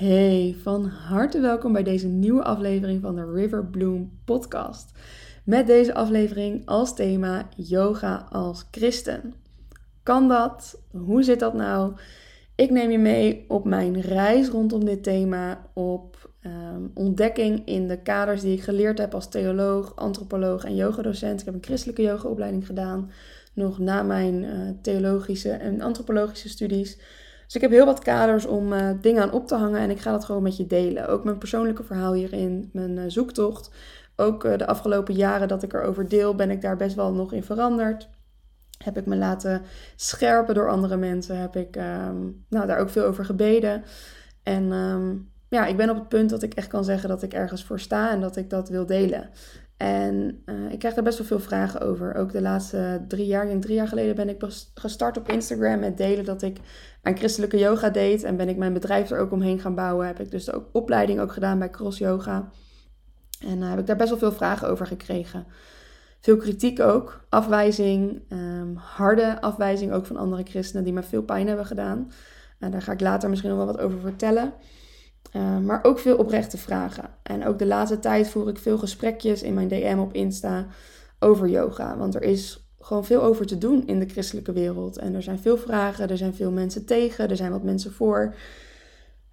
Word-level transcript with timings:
Hey, 0.00 0.56
van 0.62 0.84
harte 0.86 1.40
welkom 1.40 1.72
bij 1.72 1.82
deze 1.82 2.06
nieuwe 2.06 2.42
aflevering 2.42 3.00
van 3.00 3.14
de 3.14 3.32
River 3.32 3.66
Bloom 3.66 4.18
podcast. 4.24 4.98
Met 5.44 5.66
deze 5.66 5.94
aflevering 5.94 6.66
als 6.66 6.94
thema 6.94 7.48
yoga 7.56 8.26
als 8.30 8.68
christen. 8.70 9.34
Kan 10.02 10.28
dat? 10.28 10.82
Hoe 10.90 11.22
zit 11.22 11.40
dat 11.40 11.54
nou? 11.54 11.92
Ik 12.54 12.70
neem 12.70 12.90
je 12.90 12.98
mee 12.98 13.44
op 13.48 13.64
mijn 13.64 14.00
reis 14.00 14.48
rondom 14.48 14.84
dit 14.84 15.02
thema, 15.02 15.66
op 15.74 16.30
ehm, 16.40 16.82
ontdekking 16.94 17.66
in 17.66 17.88
de 17.88 18.02
kaders 18.02 18.40
die 18.40 18.56
ik 18.56 18.62
geleerd 18.62 18.98
heb 18.98 19.14
als 19.14 19.28
theoloog, 19.28 19.96
antropoloog 19.96 20.64
en 20.64 20.74
yogadocent. 20.74 21.40
Ik 21.40 21.46
heb 21.46 21.54
een 21.54 21.64
christelijke 21.64 22.02
yogaopleiding 22.02 22.66
gedaan, 22.66 23.10
nog 23.54 23.78
na 23.78 24.02
mijn 24.02 24.42
uh, 24.42 24.70
theologische 24.82 25.50
en 25.50 25.80
antropologische 25.80 26.48
studies. 26.48 26.98
Dus 27.50 27.62
ik 27.62 27.68
heb 27.68 27.78
heel 27.78 27.86
wat 27.86 28.02
kaders 28.02 28.46
om 28.46 28.72
uh, 28.72 28.90
dingen 29.00 29.22
aan 29.22 29.32
op 29.32 29.46
te 29.46 29.54
hangen 29.54 29.80
en 29.80 29.90
ik 29.90 30.00
ga 30.00 30.10
dat 30.10 30.24
gewoon 30.24 30.42
met 30.42 30.56
je 30.56 30.66
delen. 30.66 31.08
Ook 31.08 31.24
mijn 31.24 31.38
persoonlijke 31.38 31.84
verhaal 31.84 32.12
hierin, 32.12 32.70
mijn 32.72 32.96
uh, 32.96 33.02
zoektocht. 33.06 33.70
Ook 34.16 34.44
uh, 34.44 34.56
de 34.56 34.66
afgelopen 34.66 35.14
jaren 35.14 35.48
dat 35.48 35.62
ik 35.62 35.72
erover 35.72 36.08
deel, 36.08 36.34
ben 36.34 36.50
ik 36.50 36.60
daar 36.60 36.76
best 36.76 36.94
wel 36.94 37.12
nog 37.12 37.32
in 37.32 37.42
veranderd. 37.42 38.08
Heb 38.84 38.96
ik 38.96 39.06
me 39.06 39.16
laten 39.16 39.62
scherpen 39.96 40.54
door 40.54 40.70
andere 40.70 40.96
mensen. 40.96 41.38
Heb 41.38 41.56
ik 41.56 41.76
um, 41.76 42.44
nou, 42.48 42.66
daar 42.66 42.78
ook 42.78 42.90
veel 42.90 43.04
over 43.04 43.24
gebeden. 43.24 43.82
En 44.42 44.72
um, 44.72 45.30
ja, 45.48 45.66
ik 45.66 45.76
ben 45.76 45.90
op 45.90 45.96
het 45.96 46.08
punt 46.08 46.30
dat 46.30 46.42
ik 46.42 46.54
echt 46.54 46.68
kan 46.68 46.84
zeggen 46.84 47.08
dat 47.08 47.22
ik 47.22 47.32
ergens 47.32 47.64
voor 47.64 47.80
sta 47.80 48.10
en 48.10 48.20
dat 48.20 48.36
ik 48.36 48.50
dat 48.50 48.68
wil 48.68 48.86
delen. 48.86 49.30
En 49.76 50.42
ik 50.70 50.78
krijg 50.78 50.94
daar 50.94 51.04
best 51.04 51.18
wel 51.18 51.26
veel 51.26 51.40
vragen 51.40 51.80
over. 51.80 52.14
Ook 52.14 52.32
de 52.32 52.40
laatste 52.40 53.04
drie 53.08 53.26
jaar, 53.26 53.48
ik 53.48 53.60
drie 53.60 53.74
jaar 53.74 53.88
geleden 53.88 54.14
ben 54.14 54.28
ik 54.28 54.42
gestart 54.74 55.16
op 55.16 55.28
Instagram 55.28 55.78
met 55.78 55.96
delen 55.96 56.24
dat 56.24 56.42
ik 56.42 56.58
aan 57.02 57.16
christelijke 57.16 57.58
yoga 57.58 57.90
deed. 57.90 58.22
En 58.22 58.36
ben 58.36 58.48
ik 58.48 58.56
mijn 58.56 58.72
bedrijf 58.72 59.10
er 59.10 59.18
ook 59.18 59.32
omheen 59.32 59.60
gaan 59.60 59.74
bouwen. 59.74 60.06
Heb 60.06 60.20
ik 60.20 60.30
dus 60.30 60.44
de 60.44 60.62
opleiding 60.72 61.20
ook 61.20 61.32
gedaan 61.32 61.58
bij 61.58 61.70
Cross 61.70 61.98
Yoga. 61.98 62.50
En 63.40 63.58
uh, 63.58 63.70
heb 63.70 63.78
ik 63.78 63.86
daar 63.86 63.96
best 63.96 64.10
wel 64.10 64.18
veel 64.18 64.32
vragen 64.32 64.68
over 64.68 64.86
gekregen. 64.86 65.46
Veel 66.20 66.36
kritiek 66.36 66.80
ook, 66.80 67.24
afwijzing, 67.28 68.22
um, 68.28 68.76
harde 68.76 69.40
afwijzing 69.40 69.92
ook 69.92 70.06
van 70.06 70.16
andere 70.16 70.42
christenen 70.42 70.84
die 70.84 70.92
me 70.92 71.02
veel 71.02 71.22
pijn 71.22 71.46
hebben 71.46 71.66
gedaan. 71.66 72.12
En 72.58 72.70
daar 72.70 72.82
ga 72.82 72.92
ik 72.92 73.00
later 73.00 73.28
misschien 73.28 73.50
nog 73.50 73.58
wel 73.58 73.74
wat 73.74 73.80
over 73.80 73.98
vertellen. 73.98 74.52
Uh, 75.36 75.58
maar 75.58 75.84
ook 75.84 75.98
veel 75.98 76.16
oprechte 76.16 76.58
vragen. 76.58 77.10
En 77.22 77.46
ook 77.46 77.58
de 77.58 77.66
laatste 77.66 77.98
tijd 77.98 78.28
voer 78.28 78.48
ik 78.48 78.58
veel 78.58 78.78
gesprekjes 78.78 79.42
in 79.42 79.54
mijn 79.54 79.68
DM 79.68 79.98
op 79.98 80.12
Insta 80.12 80.66
over 81.18 81.48
yoga. 81.48 81.96
Want 81.96 82.14
er 82.14 82.22
is 82.22 82.69
gewoon 82.80 83.04
veel 83.04 83.22
over 83.22 83.46
te 83.46 83.58
doen 83.58 83.86
in 83.86 83.98
de 83.98 84.08
christelijke 84.08 84.52
wereld. 84.52 84.98
En 84.98 85.14
er 85.14 85.22
zijn 85.22 85.38
veel 85.38 85.56
vragen, 85.56 86.08
er 86.08 86.16
zijn 86.16 86.34
veel 86.34 86.50
mensen 86.50 86.84
tegen, 86.84 87.28
er 87.28 87.36
zijn 87.36 87.50
wat 87.50 87.62
mensen 87.62 87.92
voor. 87.92 88.34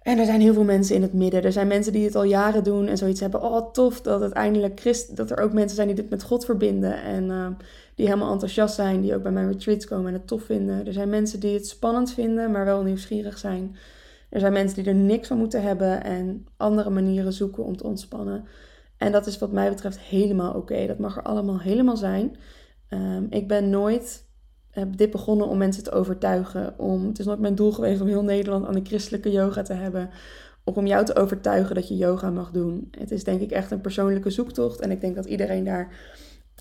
En 0.08 0.18
er 0.18 0.24
zijn 0.24 0.40
heel 0.40 0.52
veel 0.52 0.64
mensen 0.64 0.94
in 0.94 1.02
het 1.02 1.12
midden. 1.12 1.42
Er 1.42 1.52
zijn 1.52 1.66
mensen 1.66 1.92
die 1.92 2.04
het 2.04 2.14
al 2.14 2.22
jaren 2.22 2.64
doen 2.64 2.86
en 2.86 2.96
zoiets 2.96 3.20
hebben. 3.20 3.42
Oh, 3.42 3.72
tof 3.72 4.00
dat 4.00 4.20
het 4.20 4.32
eindelijk 4.32 4.80
Christ, 4.80 5.16
dat 5.16 5.30
er 5.30 5.38
ook 5.38 5.52
mensen 5.52 5.76
zijn 5.76 5.86
die 5.86 5.96
dit 5.96 6.10
met 6.10 6.22
God 6.22 6.44
verbinden. 6.44 7.02
En 7.02 7.24
uh, 7.24 7.46
die 7.94 8.06
helemaal 8.06 8.32
enthousiast 8.32 8.74
zijn, 8.74 9.00
die 9.00 9.14
ook 9.14 9.22
bij 9.22 9.32
mijn 9.32 9.52
retreats 9.52 9.86
komen 9.86 10.06
en 10.06 10.12
het 10.12 10.26
tof 10.26 10.42
vinden. 10.42 10.86
Er 10.86 10.92
zijn 10.92 11.08
mensen 11.08 11.40
die 11.40 11.54
het 11.54 11.66
spannend 11.66 12.12
vinden, 12.12 12.50
maar 12.50 12.64
wel 12.64 12.82
nieuwsgierig 12.82 13.38
zijn. 13.38 13.76
Er 14.28 14.40
zijn 14.40 14.52
mensen 14.52 14.82
die 14.82 14.92
er 14.92 14.98
niks 14.98 15.28
van 15.28 15.38
moeten 15.38 15.62
hebben 15.62 16.04
en 16.04 16.46
andere 16.56 16.90
manieren 16.90 17.32
zoeken 17.32 17.64
om 17.64 17.76
te 17.76 17.84
ontspannen. 17.84 18.44
En 18.96 19.12
dat 19.12 19.26
is 19.26 19.38
wat 19.38 19.52
mij 19.52 19.68
betreft 19.68 19.98
helemaal 19.98 20.54
oké. 20.54 20.86
Dat 20.86 20.98
mag 20.98 21.16
er 21.16 21.22
allemaal 21.22 21.60
helemaal 21.60 21.96
zijn. 21.96 22.36
Um, 22.90 23.26
ik 23.30 23.48
ben 23.48 23.70
nooit 23.70 24.26
heb 24.78 24.96
dit 24.96 25.10
begonnen 25.10 25.48
om 25.48 25.58
mensen 25.58 25.84
te 25.84 25.90
overtuigen. 25.90 26.78
Om, 26.78 27.06
het 27.06 27.18
is 27.18 27.26
nooit 27.26 27.40
mijn 27.40 27.54
doel 27.54 27.72
geweest 27.72 28.00
om 28.00 28.06
heel 28.06 28.22
Nederland 28.22 28.66
aan 28.66 28.74
de 28.74 28.84
christelijke 28.84 29.30
yoga 29.30 29.62
te 29.62 29.72
hebben. 29.72 30.10
Of 30.64 30.76
om 30.76 30.86
jou 30.86 31.04
te 31.04 31.16
overtuigen 31.16 31.74
dat 31.74 31.88
je 31.88 31.96
yoga 31.96 32.30
mag 32.30 32.50
doen. 32.50 32.88
Het 32.98 33.10
is 33.10 33.24
denk 33.24 33.40
ik 33.40 33.50
echt 33.50 33.70
een 33.70 33.80
persoonlijke 33.80 34.30
zoektocht. 34.30 34.80
En 34.80 34.90
ik 34.90 35.00
denk 35.00 35.14
dat 35.14 35.24
iedereen 35.26 35.64
daar 35.64 35.92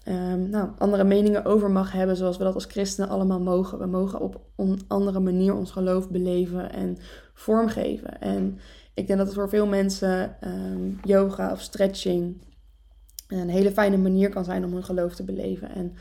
um, 0.08 0.50
nou, 0.50 0.70
andere 0.78 1.04
meningen 1.04 1.46
over 1.46 1.72
mag 1.72 1.92
hebben. 1.92 2.16
Zoals 2.16 2.38
we 2.38 2.44
dat 2.44 2.54
als 2.54 2.66
christenen 2.66 3.10
allemaal 3.10 3.42
mogen. 3.42 3.80
We 3.80 3.86
mogen 3.86 4.20
op 4.20 4.42
een 4.56 4.82
andere 4.88 5.20
manier 5.20 5.56
ons 5.56 5.72
geloof 5.72 6.10
beleven 6.10 6.72
en 6.72 6.98
vormgeven. 7.34 8.22
En 8.22 8.60
ik 8.94 9.08
denk 9.08 9.20
dat 9.20 9.28
het 9.28 9.36
voor 9.36 9.50
veel 9.50 9.68
mensen 9.68 10.36
um, 10.44 11.00
yoga 11.04 11.52
of 11.52 11.62
stretching 11.62 12.42
een 13.28 13.50
hele 13.50 13.72
fijne 13.72 13.98
manier 13.98 14.30
kan 14.30 14.44
zijn 14.44 14.66
om 14.66 14.74
hun 14.74 14.84
geloof 14.84 15.16
te 15.16 15.24
beleven. 15.24 15.70
En 15.70 15.94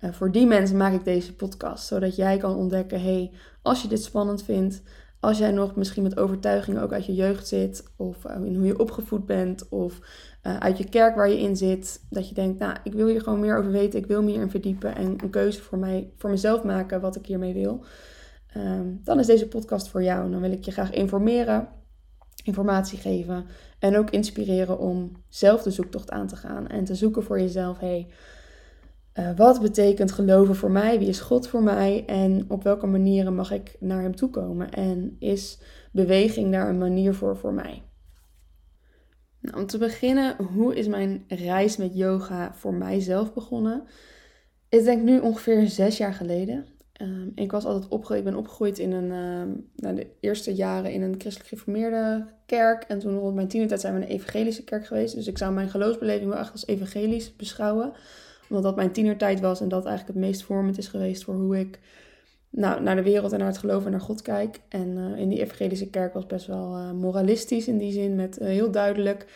uh, 0.00 0.12
voor 0.12 0.32
die 0.32 0.46
mensen 0.46 0.76
maak 0.76 0.92
ik 0.92 1.04
deze 1.04 1.34
podcast, 1.34 1.86
zodat 1.86 2.16
jij 2.16 2.36
kan 2.36 2.54
ontdekken: 2.54 3.02
hey, 3.02 3.30
als 3.62 3.82
je 3.82 3.88
dit 3.88 4.02
spannend 4.02 4.42
vindt, 4.42 4.82
als 5.20 5.38
jij 5.38 5.50
nog 5.50 5.76
misschien 5.76 6.02
met 6.02 6.18
overtuigingen 6.18 6.82
ook 6.82 6.92
uit 6.92 7.06
je 7.06 7.14
jeugd 7.14 7.48
zit, 7.48 7.84
of 7.96 8.24
uh, 8.24 8.44
in 8.44 8.56
hoe 8.56 8.66
je 8.66 8.78
opgevoed 8.78 9.26
bent, 9.26 9.68
of 9.68 9.98
uh, 10.42 10.56
uit 10.56 10.78
je 10.78 10.88
kerk 10.88 11.16
waar 11.16 11.28
je 11.28 11.40
in 11.40 11.56
zit, 11.56 12.00
dat 12.10 12.28
je 12.28 12.34
denkt: 12.34 12.58
nou, 12.58 12.76
ik 12.84 12.92
wil 12.92 13.06
hier 13.06 13.22
gewoon 13.22 13.40
meer 13.40 13.58
over 13.58 13.70
weten, 13.70 13.98
ik 13.98 14.06
wil 14.06 14.22
meer 14.22 14.40
in 14.40 14.50
verdiepen 14.50 14.94
en 14.94 15.16
een 15.22 15.30
keuze 15.30 15.62
voor, 15.62 15.78
mij, 15.78 16.10
voor 16.16 16.30
mezelf 16.30 16.64
maken 16.64 17.00
wat 17.00 17.16
ik 17.16 17.26
hiermee 17.26 17.54
wil. 17.54 17.84
Um, 18.56 19.00
dan 19.04 19.18
is 19.18 19.26
deze 19.26 19.48
podcast 19.48 19.88
voor 19.88 20.02
jou. 20.02 20.24
En 20.24 20.30
dan 20.30 20.40
wil 20.40 20.52
ik 20.52 20.64
je 20.64 20.70
graag 20.70 20.90
informeren, 20.90 21.68
informatie 22.44 22.98
geven 22.98 23.46
en 23.78 23.96
ook 23.96 24.10
inspireren 24.10 24.78
om 24.78 25.12
zelf 25.28 25.62
de 25.62 25.70
zoektocht 25.70 26.10
aan 26.10 26.26
te 26.26 26.36
gaan 26.36 26.66
en 26.66 26.84
te 26.84 26.94
zoeken 26.94 27.22
voor 27.22 27.40
jezelf. 27.40 27.78
Hey, 27.78 28.06
uh, 29.18 29.36
wat 29.36 29.60
betekent 29.60 30.12
geloven 30.12 30.56
voor 30.56 30.70
mij? 30.70 30.98
Wie 30.98 31.08
is 31.08 31.20
God 31.20 31.48
voor 31.48 31.62
mij? 31.62 32.04
En 32.06 32.44
op 32.48 32.62
welke 32.62 32.86
manieren 32.86 33.34
mag 33.34 33.50
ik 33.52 33.76
naar 33.80 34.02
Hem 34.02 34.16
toe 34.16 34.30
komen? 34.30 34.70
En 34.70 35.16
is 35.18 35.58
beweging 35.92 36.52
daar 36.52 36.68
een 36.68 36.78
manier 36.78 37.14
voor 37.14 37.36
voor 37.36 37.52
mij? 37.52 37.82
Nou, 39.40 39.56
om 39.56 39.66
te 39.66 39.78
beginnen, 39.78 40.36
hoe 40.54 40.76
is 40.76 40.88
mijn 40.88 41.24
reis 41.28 41.76
met 41.76 41.96
yoga 41.96 42.54
voor 42.54 42.74
mijzelf 42.74 43.34
begonnen? 43.34 43.84
Ik 44.68 44.84
denk 44.84 45.02
nu 45.02 45.20
ongeveer 45.20 45.66
zes 45.66 45.96
jaar 45.96 46.14
geleden. 46.14 46.66
Um, 47.02 47.32
ik 47.34 47.50
was 47.50 47.64
altijd 47.64 47.88
opgegroeid, 47.88 48.18
ik 48.18 48.30
ben 48.30 48.38
opgegroeid 48.38 48.78
in 48.78 48.92
een, 48.92 49.10
um, 49.10 49.70
nou, 49.76 49.94
de 49.94 50.06
eerste 50.20 50.54
jaren 50.54 50.92
in 50.92 51.02
een 51.02 51.14
christelijk 51.18 51.48
geformeerde 51.48 52.26
kerk. 52.46 52.82
En 52.82 52.98
toen 52.98 53.18
rond 53.18 53.34
mijn 53.34 53.48
tienertijd 53.48 53.80
zijn 53.80 53.94
we 53.94 54.00
een 54.00 54.08
evangelische 54.08 54.64
kerk 54.64 54.86
geweest. 54.86 55.14
Dus 55.14 55.26
ik 55.26 55.38
zou 55.38 55.52
mijn 55.52 55.68
geloofsbeleving 55.68 56.30
wel 56.30 56.38
echt 56.38 56.52
als 56.52 56.66
evangelisch 56.66 57.36
beschouwen. 57.36 57.92
Omdat 58.48 58.62
dat 58.62 58.76
mijn 58.76 58.92
tienertijd 58.92 59.40
was 59.40 59.60
en 59.60 59.68
dat 59.68 59.84
eigenlijk 59.86 60.18
het 60.18 60.26
meest 60.26 60.42
vormend 60.42 60.78
is 60.78 60.88
geweest 60.88 61.24
voor 61.24 61.34
hoe 61.34 61.58
ik 61.58 61.78
nou, 62.50 62.82
naar 62.82 62.96
de 62.96 63.02
wereld 63.02 63.32
en 63.32 63.38
naar 63.38 63.48
het 63.48 63.58
geloof 63.58 63.84
en 63.84 63.90
naar 63.90 64.00
God 64.00 64.22
kijk. 64.22 64.60
En 64.68 64.88
uh, 64.88 65.18
in 65.18 65.28
die 65.28 65.40
evangelische 65.40 65.90
kerk 65.90 66.14
was 66.14 66.26
best 66.26 66.46
wel 66.46 66.78
uh, 66.78 66.92
moralistisch 66.92 67.68
in 67.68 67.78
die 67.78 67.92
zin, 67.92 68.14
met 68.14 68.40
uh, 68.40 68.46
heel 68.46 68.70
duidelijk 68.70 69.26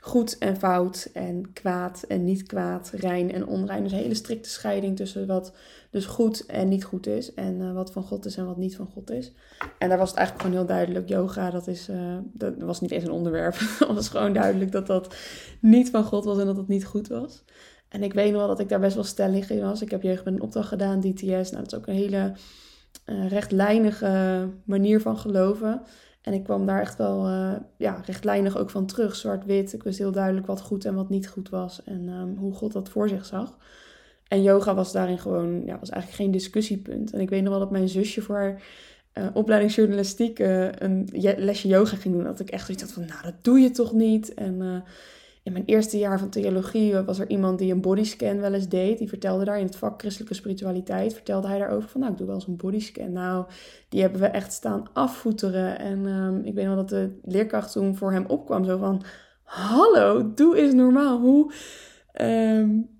goed 0.00 0.38
en 0.38 0.56
fout 0.56 1.10
en 1.12 1.52
kwaad 1.52 2.04
en 2.08 2.24
niet 2.24 2.42
kwaad, 2.42 2.90
rein 2.94 3.32
en 3.32 3.46
onrein. 3.46 3.82
Dus 3.82 3.92
een 3.92 3.98
hele 3.98 4.14
strikte 4.14 4.48
scheiding 4.48 4.96
tussen 4.96 5.26
wat 5.26 5.52
dus 5.90 6.06
goed 6.06 6.46
en 6.46 6.68
niet 6.68 6.84
goed 6.84 7.06
is. 7.06 7.34
En 7.34 7.60
uh, 7.60 7.72
wat 7.72 7.92
van 7.92 8.02
God 8.02 8.24
is 8.24 8.36
en 8.36 8.46
wat 8.46 8.56
niet 8.56 8.76
van 8.76 8.86
God 8.86 9.10
is. 9.10 9.32
En 9.78 9.88
daar 9.88 9.98
was 9.98 10.08
het 10.08 10.18
eigenlijk 10.18 10.46
gewoon 10.46 10.64
heel 10.64 10.74
duidelijk. 10.76 11.08
Yoga, 11.08 11.50
dat, 11.50 11.66
is, 11.66 11.88
uh, 11.88 12.16
dat 12.32 12.54
was 12.58 12.80
niet 12.80 12.90
eens 12.90 13.04
een 13.04 13.10
onderwerp. 13.10 13.54
het 13.78 13.94
was 13.94 14.08
gewoon 14.08 14.32
duidelijk 14.32 14.72
dat 14.72 14.86
dat 14.86 15.14
niet 15.60 15.90
van 15.90 16.04
God 16.04 16.24
was 16.24 16.38
en 16.38 16.46
dat 16.46 16.56
het 16.56 16.68
niet 16.68 16.84
goed 16.84 17.08
was. 17.08 17.44
En 17.88 18.02
ik 18.02 18.12
weet 18.12 18.30
nog 18.30 18.40
wel 18.40 18.48
dat 18.48 18.60
ik 18.60 18.68
daar 18.68 18.80
best 18.80 18.94
wel 18.94 19.04
stellig 19.04 19.50
in 19.50 19.60
was. 19.60 19.82
Ik 19.82 19.90
heb 19.90 20.02
jeugd 20.02 20.24
met 20.24 20.34
een 20.34 20.42
opdracht 20.42 20.68
gedaan, 20.68 21.00
DTS. 21.00 21.50
Nou, 21.50 21.62
dat 21.62 21.72
is 21.72 21.78
ook 21.78 21.86
een 21.86 21.94
hele 21.94 22.32
uh, 23.06 23.28
rechtlijnige 23.28 24.48
manier 24.64 25.00
van 25.00 25.18
geloven. 25.18 25.82
En 26.20 26.32
ik 26.32 26.44
kwam 26.44 26.66
daar 26.66 26.80
echt 26.80 26.96
wel 26.96 27.28
uh, 27.28 27.52
ja, 27.76 28.02
rechtlijnig 28.04 28.56
ook 28.56 28.70
van 28.70 28.86
terug, 28.86 29.16
zwart-wit. 29.16 29.72
Ik 29.72 29.82
wist 29.82 29.98
heel 29.98 30.12
duidelijk 30.12 30.46
wat 30.46 30.60
goed 30.60 30.84
en 30.84 30.94
wat 30.94 31.08
niet 31.08 31.28
goed 31.28 31.48
was 31.48 31.84
en 31.84 32.08
um, 32.08 32.36
hoe 32.36 32.54
God 32.54 32.72
dat 32.72 32.88
voor 32.88 33.08
zich 33.08 33.24
zag. 33.26 33.58
En 34.28 34.42
yoga 34.42 34.74
was 34.74 34.92
daarin 34.92 35.18
gewoon, 35.18 35.64
ja, 35.64 35.78
was 35.78 35.90
eigenlijk 35.90 36.22
geen 36.22 36.30
discussiepunt. 36.30 37.12
En 37.12 37.20
ik 37.20 37.30
weet 37.30 37.42
nog 37.42 37.50
wel 37.50 37.58
dat 37.58 37.70
mijn 37.70 37.88
zusje 37.88 38.22
voor 38.22 38.36
haar 38.36 38.62
uh, 39.14 39.26
opleiding 39.32 39.74
journalistiek 39.74 40.38
uh, 40.38 40.72
een 40.72 41.08
lesje 41.36 41.68
yoga 41.68 41.96
ging 41.96 42.14
doen. 42.14 42.24
Dat 42.24 42.40
ik 42.40 42.50
echt 42.50 42.64
zoiets 42.64 42.82
had 42.82 42.92
van, 42.92 43.06
nou, 43.06 43.22
dat 43.22 43.34
doe 43.44 43.58
je 43.58 43.70
toch 43.70 43.92
niet? 43.92 44.34
En 44.34 44.84
in 45.42 45.52
mijn 45.52 45.64
eerste 45.64 45.98
jaar 45.98 46.18
van 46.18 46.28
theologie 46.28 46.94
was 46.94 47.18
er 47.18 47.28
iemand 47.28 47.58
die 47.58 47.72
een 47.72 47.80
bodyscan 47.80 48.40
wel 48.40 48.54
eens 48.54 48.68
deed. 48.68 48.98
Die 48.98 49.08
vertelde 49.08 49.44
daar 49.44 49.58
in 49.58 49.64
het 49.66 49.76
vak 49.76 50.00
christelijke 50.00 50.34
spiritualiteit, 50.34 51.14
vertelde 51.14 51.48
hij 51.48 51.58
daarover 51.58 51.88
van, 51.88 52.00
nou, 52.00 52.12
ik 52.12 52.18
doe 52.18 52.26
wel 52.26 52.36
eens 52.36 52.46
een 52.46 52.56
bodyscan. 52.56 53.12
Nou, 53.12 53.46
die 53.88 54.00
hebben 54.00 54.20
we 54.20 54.26
echt 54.26 54.52
staan 54.52 54.86
afvoeteren. 54.92 55.78
En 55.78 56.06
um, 56.06 56.44
ik 56.44 56.54
weet 56.54 56.66
nog 56.66 56.76
dat 56.76 56.88
de 56.88 57.18
leerkracht 57.22 57.72
toen 57.72 57.96
voor 57.96 58.12
hem 58.12 58.24
opkwam, 58.26 58.64
zo 58.64 58.78
van, 58.78 59.02
hallo, 59.42 60.34
doe 60.34 60.56
eens 60.56 60.74
normaal. 60.74 61.20
Hoe... 61.20 61.52
Um, 62.20 62.98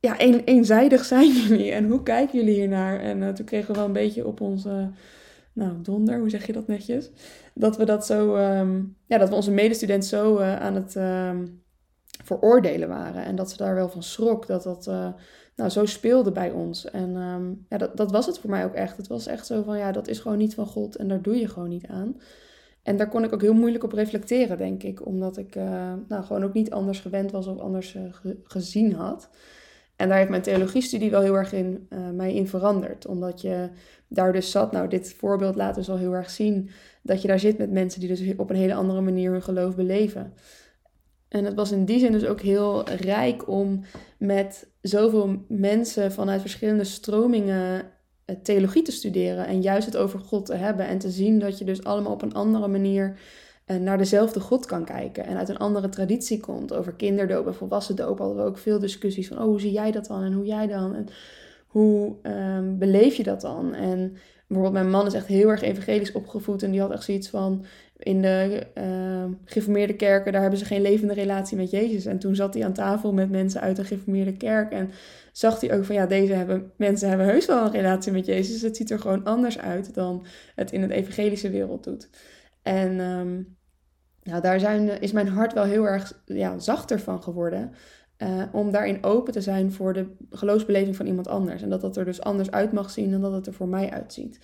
ja, 0.00 0.20
een, 0.20 0.44
eenzijdig 0.44 1.04
zijn 1.04 1.30
jullie 1.30 1.72
en 1.72 1.88
hoe 1.88 2.02
kijken 2.02 2.38
jullie 2.38 2.54
hiernaar? 2.54 3.00
En 3.00 3.22
uh, 3.22 3.28
toen 3.28 3.46
kregen 3.46 3.68
we 3.68 3.74
wel 3.74 3.86
een 3.86 3.92
beetje 3.92 4.26
op 4.26 4.40
onze, 4.40 4.90
nou, 5.52 5.72
donder, 5.82 6.18
hoe 6.18 6.30
zeg 6.30 6.46
je 6.46 6.52
dat 6.52 6.66
netjes? 6.66 7.10
Dat 7.54 7.76
we 7.76 7.84
dat 7.84 8.06
zo, 8.06 8.36
um, 8.36 8.96
ja, 9.06 9.18
dat 9.18 9.28
we 9.28 9.34
onze 9.34 9.50
medestudent 9.50 10.04
zo 10.04 10.38
uh, 10.38 10.60
aan 10.60 10.74
het 10.74 10.96
veroordelen 12.22 12.88
waren. 12.88 13.24
En 13.24 13.36
dat 13.36 13.50
ze 13.50 13.56
daar 13.56 13.74
wel 13.74 13.88
van 13.88 14.02
schrok, 14.02 14.46
dat 14.46 14.62
dat 14.62 14.86
uh, 14.86 15.08
nou, 15.56 15.70
zo 15.70 15.86
speelde 15.86 16.32
bij 16.32 16.50
ons. 16.50 16.90
En 16.90 17.16
um, 17.16 17.66
ja, 17.68 17.78
dat, 17.78 17.96
dat 17.96 18.10
was 18.10 18.26
het 18.26 18.38
voor 18.38 18.50
mij 18.50 18.64
ook 18.64 18.74
echt. 18.74 18.96
Het 18.96 19.06
was 19.06 19.26
echt 19.26 19.46
zo 19.46 19.62
van, 19.62 19.78
ja, 19.78 19.92
dat 19.92 20.08
is 20.08 20.18
gewoon 20.18 20.38
niet 20.38 20.54
van 20.54 20.66
God 20.66 20.96
en 20.96 21.08
daar 21.08 21.22
doe 21.22 21.36
je 21.36 21.48
gewoon 21.48 21.68
niet 21.68 21.86
aan. 21.86 22.20
En 22.82 22.96
daar 22.96 23.08
kon 23.08 23.24
ik 23.24 23.32
ook 23.32 23.40
heel 23.40 23.54
moeilijk 23.54 23.84
op 23.84 23.92
reflecteren, 23.92 24.58
denk 24.58 24.82
ik. 24.82 25.06
Omdat 25.06 25.36
ik 25.36 25.56
uh, 25.56 25.92
nou, 26.08 26.24
gewoon 26.24 26.44
ook 26.44 26.52
niet 26.52 26.70
anders 26.70 27.00
gewend 27.00 27.30
was 27.30 27.46
of 27.46 27.58
anders 27.58 27.98
gezien 28.44 28.94
had. 28.94 29.28
En 29.96 30.08
daar 30.08 30.16
heeft 30.16 30.30
mijn 30.30 30.42
theologiestudie 30.42 31.10
wel 31.10 31.20
heel 31.20 31.34
erg 31.34 31.52
in, 31.52 31.88
mij 32.14 32.34
in 32.34 32.48
veranderd. 32.48 33.06
Omdat 33.06 33.40
je 33.40 33.68
daar 34.08 34.32
dus 34.32 34.50
zat, 34.50 34.72
nou 34.72 34.88
dit 34.88 35.14
voorbeeld 35.14 35.56
laat 35.56 35.74
dus 35.74 35.90
al 35.90 35.96
heel 35.96 36.12
erg 36.12 36.30
zien... 36.30 36.70
dat 37.02 37.22
je 37.22 37.28
daar 37.28 37.38
zit 37.38 37.58
met 37.58 37.70
mensen 37.70 38.00
die 38.00 38.08
dus 38.08 38.36
op 38.36 38.50
een 38.50 38.56
hele 38.56 38.74
andere 38.74 39.00
manier 39.00 39.30
hun 39.30 39.42
geloof 39.42 39.76
beleven. 39.76 40.32
En 41.34 41.44
het 41.44 41.54
was 41.54 41.72
in 41.72 41.84
die 41.84 41.98
zin 41.98 42.12
dus 42.12 42.24
ook 42.24 42.40
heel 42.40 42.88
rijk 42.88 43.48
om 43.48 43.80
met 44.18 44.66
zoveel 44.80 45.44
mensen 45.48 46.12
vanuit 46.12 46.40
verschillende 46.40 46.84
stromingen 46.84 47.82
eh, 48.24 48.36
theologie 48.42 48.82
te 48.82 48.92
studeren 48.92 49.46
en 49.46 49.62
juist 49.62 49.86
het 49.86 49.96
over 49.96 50.18
God 50.18 50.46
te 50.46 50.54
hebben 50.54 50.86
en 50.86 50.98
te 50.98 51.10
zien 51.10 51.38
dat 51.38 51.58
je 51.58 51.64
dus 51.64 51.84
allemaal 51.84 52.12
op 52.12 52.22
een 52.22 52.34
andere 52.34 52.68
manier 52.68 53.18
eh, 53.64 53.76
naar 53.76 53.98
dezelfde 53.98 54.40
God 54.40 54.66
kan 54.66 54.84
kijken 54.84 55.24
en 55.24 55.36
uit 55.36 55.48
een 55.48 55.56
andere 55.56 55.88
traditie 55.88 56.40
komt. 56.40 56.72
Over 56.72 56.92
kinderdoop 56.92 57.46
en 57.46 57.54
volwassen 57.54 57.96
doop 57.96 58.18
hadden 58.18 58.36
we 58.36 58.42
ook 58.42 58.58
veel 58.58 58.78
discussies 58.78 59.28
van, 59.28 59.38
oh, 59.38 59.44
hoe 59.44 59.60
zie 59.60 59.72
jij 59.72 59.90
dat 59.90 60.06
dan 60.06 60.22
en 60.22 60.32
hoe 60.32 60.46
jij 60.46 60.66
dan 60.66 60.94
en 60.94 61.06
hoe 61.66 62.16
um, 62.22 62.78
beleef 62.78 63.14
je 63.14 63.22
dat 63.22 63.40
dan? 63.40 63.74
En 63.74 64.16
bijvoorbeeld 64.46 64.82
mijn 64.82 64.90
man 64.90 65.06
is 65.06 65.14
echt 65.14 65.26
heel 65.26 65.48
erg 65.48 65.62
evangelisch 65.62 66.12
opgevoed 66.12 66.62
en 66.62 66.70
die 66.70 66.80
had 66.80 66.90
echt 66.90 67.04
zoiets 67.04 67.28
van, 67.28 67.64
in 67.96 68.22
de 68.22 68.66
uh, 68.78 69.24
geformeerde 69.44 69.94
kerken, 69.94 70.32
daar 70.32 70.40
hebben 70.40 70.58
ze 70.58 70.64
geen 70.64 70.82
levende 70.82 71.14
relatie 71.14 71.56
met 71.56 71.70
Jezus. 71.70 72.06
En 72.06 72.18
toen 72.18 72.34
zat 72.34 72.54
hij 72.54 72.64
aan 72.64 72.72
tafel 72.72 73.12
met 73.12 73.30
mensen 73.30 73.60
uit 73.60 73.78
een 73.78 73.84
geformeerde 73.84 74.36
kerk 74.36 74.72
en 74.72 74.90
zag 75.32 75.60
hij 75.60 75.76
ook 75.76 75.84
van 75.84 75.94
ja, 75.94 76.06
deze 76.06 76.32
hebben, 76.32 76.72
mensen 76.76 77.08
hebben 77.08 77.26
heus 77.26 77.46
wel 77.46 77.64
een 77.64 77.70
relatie 77.70 78.12
met 78.12 78.26
Jezus. 78.26 78.62
Het 78.62 78.76
ziet 78.76 78.90
er 78.90 78.98
gewoon 78.98 79.24
anders 79.24 79.58
uit 79.58 79.94
dan 79.94 80.26
het 80.54 80.72
in 80.72 80.82
het 80.82 80.90
evangelische 80.90 81.50
wereld 81.50 81.84
doet. 81.84 82.08
En 82.62 83.00
um, 83.00 83.56
nou, 84.22 84.40
daar 84.42 84.60
zijn, 84.60 85.00
is 85.00 85.12
mijn 85.12 85.28
hart 85.28 85.52
wel 85.52 85.64
heel 85.64 85.88
erg 85.88 86.22
ja, 86.24 86.58
zachter 86.58 87.00
van 87.00 87.22
geworden. 87.22 87.72
Uh, 88.18 88.42
om 88.52 88.70
daarin 88.70 89.04
open 89.04 89.32
te 89.32 89.40
zijn 89.40 89.72
voor 89.72 89.92
de 89.92 90.06
geloofsbeleving 90.30 90.96
van 90.96 91.06
iemand 91.06 91.28
anders. 91.28 91.62
En 91.62 91.68
dat 91.68 91.80
dat 91.80 91.96
er 91.96 92.04
dus 92.04 92.20
anders 92.20 92.50
uit 92.50 92.72
mag 92.72 92.90
zien 92.90 93.10
dan 93.10 93.20
dat 93.20 93.32
het 93.32 93.46
er 93.46 93.52
voor 93.52 93.68
mij 93.68 93.90
uitziet. 93.90 94.38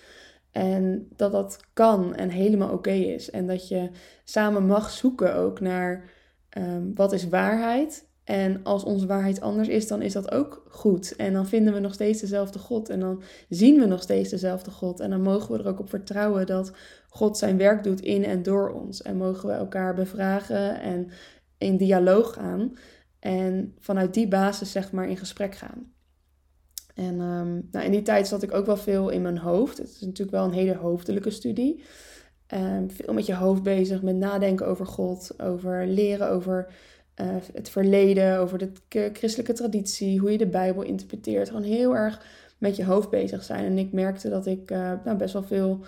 En 0.53 1.09
dat 1.17 1.33
dat 1.33 1.61
kan 1.73 2.15
en 2.15 2.29
helemaal 2.29 2.73
oké 2.73 2.91
is. 2.91 3.31
En 3.31 3.47
dat 3.47 3.69
je 3.69 3.91
samen 4.25 4.67
mag 4.67 4.91
zoeken 4.91 5.35
ook 5.35 5.61
naar 5.61 6.11
um, 6.59 6.95
wat 6.95 7.13
is 7.13 7.29
waarheid. 7.29 8.09
En 8.25 8.61
als 8.63 8.85
onze 8.85 9.07
waarheid 9.07 9.41
anders 9.41 9.69
is, 9.69 9.89
dan 9.89 10.03
is 10.03 10.13
dat 10.13 10.31
ook 10.31 10.65
goed. 10.69 11.17
En 11.17 11.33
dan 11.33 11.47
vinden 11.47 11.75
we 11.75 11.81
nog 11.81 11.95
steeds 11.95 12.21
dezelfde 12.21 12.59
God. 12.59 12.89
En 12.89 13.01
dan 13.01 13.23
zien 13.49 13.79
we 13.79 13.87
nog 13.87 14.03
steeds 14.03 14.31
dezelfde 14.31 14.71
God. 14.71 15.01
En 15.01 15.11
dan 15.11 15.23
mogen 15.23 15.53
we 15.53 15.59
er 15.63 15.69
ook 15.69 15.81
op 15.81 15.89
vertrouwen 15.89 16.47
dat 16.47 16.73
God 17.09 17.39
zijn 17.39 17.57
werk 17.57 17.85
doet 17.85 18.01
in 18.01 18.25
en 18.25 18.43
door 18.43 18.71
ons. 18.73 19.03
En 19.03 19.17
mogen 19.17 19.49
we 19.49 19.55
elkaar 19.55 19.95
bevragen 19.95 20.81
en 20.81 21.11
in 21.59 21.77
dialoog 21.77 22.33
gaan. 22.33 22.77
En 23.19 23.75
vanuit 23.79 24.15
die 24.15 24.29
basis, 24.29 24.73
zeg 24.73 24.93
maar, 24.93 25.09
in 25.09 25.17
gesprek 25.17 25.55
gaan. 25.55 25.93
En 27.01 27.21
um, 27.21 27.69
nou, 27.71 27.85
in 27.85 27.91
die 27.91 28.03
tijd 28.03 28.29
zat 28.29 28.43
ik 28.43 28.55
ook 28.55 28.67
wel 28.67 28.77
veel 28.77 29.09
in 29.09 29.23
mijn 29.23 29.39
hoofd. 29.39 29.79
Het 29.79 29.89
is 29.89 30.01
natuurlijk 30.01 30.31
wel 30.31 30.45
een 30.45 30.53
hele 30.53 30.77
hoofdelijke 30.77 31.31
studie. 31.31 31.83
Um, 32.55 32.91
veel 32.91 33.15
met 33.15 33.27
je 33.27 33.35
hoofd 33.35 33.63
bezig, 33.63 34.03
met 34.03 34.17
nadenken 34.17 34.67
over 34.67 34.87
God, 34.87 35.43
over 35.43 35.87
leren 35.87 36.31
over 36.31 36.67
uh, 37.21 37.27
het 37.53 37.71
verleden, 37.71 38.39
over 38.39 38.59
de 38.59 38.71
christelijke 39.13 39.53
traditie, 39.53 40.19
hoe 40.19 40.33
je 40.33 40.39
de 40.39 40.47
Bijbel 40.47 40.83
interpreteert. 40.83 41.49
Gewoon 41.49 41.63
heel 41.63 41.97
erg 41.97 42.23
met 42.59 42.77
je 42.77 42.85
hoofd 42.85 43.11
bezig 43.11 43.45
zijn. 43.45 43.65
En 43.65 43.79
ik 43.79 43.93
merkte 43.93 44.29
dat 44.29 44.47
ik 44.47 44.71
uh, 44.71 44.93
nou, 45.05 45.17
best 45.17 45.33
wel 45.33 45.43
veel 45.43 45.81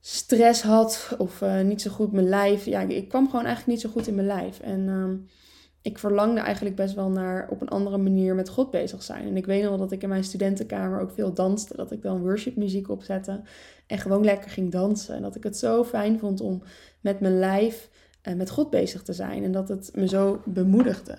stress 0.00 0.62
had 0.62 1.14
of 1.18 1.40
uh, 1.40 1.60
niet 1.60 1.82
zo 1.82 1.90
goed 1.90 2.12
mijn 2.12 2.28
lijf. 2.28 2.64
Ja, 2.64 2.80
ik 2.80 3.08
kwam 3.08 3.26
gewoon 3.26 3.44
eigenlijk 3.44 3.76
niet 3.76 3.80
zo 3.80 3.90
goed 3.90 4.06
in 4.06 4.14
mijn 4.14 4.26
lijf. 4.26 4.60
En 4.60 4.88
um, 4.88 5.26
ik 5.88 5.98
verlangde 5.98 6.40
eigenlijk 6.40 6.76
best 6.76 6.94
wel 6.94 7.08
naar 7.08 7.48
op 7.50 7.60
een 7.60 7.68
andere 7.68 7.98
manier 7.98 8.34
met 8.34 8.48
God 8.48 8.70
bezig 8.70 9.02
zijn. 9.02 9.26
En 9.26 9.36
ik 9.36 9.46
weet 9.46 9.60
nog 9.60 9.68
wel 9.70 9.78
dat 9.78 9.92
ik 9.92 10.02
in 10.02 10.08
mijn 10.08 10.24
studentenkamer 10.24 11.00
ook 11.00 11.10
veel 11.10 11.32
danste. 11.32 11.76
Dat 11.76 11.92
ik 11.92 12.02
dan 12.02 12.20
worshipmuziek 12.20 12.88
opzette 12.88 13.40
en 13.86 13.98
gewoon 13.98 14.24
lekker 14.24 14.50
ging 14.50 14.72
dansen. 14.72 15.14
En 15.14 15.22
dat 15.22 15.36
ik 15.36 15.42
het 15.42 15.56
zo 15.56 15.84
fijn 15.84 16.18
vond 16.18 16.40
om 16.40 16.62
met 17.00 17.20
mijn 17.20 17.38
lijf 17.38 17.88
en 18.22 18.36
met 18.36 18.50
God 18.50 18.70
bezig 18.70 19.02
te 19.02 19.12
zijn. 19.12 19.44
En 19.44 19.52
dat 19.52 19.68
het 19.68 19.90
me 19.94 20.08
zo 20.08 20.40
bemoedigde. 20.44 21.18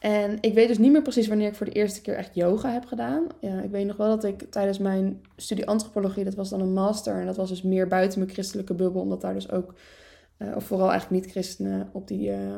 En 0.00 0.38
ik 0.40 0.54
weet 0.54 0.68
dus 0.68 0.78
niet 0.78 0.92
meer 0.92 1.02
precies 1.02 1.28
wanneer 1.28 1.48
ik 1.48 1.54
voor 1.54 1.66
de 1.66 1.72
eerste 1.72 2.00
keer 2.00 2.14
echt 2.14 2.34
yoga 2.34 2.70
heb 2.72 2.84
gedaan. 2.84 3.26
Ja, 3.40 3.60
ik 3.60 3.70
weet 3.70 3.86
nog 3.86 3.96
wel 3.96 4.08
dat 4.08 4.24
ik 4.24 4.50
tijdens 4.50 4.78
mijn 4.78 5.20
studie 5.36 5.66
antropologie, 5.66 6.24
dat 6.24 6.34
was 6.34 6.48
dan 6.48 6.60
een 6.60 6.72
master. 6.72 7.20
En 7.20 7.26
dat 7.26 7.36
was 7.36 7.48
dus 7.48 7.62
meer 7.62 7.88
buiten 7.88 8.18
mijn 8.18 8.30
christelijke 8.30 8.74
bubbel, 8.74 9.00
omdat 9.00 9.20
daar 9.20 9.34
dus 9.34 9.50
ook, 9.50 9.74
uh, 10.38 10.56
of 10.56 10.64
vooral 10.64 10.90
eigenlijk 10.90 11.22
niet-christenen 11.22 11.88
op 11.92 12.08
die... 12.08 12.30
Uh, 12.30 12.56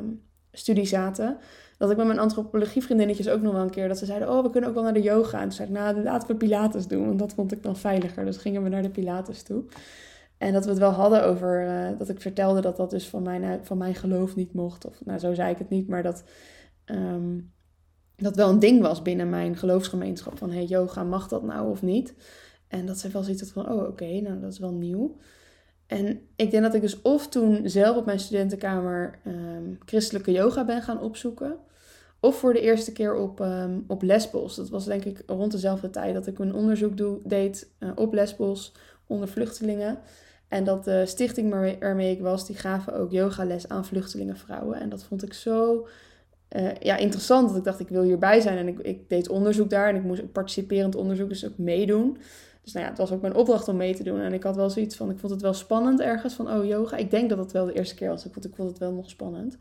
studie 0.59 0.87
zaten. 0.87 1.37
Dat 1.79 1.91
ik 1.91 1.97
met 1.97 2.07
mijn 2.07 2.19
antropologie-vriendinnetjes 2.19 3.29
ook 3.29 3.43
nog 3.43 3.53
wel 3.53 3.63
een 3.63 3.71
keer 3.71 3.89
dat 3.89 3.99
ze 3.99 4.07
zeiden: 4.07 4.31
Oh, 4.31 4.43
we 4.43 4.51
kunnen 4.51 4.69
ook 4.69 4.75
wel 4.75 4.85
naar 4.85 4.95
de 4.95 5.03
yoga. 5.03 5.37
En 5.37 5.43
toen 5.43 5.53
zei 5.53 5.69
ik: 5.69 5.75
Nou, 5.75 6.03
laten 6.03 6.29
we 6.29 6.35
Pilates 6.35 6.87
doen. 6.87 7.07
Want 7.07 7.19
dat 7.19 7.33
vond 7.33 7.53
ik 7.53 7.63
dan 7.63 7.77
veiliger. 7.77 8.25
Dus 8.25 8.37
gingen 8.37 8.63
we 8.63 8.69
naar 8.69 8.83
de 8.83 8.91
Pilates 8.91 9.43
toe. 9.43 9.65
En 10.39 10.53
dat 10.53 10.65
we 10.65 10.71
het 10.71 10.79
wel 10.79 10.91
hadden 10.91 11.25
over 11.25 11.67
uh, 11.67 11.99
dat 11.99 12.09
ik 12.09 12.21
vertelde 12.21 12.61
dat 12.61 12.77
dat 12.77 12.91
dus 12.91 13.09
van 13.09 13.23
mijn, 13.23 13.61
van 13.63 13.79
mijn 13.79 13.95
geloof 13.95 14.37
niet 14.37 14.53
mocht. 14.53 14.87
Of 14.87 15.05
nou, 15.05 15.19
zo 15.19 15.35
zei 15.35 15.51
ik 15.51 15.59
het 15.59 15.69
niet, 15.69 15.89
maar 15.89 16.03
dat 16.03 16.25
um, 16.87 17.53
dat 18.17 18.37
wel 18.37 18.49
een 18.49 18.59
ding 18.59 18.81
was 18.81 19.03
binnen 19.03 19.31
mijn 19.31 19.57
geloofsgemeenschap. 19.57 20.39
Van 20.39 20.51
hey, 20.51 20.65
yoga, 20.65 21.05
mag 21.05 21.29
dat 21.29 21.43
nou 21.43 21.71
of 21.71 21.83
niet? 21.83 22.15
En 22.69 22.87
dat 22.87 22.99
ze 22.99 23.09
wel 23.09 23.23
zoiets 23.23 23.53
van: 23.53 23.71
Oh, 23.71 23.89
oké, 23.89 24.21
nou 24.21 24.41
dat 24.41 24.53
is 24.53 24.59
wel 24.59 24.73
nieuw. 24.73 25.17
En 25.89 26.21
ik 26.37 26.51
denk 26.51 26.63
dat 26.63 26.75
ik 26.75 26.81
dus 26.81 27.03
of 27.03 27.29
toen 27.29 27.69
zelf 27.69 27.97
op 27.97 28.05
mijn 28.05 28.21
studentenkamer 28.21 29.19
um, 29.27 29.79
christelijke 29.85 30.33
yoga 30.33 30.65
ben 30.65 30.83
gaan 30.83 31.01
opzoeken. 31.01 31.57
Of 32.21 32.39
voor 32.39 32.53
de 32.53 32.61
eerste 32.61 32.93
keer 32.93 33.15
op, 33.15 33.41
um, 33.41 33.85
op 33.87 34.03
Lesbos. 34.03 34.57
Dat 34.57 34.69
was 34.69 34.85
denk 34.85 35.05
ik 35.05 35.23
rond 35.27 35.53
dezelfde 35.53 35.91
tijd 35.91 36.15
dat 36.15 36.27
ik 36.27 36.39
een 36.39 36.55
onderzoek 36.55 36.93
deed 37.29 37.71
uh, 37.81 37.91
op 37.95 38.13
Lesbos 38.13 38.73
onder 39.07 39.29
vluchtelingen. 39.29 39.99
En 40.49 40.65
dat 40.65 40.85
de 40.85 41.07
stichting 41.07 41.79
waarmee 41.81 42.13
ik 42.13 42.21
was, 42.21 42.47
die 42.47 42.57
gaven 42.57 42.95
ook 42.95 43.11
yogales 43.11 43.69
aan 43.69 43.85
vluchtelingenvrouwen. 43.85 44.81
En 44.81 44.89
dat 44.89 45.05
vond 45.05 45.23
ik 45.23 45.33
zo 45.33 45.87
uh, 46.57 46.75
ja, 46.81 46.97
interessant 46.97 47.49
dat 47.49 47.57
ik 47.57 47.65
dacht, 47.65 47.81
ik 47.81 47.89
wil 47.89 48.03
hierbij 48.03 48.41
zijn. 48.41 48.59
En 48.59 48.69
ik, 48.69 48.79
ik 48.79 49.09
deed 49.09 49.29
onderzoek 49.29 49.71
daar 49.71 49.89
en 49.89 49.97
ik 49.97 50.03
moest 50.03 50.33
participerend 50.33 50.95
onderzoek 50.95 51.29
dus 51.29 51.47
ook 51.47 51.59
meedoen. 51.59 52.19
Dus 52.63 52.73
nou 52.73 52.85
ja, 52.85 52.91
het 52.91 53.01
was 53.01 53.11
ook 53.13 53.21
mijn 53.21 53.35
opdracht 53.35 53.69
om 53.69 53.77
mee 53.77 53.95
te 53.95 54.03
doen. 54.03 54.21
En 54.21 54.33
ik 54.33 54.43
had 54.43 54.57
wel 54.57 54.71
zoiets 54.71 54.97
van, 54.97 55.11
ik 55.11 55.19
vond 55.19 55.33
het 55.33 55.43
wel 55.43 55.55
spannend 55.55 56.01
ergens 56.01 56.35
van, 56.35 56.51
oh 56.51 56.65
yoga. 56.65 56.97
Ik 56.97 57.11
denk 57.11 57.29
dat 57.29 57.39
het 57.39 57.53
wel 57.53 57.65
de 57.65 57.73
eerste 57.73 57.95
keer 57.95 58.09
was. 58.09 58.23
Vond, 58.23 58.45
ik 58.45 58.55
vond 58.55 58.69
het 58.69 58.79
wel 58.79 58.93
nog 58.93 59.11
spannend. 59.11 59.59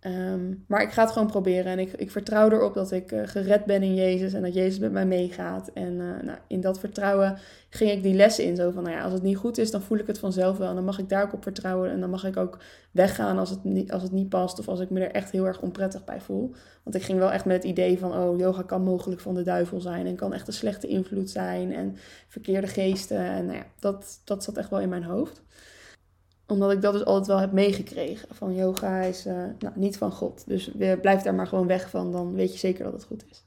Ehm, 0.00 0.54
maar 0.66 0.82
ik 0.82 0.90
ga 0.90 1.02
het 1.02 1.12
gewoon 1.12 1.28
proberen. 1.28 1.72
En 1.72 1.78
ik, 1.78 1.92
ik 1.92 2.10
vertrouw 2.10 2.50
erop 2.50 2.74
dat 2.74 2.92
ik 2.92 3.12
uh, 3.12 3.20
gered 3.24 3.64
ben 3.64 3.82
in 3.82 3.94
Jezus 3.94 4.32
en 4.32 4.42
dat 4.42 4.54
Jezus 4.54 4.78
met 4.78 4.92
mij 4.92 5.06
meegaat. 5.06 5.70
En 5.74 5.92
uh, 5.92 6.22
nou, 6.22 6.38
in 6.46 6.60
dat 6.60 6.78
vertrouwen 6.78 7.38
ging 7.70 7.90
ik 7.90 8.02
die 8.02 8.14
lessen 8.14 8.44
in. 8.44 8.56
Zo 8.56 8.70
van, 8.70 8.82
nou 8.82 8.96
ja, 8.96 9.02
als 9.02 9.12
het 9.12 9.22
niet 9.22 9.36
goed 9.36 9.58
is, 9.58 9.70
dan 9.70 9.82
voel 9.82 9.98
ik 9.98 10.06
het 10.06 10.18
vanzelf 10.18 10.58
wel. 10.58 10.68
En 10.68 10.74
dan 10.74 10.84
mag 10.84 10.98
ik 10.98 11.08
daar 11.08 11.22
ook 11.22 11.32
op 11.32 11.42
vertrouwen. 11.42 11.90
En 11.90 12.00
dan 12.00 12.10
mag 12.10 12.24
ik 12.24 12.36
ook 12.36 12.58
weggaan 12.90 13.38
als 13.38 13.50
het 13.50 13.64
niet, 13.64 13.92
als 13.92 14.02
het 14.02 14.12
niet 14.12 14.28
past. 14.28 14.58
Of 14.58 14.68
als 14.68 14.80
ik 14.80 14.90
me 14.90 15.00
er 15.00 15.10
echt 15.10 15.30
heel 15.30 15.46
erg 15.46 15.60
onprettig 15.60 16.04
bij 16.04 16.20
voel. 16.20 16.54
Want 16.82 16.96
ik 16.96 17.02
ging 17.02 17.18
wel 17.18 17.32
echt 17.32 17.44
met 17.44 17.56
het 17.56 17.64
idee 17.64 17.98
van, 17.98 18.12
oh, 18.14 18.38
yoga 18.38 18.62
kan 18.62 18.82
mogelijk 18.82 19.20
van 19.20 19.34
de 19.34 19.42
duivel 19.42 19.80
zijn. 19.80 20.06
En 20.06 20.16
kan 20.16 20.32
echt 20.32 20.46
een 20.46 20.52
slechte 20.52 20.86
invloed 20.86 21.30
zijn. 21.30 21.74
En 21.74 21.96
verkeerde 22.28 22.66
geesten. 22.66 23.18
En 23.18 23.46
nou 23.46 23.58
ja, 23.58 23.66
dat, 23.78 24.20
dat 24.24 24.44
zat 24.44 24.56
echt 24.56 24.70
wel 24.70 24.80
in 24.80 24.88
mijn 24.88 25.04
hoofd 25.04 25.42
omdat 26.50 26.72
ik 26.72 26.82
dat 26.82 26.92
dus 26.92 27.04
altijd 27.04 27.26
wel 27.26 27.38
heb 27.38 27.52
meegekregen. 27.52 28.28
Van 28.30 28.54
yoga 28.54 29.00
is 29.00 29.26
uh, 29.26 29.34
nou, 29.58 29.74
niet 29.74 29.96
van 29.96 30.12
God. 30.12 30.44
Dus 30.46 30.70
blijf 31.00 31.22
daar 31.22 31.34
maar 31.34 31.46
gewoon 31.46 31.66
weg 31.66 31.90
van. 31.90 32.12
Dan 32.12 32.34
weet 32.34 32.52
je 32.52 32.58
zeker 32.58 32.84
dat 32.84 32.92
het 32.92 33.04
goed 33.04 33.24
is. 33.30 33.44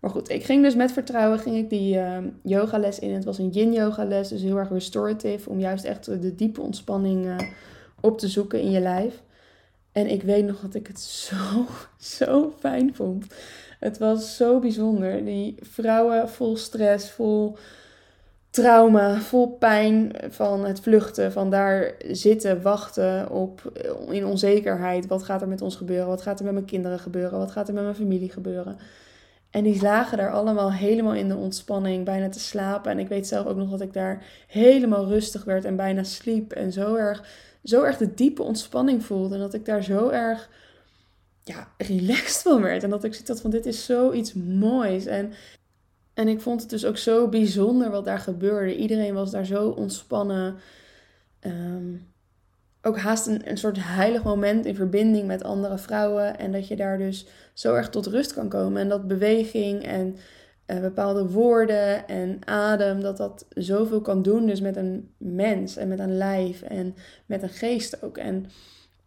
Maar 0.00 0.10
goed, 0.10 0.30
ik 0.30 0.44
ging 0.44 0.62
dus 0.62 0.74
met 0.74 0.92
vertrouwen 0.92 1.38
ging 1.38 1.56
ik 1.56 1.70
die 1.70 1.96
uh, 1.96 2.18
yogales 2.42 2.98
in. 2.98 3.14
Het 3.14 3.24
was 3.24 3.38
een 3.38 3.48
yin 3.48 3.72
yoga 3.72 4.04
les. 4.04 4.28
Dus 4.28 4.42
heel 4.42 4.56
erg 4.56 4.70
restorative. 4.70 5.50
Om 5.50 5.60
juist 5.60 5.84
echt 5.84 6.04
de 6.04 6.34
diepe 6.34 6.60
ontspanning 6.60 7.24
uh, 7.24 7.36
op 8.00 8.18
te 8.18 8.28
zoeken 8.28 8.60
in 8.60 8.70
je 8.70 8.80
lijf. 8.80 9.22
En 9.92 10.10
ik 10.10 10.22
weet 10.22 10.44
nog 10.44 10.60
dat 10.60 10.74
ik 10.74 10.86
het 10.86 11.00
zo, 11.26 11.66
zo 11.98 12.52
fijn 12.58 12.94
vond. 12.94 13.26
Het 13.80 13.98
was 13.98 14.36
zo 14.36 14.58
bijzonder. 14.58 15.24
Die 15.24 15.56
vrouwen 15.60 16.28
vol 16.28 16.56
stress, 16.56 17.10
vol 17.10 17.56
trauma, 18.56 19.20
vol 19.20 19.48
pijn 19.48 20.12
van 20.28 20.64
het 20.64 20.80
vluchten, 20.80 21.32
van 21.32 21.50
daar 21.50 21.94
zitten, 22.10 22.62
wachten 22.62 23.30
op 23.30 23.72
in 24.10 24.26
onzekerheid. 24.26 25.06
Wat 25.06 25.22
gaat 25.22 25.42
er 25.42 25.48
met 25.48 25.62
ons 25.62 25.76
gebeuren? 25.76 26.06
Wat 26.06 26.22
gaat 26.22 26.38
er 26.38 26.44
met 26.44 26.54
mijn 26.54 26.64
kinderen 26.64 26.98
gebeuren? 26.98 27.38
Wat 27.38 27.50
gaat 27.50 27.68
er 27.68 27.74
met 27.74 27.82
mijn 27.82 27.94
familie 27.94 28.30
gebeuren? 28.30 28.78
En 29.50 29.62
die 29.62 29.82
lagen 29.82 30.18
daar 30.18 30.32
allemaal 30.32 30.72
helemaal 30.72 31.14
in 31.14 31.28
de 31.28 31.36
ontspanning, 31.36 32.04
bijna 32.04 32.28
te 32.28 32.40
slapen. 32.40 32.90
En 32.90 32.98
ik 32.98 33.08
weet 33.08 33.26
zelf 33.26 33.46
ook 33.46 33.56
nog 33.56 33.70
dat 33.70 33.80
ik 33.80 33.92
daar 33.92 34.24
helemaal 34.46 35.06
rustig 35.06 35.44
werd 35.44 35.64
en 35.64 35.76
bijna 35.76 36.02
sliep. 36.02 36.52
En 36.52 36.72
zo 36.72 36.94
erg, 36.94 37.24
zo 37.64 37.82
erg 37.82 37.96
de 37.96 38.14
diepe 38.14 38.42
ontspanning 38.42 39.04
voelde. 39.04 39.34
En 39.34 39.40
dat 39.40 39.54
ik 39.54 39.64
daar 39.64 39.82
zo 39.82 40.08
erg 40.08 40.48
ja, 41.42 41.68
relaxed 41.76 42.42
van 42.42 42.62
werd. 42.62 42.82
En 42.82 42.90
dat 42.90 43.04
ik 43.04 43.12
zoiets 43.12 43.30
had 43.30 43.40
van, 43.40 43.50
dit 43.50 43.66
is 43.66 43.84
zoiets 43.84 44.32
moois. 44.34 45.06
En 45.06 45.32
en 46.16 46.28
ik 46.28 46.40
vond 46.40 46.60
het 46.60 46.70
dus 46.70 46.84
ook 46.84 46.96
zo 46.96 47.28
bijzonder 47.28 47.90
wat 47.90 48.04
daar 48.04 48.18
gebeurde. 48.18 48.76
Iedereen 48.76 49.14
was 49.14 49.30
daar 49.30 49.46
zo 49.46 49.68
ontspannen. 49.68 50.56
Ehm, 51.40 51.94
ook 52.82 52.98
haast 52.98 53.26
een, 53.26 53.50
een 53.50 53.58
soort 53.58 53.76
heilig 53.80 54.22
moment 54.22 54.66
in 54.66 54.74
verbinding 54.74 55.26
met 55.26 55.44
andere 55.44 55.78
vrouwen. 55.78 56.38
En 56.38 56.52
dat 56.52 56.68
je 56.68 56.76
daar 56.76 56.98
dus 56.98 57.26
zo 57.52 57.74
erg 57.74 57.90
tot 57.90 58.06
rust 58.06 58.32
kan 58.32 58.48
komen. 58.48 58.80
En 58.80 58.88
dat 58.88 59.08
beweging 59.08 59.82
en 59.82 60.16
uh, 60.66 60.80
bepaalde 60.80 61.28
woorden 61.28 62.08
en 62.08 62.38
adem, 62.44 63.00
dat 63.00 63.16
dat 63.16 63.46
zoveel 63.48 64.00
kan 64.00 64.22
doen. 64.22 64.46
Dus 64.46 64.60
met 64.60 64.76
een 64.76 65.10
mens 65.16 65.76
en 65.76 65.88
met 65.88 65.98
een 65.98 66.16
lijf 66.16 66.62
en 66.62 66.94
met 67.26 67.42
een 67.42 67.48
geest 67.48 68.02
ook. 68.02 68.18
En 68.18 68.46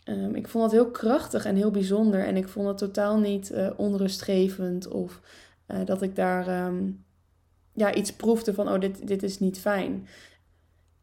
um, 0.06 0.36
ik 0.36 0.48
vond 0.48 0.64
dat 0.64 0.74
heel 0.74 0.92
krachtig 0.92 1.46
en 1.46 1.56
heel 1.56 1.72
bijzonder. 1.72 2.26
En 2.26 2.38
ik 2.38 2.48
vond 2.48 2.68
het 2.68 2.78
totaal 2.78 3.18
niet 3.18 3.52
uh, 3.52 3.70
onrustgevend 3.78 4.88
of 4.88 5.22
uh, 5.72 5.78
dat 5.86 6.02
ik 6.02 6.16
daar 6.16 6.66
um, 6.66 7.04
ja, 7.74 7.94
iets 7.94 8.14
proefde 8.14 8.54
van, 8.54 8.70
oh, 8.70 8.80
dit, 8.80 9.08
dit 9.08 9.24
is 9.24 9.40
niet 9.40 9.60
fijn. 9.60 10.08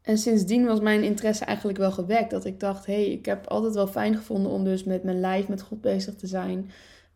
En 0.03 0.19
sindsdien 0.19 0.67
was 0.67 0.81
mijn 0.81 1.03
interesse 1.03 1.45
eigenlijk 1.45 1.79
wel 1.79 1.93
gewekt. 1.93 2.31
Dat 2.31 2.45
ik 2.45 2.61
dacht, 2.61 2.87
hé, 2.87 2.95
hey, 2.95 3.13
ik 3.13 3.27
heb 3.27 3.47
altijd 3.47 3.75
wel 3.75 3.87
fijn 3.87 4.17
gevonden 4.17 4.53
om 4.53 4.65
dus 4.65 4.85
met 4.85 5.03
mijn 5.03 5.21
lijf, 5.21 5.49
met 5.49 5.63
God 5.63 5.81
bezig 5.81 6.15
te 6.15 6.27
zijn. 6.27 6.71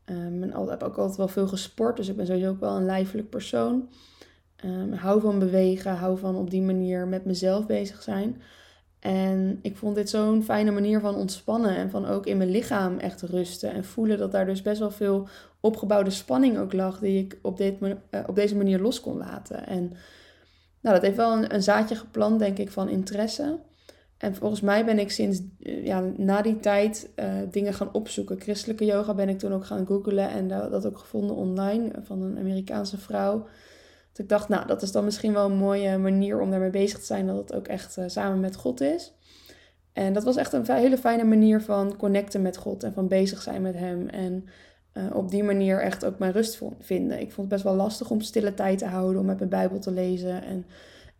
Um, 0.05 0.43
en 0.43 0.69
heb 0.69 0.83
ook 0.83 0.97
altijd 0.97 1.17
wel 1.17 1.29
veel 1.29 1.49
gesport, 1.49 1.97
dus 1.97 2.09
ik 2.09 2.17
ben 2.17 2.27
sowieso 2.27 2.51
ook 2.51 2.61
wel 2.61 2.77
een 2.77 2.85
lijfelijk 2.85 3.31
persoon. 3.31 3.89
Um, 4.65 4.93
hou 4.93 5.21
van 5.21 5.39
bewegen, 5.39 5.97
hou 5.97 6.19
van 6.19 6.37
op 6.37 6.51
die 6.51 6.63
manier 6.63 7.07
met 7.07 7.25
mezelf 7.25 7.67
bezig 7.67 8.03
zijn. 8.03 8.43
En 8.99 9.59
ik 9.63 9.77
vond 9.77 9.95
dit 9.95 10.11
zo'n 10.11 10.43
fijne 10.43 10.71
manier 10.71 11.01
van 11.01 11.15
ontspannen 11.15 11.77
en 11.77 11.91
van 11.91 12.07
ook 12.07 12.27
in 12.27 12.37
mijn 12.37 12.51
lichaam 12.51 12.99
echt 12.99 13.23
rusten. 13.23 13.73
En 13.73 13.85
voelen 13.85 14.19
dat 14.19 14.33
daar 14.33 14.47
dus 14.47 14.63
best 14.63 14.79
wel 14.79 14.91
veel 14.91 15.29
opgebouwde 15.61 16.11
spanning 16.11 16.59
ook 16.59 16.73
lag, 16.73 16.99
die 16.99 17.25
ik 17.25 17.39
op, 17.43 17.57
dit, 17.57 17.75
uh, 17.81 17.95
op 18.27 18.35
deze 18.35 18.57
manier 18.57 18.81
los 18.81 19.01
kon 19.01 19.17
laten. 19.17 19.67
En 19.67 19.93
nou, 20.81 20.95
dat 20.95 21.03
heeft 21.03 21.17
wel 21.17 21.33
een, 21.33 21.55
een 21.55 21.63
zaadje 21.63 21.95
geplant, 21.95 22.39
denk 22.39 22.59
ik, 22.59 22.71
van 22.71 22.89
interesse. 22.89 23.59
En 24.19 24.35
volgens 24.35 24.61
mij 24.61 24.85
ben 24.85 24.99
ik 24.99 25.11
sinds 25.11 25.41
eh, 25.63 25.85
ja, 25.85 26.01
na 26.17 26.43
die 26.43 26.61
tijd 26.61 27.11
uh, 27.17 27.27
dingen 27.51 27.75
gaan 27.75 27.93
opzoeken. 27.93 28.41
Christelijke 28.41 28.85
yoga 28.85 29.15
ben 29.15 29.29
ik 29.29 29.39
toen 29.39 29.53
ook 29.53 29.67
gaan 29.67 29.87
googlen 29.87 30.31
en 30.31 30.49
dat 30.49 30.87
ook 30.87 30.99
gevonden 30.99 31.37
online 31.37 31.91
van 32.03 32.23
een 32.23 32.39
Amerikaanse 32.39 32.99
vrouw. 32.99 33.39
Dat 34.11 34.19
ik 34.19 34.29
dacht, 34.29 34.49
nou, 34.49 34.67
dat 34.67 34.83
is 34.83 34.93
dan 34.93 35.05
misschien 35.05 35.33
wel 35.33 35.45
een 35.51 35.57
mooie 35.57 35.99
manier 35.99 36.41
om 36.41 36.51
daarmee 36.51 36.71
bezig 36.71 36.99
te 36.99 37.05
zijn, 37.05 37.27
dat 37.27 37.37
het 37.37 37.55
ook 37.55 37.69
echt 37.69 37.99
samen 38.07 38.41
met 38.41 38.57
God 38.57 38.81
is. 38.81 39.13
En 39.93 40.13
dat 40.13 40.25
was 40.25 40.37
echt 40.37 40.53
een 40.53 40.65
hele 40.67 40.99
fijne 40.99 41.25
manier 41.25 41.61
van 41.61 41.97
connecten 41.97 42.43
met 42.43 42.57
God 42.57 42.83
en 42.83 42.93
van 42.93 43.09
bezig 43.09 43.43
zijn 43.43 43.63
met 43.63 43.75
Hem. 43.75 44.09
En 44.09 44.45
uh, 44.95 45.05
op 45.13 45.31
die 45.31 45.45
manier 45.45 45.81
echt 45.81 46.05
ook 46.05 46.19
mijn 46.19 46.33
rust 46.33 46.61
vinden. 46.81 47.21
Ik 47.21 47.33
vond 47.33 47.37
het 47.37 47.49
best 47.49 47.63
wel 47.63 47.75
lastig 47.75 48.11
om 48.11 48.21
stille 48.21 48.55
tijd 48.55 48.79
te 48.79 48.87
houden, 48.87 49.21
om 49.21 49.27
met 49.27 49.39
mijn 49.39 49.51
Bijbel 49.51 49.79
te 49.79 49.91
lezen. 49.91 50.43
En 50.43 50.65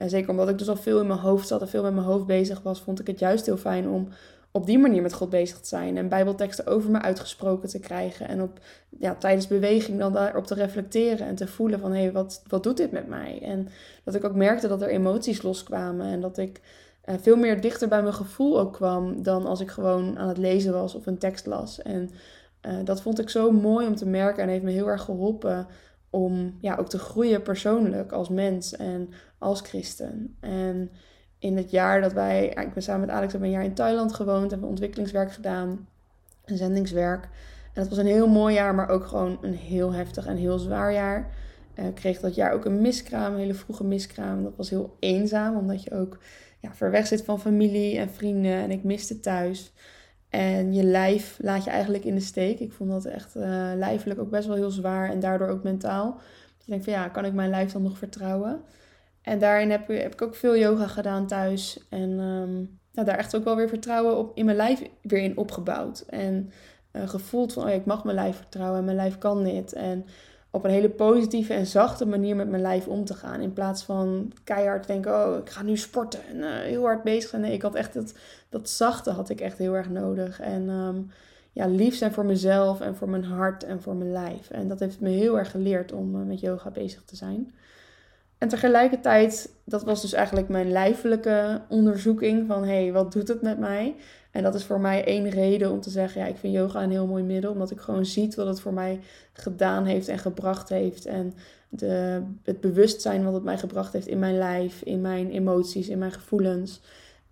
en 0.01 0.11
zeker 0.11 0.31
omdat 0.31 0.49
ik 0.49 0.59
dus 0.59 0.69
al 0.69 0.77
veel 0.77 1.01
in 1.01 1.07
mijn 1.07 1.19
hoofd 1.19 1.49
zat 1.49 1.61
en 1.61 1.69
veel 1.69 1.83
met 1.83 1.95
mijn 1.95 2.07
hoofd 2.07 2.27
bezig 2.27 2.63
was, 2.63 2.81
vond 2.81 3.01
ik 3.01 3.07
het 3.07 3.19
juist 3.19 3.47
heel 3.47 3.57
fijn 3.57 3.89
om 3.89 4.09
op 4.51 4.67
die 4.67 4.79
manier 4.79 5.03
met 5.03 5.13
God 5.13 5.31
bezig 5.31 5.61
te 5.61 5.69
zijn. 5.69 5.97
En 5.97 6.09
bijbelteksten 6.09 6.67
over 6.67 6.91
me 6.91 7.01
uitgesproken 7.01 7.69
te 7.69 7.79
krijgen. 7.79 8.29
En 8.29 8.43
op, 8.43 8.59
ja, 8.99 9.15
tijdens 9.15 9.47
beweging 9.47 9.99
dan 9.99 10.13
daarop 10.13 10.47
te 10.47 10.55
reflecteren 10.55 11.27
en 11.27 11.35
te 11.35 11.47
voelen 11.47 11.81
van... 11.81 11.93
hé, 11.93 12.01
hey, 12.01 12.13
wat, 12.13 12.43
wat 12.49 12.63
doet 12.63 12.77
dit 12.77 12.93
met 12.93 13.09
mij? 13.09 13.39
En 13.43 13.69
dat 14.05 14.15
ik 14.15 14.25
ook 14.25 14.35
merkte 14.35 14.69
dat 14.69 14.83
er 14.83 14.89
emoties 14.89 15.43
loskwamen. 15.43 16.07
En 16.07 16.21
dat 16.21 16.39
ik 16.39 16.61
uh, 17.05 17.15
veel 17.21 17.37
meer 17.37 17.61
dichter 17.61 17.89
bij 17.89 18.03
mijn 18.03 18.15
gevoel 18.15 18.61
ook 18.61 18.73
kwam... 18.73 19.23
dan 19.23 19.47
als 19.47 19.61
ik 19.61 19.71
gewoon 19.71 20.19
aan 20.19 20.29
het 20.29 20.39
lezen 20.39 20.73
was 20.73 20.95
of 20.95 21.07
een 21.07 21.19
tekst 21.19 21.47
las. 21.47 21.83
En 21.83 22.11
uh, 22.67 22.73
dat 22.85 23.03
vond 23.03 23.21
ik 23.21 23.29
zo 23.29 23.51
mooi 23.51 23.87
om 23.87 23.97
te 23.97 24.07
merken 24.07 24.43
en 24.43 24.49
heeft 24.49 24.65
me 24.65 24.71
heel 24.71 24.89
erg 24.89 25.03
geholpen 25.03 25.67
om 26.11 26.57
ja, 26.61 26.77
ook 26.77 26.89
te 26.89 26.99
groeien 26.99 27.43
persoonlijk 27.43 28.13
als 28.13 28.29
mens 28.29 28.77
en 28.77 29.11
als 29.39 29.61
christen. 29.61 30.37
En 30.41 30.91
in 31.39 31.57
het 31.57 31.71
jaar 31.71 32.01
dat 32.01 32.13
wij, 32.13 32.47
ik 32.47 32.75
ben 32.75 32.83
samen 32.83 33.07
met 33.07 33.11
Alex 33.11 33.33
hebben 33.33 33.51
een 33.51 33.55
jaar 33.55 33.65
in 33.65 33.75
Thailand 33.75 34.13
gewoond, 34.13 34.51
hebben 34.51 34.69
ontwikkelingswerk 34.69 35.33
gedaan, 35.33 35.89
een 36.45 36.57
zendingswerk. 36.57 37.25
En 37.73 37.83
dat 37.83 37.89
was 37.89 37.99
een 37.99 38.07
heel 38.07 38.29
mooi 38.29 38.55
jaar, 38.55 38.75
maar 38.75 38.89
ook 38.89 39.07
gewoon 39.07 39.39
een 39.43 39.55
heel 39.55 39.93
heftig 39.93 40.27
en 40.27 40.37
heel 40.37 40.59
zwaar 40.59 40.93
jaar. 40.93 41.31
Eh, 41.75 41.87
ik 41.87 41.95
kreeg 41.95 42.21
dat 42.21 42.35
jaar 42.35 42.53
ook 42.53 42.65
een 42.65 42.81
miskraam, 42.81 43.33
een 43.33 43.39
hele 43.39 43.55
vroege 43.55 43.85
miskraam. 43.85 44.43
Dat 44.43 44.57
was 44.57 44.71
heel 44.71 44.97
eenzaam, 44.99 45.57
omdat 45.57 45.83
je 45.83 45.95
ook 45.95 46.19
ja, 46.59 46.75
ver 46.75 46.91
weg 46.91 47.07
zit 47.07 47.25
van 47.25 47.41
familie 47.41 47.99
en 47.99 48.11
vrienden. 48.11 48.53
En 48.53 48.71
ik 48.71 48.85
miste 48.85 49.21
thuis. 49.21 49.73
En 50.31 50.73
je 50.73 50.85
lijf 50.85 51.39
laat 51.41 51.65
je 51.65 51.71
eigenlijk 51.71 52.05
in 52.05 52.15
de 52.15 52.21
steek. 52.21 52.61
Ik 52.61 52.73
vond 52.73 52.91
dat 52.91 53.05
echt 53.05 53.37
uh, 53.37 53.43
lijfelijk 53.75 54.21
ook 54.21 54.31
best 54.31 54.47
wel 54.47 54.57
heel 54.57 54.71
zwaar 54.71 55.11
en 55.11 55.21
daardoor 55.21 55.49
ook 55.49 55.63
mentaal. 55.63 56.13
Dus 56.57 56.67
ik 56.67 56.67
denk 56.67 56.85
van 56.85 56.93
ja, 56.93 57.09
kan 57.09 57.25
ik 57.25 57.33
mijn 57.33 57.51
lijf 57.51 57.73
dan 57.73 57.83
nog 57.83 57.99
vertrouwen? 57.99 58.63
En 59.23 59.39
daarin 59.39 59.71
heb, 59.71 59.89
heb 59.89 60.13
ik 60.13 60.23
ook 60.23 60.35
veel 60.35 60.57
yoga 60.57 60.87
gedaan 60.87 61.27
thuis. 61.27 61.87
En 61.89 62.19
um, 62.19 62.79
daar 62.93 63.19
echt 63.19 63.37
ook 63.37 63.45
wel 63.45 63.57
weer 63.57 63.69
vertrouwen 63.69 64.19
op, 64.19 64.37
in 64.37 64.45
mijn 64.45 64.57
lijf 64.57 64.83
weer 65.03 65.23
in 65.23 65.37
opgebouwd. 65.37 66.01
En 66.01 66.51
uh, 66.93 67.09
gevoeld 67.09 67.53
van, 67.53 67.65
oh 67.65 67.71
ik 67.71 67.85
mag 67.85 68.05
mijn 68.05 68.17
lijf 68.17 68.37
vertrouwen 68.37 68.79
en 68.79 68.85
mijn 68.85 68.97
lijf 68.97 69.19
kan 69.19 69.45
dit. 69.45 69.73
En 69.73 70.05
op 70.51 70.65
een 70.65 70.71
hele 70.71 70.91
positieve 70.91 71.55
en 71.55 71.67
zachte 71.67 72.07
manier 72.07 72.37
met 72.37 72.49
mijn 72.49 72.63
lijf 72.63 72.87
om 72.87 73.05
te 73.05 73.15
gaan. 73.15 73.41
In 73.41 73.53
plaats 73.53 73.83
van 73.83 74.33
keihard 74.45 74.87
denken, 74.87 75.13
oh, 75.13 75.39
ik 75.39 75.51
ga 75.51 75.63
nu 75.63 75.77
sporten 75.77 76.21
en 76.29 76.37
uh, 76.37 76.49
heel 76.51 76.83
hard 76.83 77.03
bezig 77.03 77.31
zijn. 77.31 77.43
Nee, 77.43 77.53
ik 77.53 77.63
had 77.63 77.75
echt 77.75 77.95
dat, 77.95 78.15
dat 78.49 78.71
zachte 78.71 79.11
had 79.11 79.29
ik 79.29 79.41
echt 79.41 79.59
heel 79.59 79.75
erg 79.75 79.89
nodig. 79.89 80.41
En 80.41 80.69
um, 80.69 81.11
ja, 81.53 81.67
lief 81.67 81.95
zijn 81.95 82.13
voor 82.13 82.25
mezelf 82.25 82.81
en 82.81 82.97
voor 82.97 83.09
mijn 83.09 83.25
hart 83.25 83.65
en 83.65 83.83
voor 83.83 83.95
mijn 83.95 84.13
lijf. 84.13 84.51
En 84.51 84.69
dat 84.69 84.81
heeft 84.81 85.01
me 85.01 85.09
heel 85.09 85.39
erg 85.39 85.51
geleerd 85.51 85.93
om 85.93 86.17
uh, 86.17 86.27
met 86.27 86.41
yoga 86.41 86.71
bezig 86.71 87.03
te 87.05 87.17
zijn. 87.17 87.55
En 88.41 88.49
tegelijkertijd, 88.49 89.55
dat 89.65 89.85
was 89.85 90.01
dus 90.01 90.13
eigenlijk 90.13 90.49
mijn 90.49 90.71
lijfelijke 90.71 91.61
onderzoeking 91.69 92.47
van 92.47 92.65
hé, 92.65 92.83
hey, 92.83 92.93
wat 92.93 93.13
doet 93.13 93.29
het 93.29 93.43
met 93.43 93.59
mij? 93.59 93.97
En 94.31 94.43
dat 94.43 94.55
is 94.55 94.65
voor 94.65 94.81
mij 94.81 95.05
één 95.05 95.29
reden 95.29 95.71
om 95.71 95.81
te 95.81 95.91
zeggen, 95.91 96.21
ja, 96.21 96.27
ik 96.27 96.37
vind 96.37 96.55
yoga 96.55 96.83
een 96.83 96.91
heel 96.91 97.07
mooi 97.07 97.23
middel, 97.23 97.53
omdat 97.53 97.71
ik 97.71 97.81
gewoon 97.81 98.07
zie 98.07 98.33
wat 98.37 98.47
het 98.47 98.61
voor 98.61 98.73
mij 98.73 99.01
gedaan 99.33 99.85
heeft 99.85 100.09
en 100.09 100.19
gebracht 100.19 100.69
heeft. 100.69 101.07
En 101.07 101.33
de, 101.69 102.23
het 102.43 102.61
bewustzijn 102.61 103.25
wat 103.25 103.35
het 103.35 103.45
mij 103.45 103.59
gebracht 103.59 103.93
heeft 103.93 104.07
in 104.07 104.19
mijn 104.19 104.39
lijf, 104.39 104.83
in 104.83 105.01
mijn 105.01 105.31
emoties, 105.31 105.89
in 105.89 105.99
mijn 105.99 106.13
gevoelens. 106.13 106.81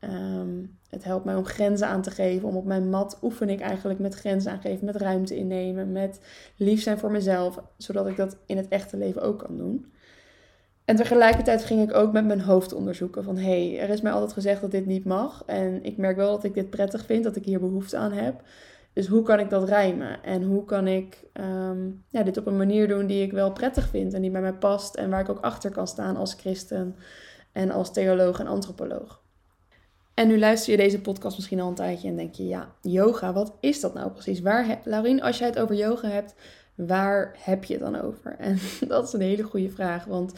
Um, 0.01 0.79
het 0.91 1.05
helpt 1.05 1.25
mij 1.25 1.35
om 1.35 1.45
grenzen 1.45 1.89
aan 1.89 2.03
te 2.03 2.11
geven. 2.11 2.49
Om 2.49 2.57
op 2.57 2.65
mijn 2.65 2.91
mat 2.91 3.19
oefen 3.23 3.49
ik 3.49 3.61
eigenlijk 3.61 3.99
met 3.99 4.15
grenzen 4.15 4.53
aangeven, 4.53 4.85
met 4.85 4.97
ruimte 4.97 5.37
innemen, 5.37 5.93
met 5.93 6.21
lief 6.57 6.83
zijn 6.83 6.99
voor 6.99 7.11
mezelf, 7.11 7.63
zodat 7.77 8.07
ik 8.07 8.17
dat 8.17 8.37
in 8.47 8.57
het 8.57 8.69
echte 8.69 8.97
leven 8.97 9.23
ook 9.23 9.39
kan 9.39 9.57
doen. 9.57 9.93
En 10.89 10.97
tegelijkertijd 10.97 11.65
ging 11.65 11.83
ik 11.83 11.97
ook 11.97 12.13
met 12.13 12.27
mijn 12.27 12.41
hoofd 12.41 12.73
onderzoeken 12.73 13.25
van 13.25 13.37
hé, 13.37 13.71
hey, 13.71 13.81
er 13.81 13.89
is 13.89 14.01
mij 14.01 14.13
altijd 14.13 14.33
gezegd 14.33 14.61
dat 14.61 14.71
dit 14.71 14.87
niet 14.87 15.05
mag. 15.05 15.43
En 15.47 15.85
ik 15.85 15.97
merk 15.97 16.17
wel 16.17 16.31
dat 16.31 16.45
ik 16.45 16.55
dit 16.55 16.71
prettig 16.71 17.05
vind, 17.05 17.25
dat 17.25 17.37
ik 17.37 17.45
hier 17.45 17.61
behoefte 17.61 17.97
aan 17.97 18.13
heb. 18.13 18.43
Dus 18.93 19.07
hoe 19.07 19.23
kan 19.23 19.39
ik 19.39 19.51
dat 19.51 19.69
rijmen? 19.69 20.23
En 20.23 20.43
hoe 20.43 20.65
kan 20.65 20.87
ik 20.87 21.25
um, 21.35 22.05
ja, 22.09 22.23
dit 22.23 22.37
op 22.37 22.47
een 22.47 22.57
manier 22.57 22.89
doen 22.89 23.07
die 23.07 23.23
ik 23.23 23.33
wel 23.33 23.53
prettig 23.53 23.89
vind 23.89 24.15
en 24.15 24.23
die 24.23 24.31
bij 24.31 24.41
mij 24.41 24.53
past 24.53 24.95
en 24.95 25.11
waar 25.11 25.21
ik 25.21 25.29
ook 25.29 25.41
achter 25.41 25.71
kan 25.71 25.87
staan 25.87 26.17
als 26.17 26.35
christen 26.35 26.97
en 27.53 27.71
als 27.71 27.93
theoloog 27.93 28.41
en 28.41 28.47
antropoloog. 28.47 29.23
En 30.15 30.29
nu 30.29 30.39
luister 30.39 30.71
je 30.71 30.79
deze 30.79 31.01
podcast 31.01 31.37
misschien 31.37 31.61
al 31.61 31.69
een 31.69 31.75
tijdje 31.75 32.09
en 32.09 32.17
denk 32.17 32.35
je, 32.35 32.47
ja, 32.47 32.75
yoga, 32.83 33.33
wat 33.33 33.57
is 33.61 33.81
dat 33.81 33.95
nou 33.95 34.11
precies? 34.11 34.41
Waar, 34.41 34.81
Laurien, 34.85 35.23
als 35.23 35.39
jij 35.39 35.49
het 35.49 35.59
over 35.59 35.75
yoga 35.75 36.09
hebt, 36.09 36.35
waar 36.87 37.37
heb 37.39 37.65
je 37.65 37.75
het 37.75 37.83
dan 37.83 38.01
over? 38.01 38.37
En 38.39 38.59
dat 38.89 39.07
is 39.07 39.13
een 39.13 39.21
hele 39.21 39.43
goede 39.43 39.71
vraag, 39.71 40.05
want 40.05 40.33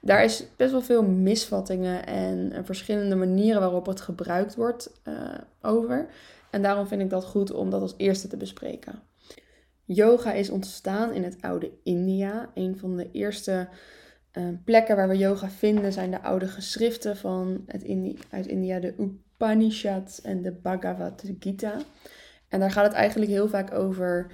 daar 0.00 0.24
is 0.24 0.44
best 0.56 0.70
wel 0.70 0.82
veel 0.82 1.02
misvattingen 1.02 2.06
en, 2.06 2.64
verschillende 2.64 3.14
manieren 3.14 3.60
waarop 3.60 3.86
het 3.86 4.00
gebruikt 4.00 4.54
wordt 4.54 5.00
uh, 5.04 5.14
over. 5.62 6.06
En 6.50 6.62
daarom 6.62 6.86
vind 6.86 7.00
ik 7.00 7.10
dat 7.10 7.24
goed 7.24 7.52
om 7.52 7.70
dat 7.70 7.80
als 7.80 7.94
eerste 7.96 8.28
te 8.28 8.36
bespreken. 8.36 9.02
Yoga 9.84 10.32
is 10.32 10.50
ontstaan 10.50 11.12
in 11.12 11.22
het 11.22 11.36
oude 11.40 11.70
India. 11.82 12.50
Een 12.54 12.78
van 12.78 12.96
de 12.96 13.10
eerste 13.12 13.68
uh, 14.32 14.44
plekken 14.64 14.96
waar 14.96 15.08
we 15.08 15.16
yoga 15.16 15.50
vinden 15.50 15.92
zijn 15.92 16.10
de 16.10 16.22
oude 16.22 16.48
geschriften 16.48 17.16
van 17.16 17.64
het 17.66 17.82
Indi 17.82 18.18
uit 18.30 18.46
India, 18.46 18.78
de 18.80 18.94
Upanishads 18.98 20.20
en 20.20 20.42
de 20.42 20.52
Bhagavad 20.52 21.22
Gita. 21.38 21.76
En 22.48 22.60
daar 22.60 22.70
gaat 22.70 22.84
het 22.84 22.94
eigenlijk 22.94 23.30
heel 23.30 23.48
vaak 23.48 23.74
over 23.74 24.26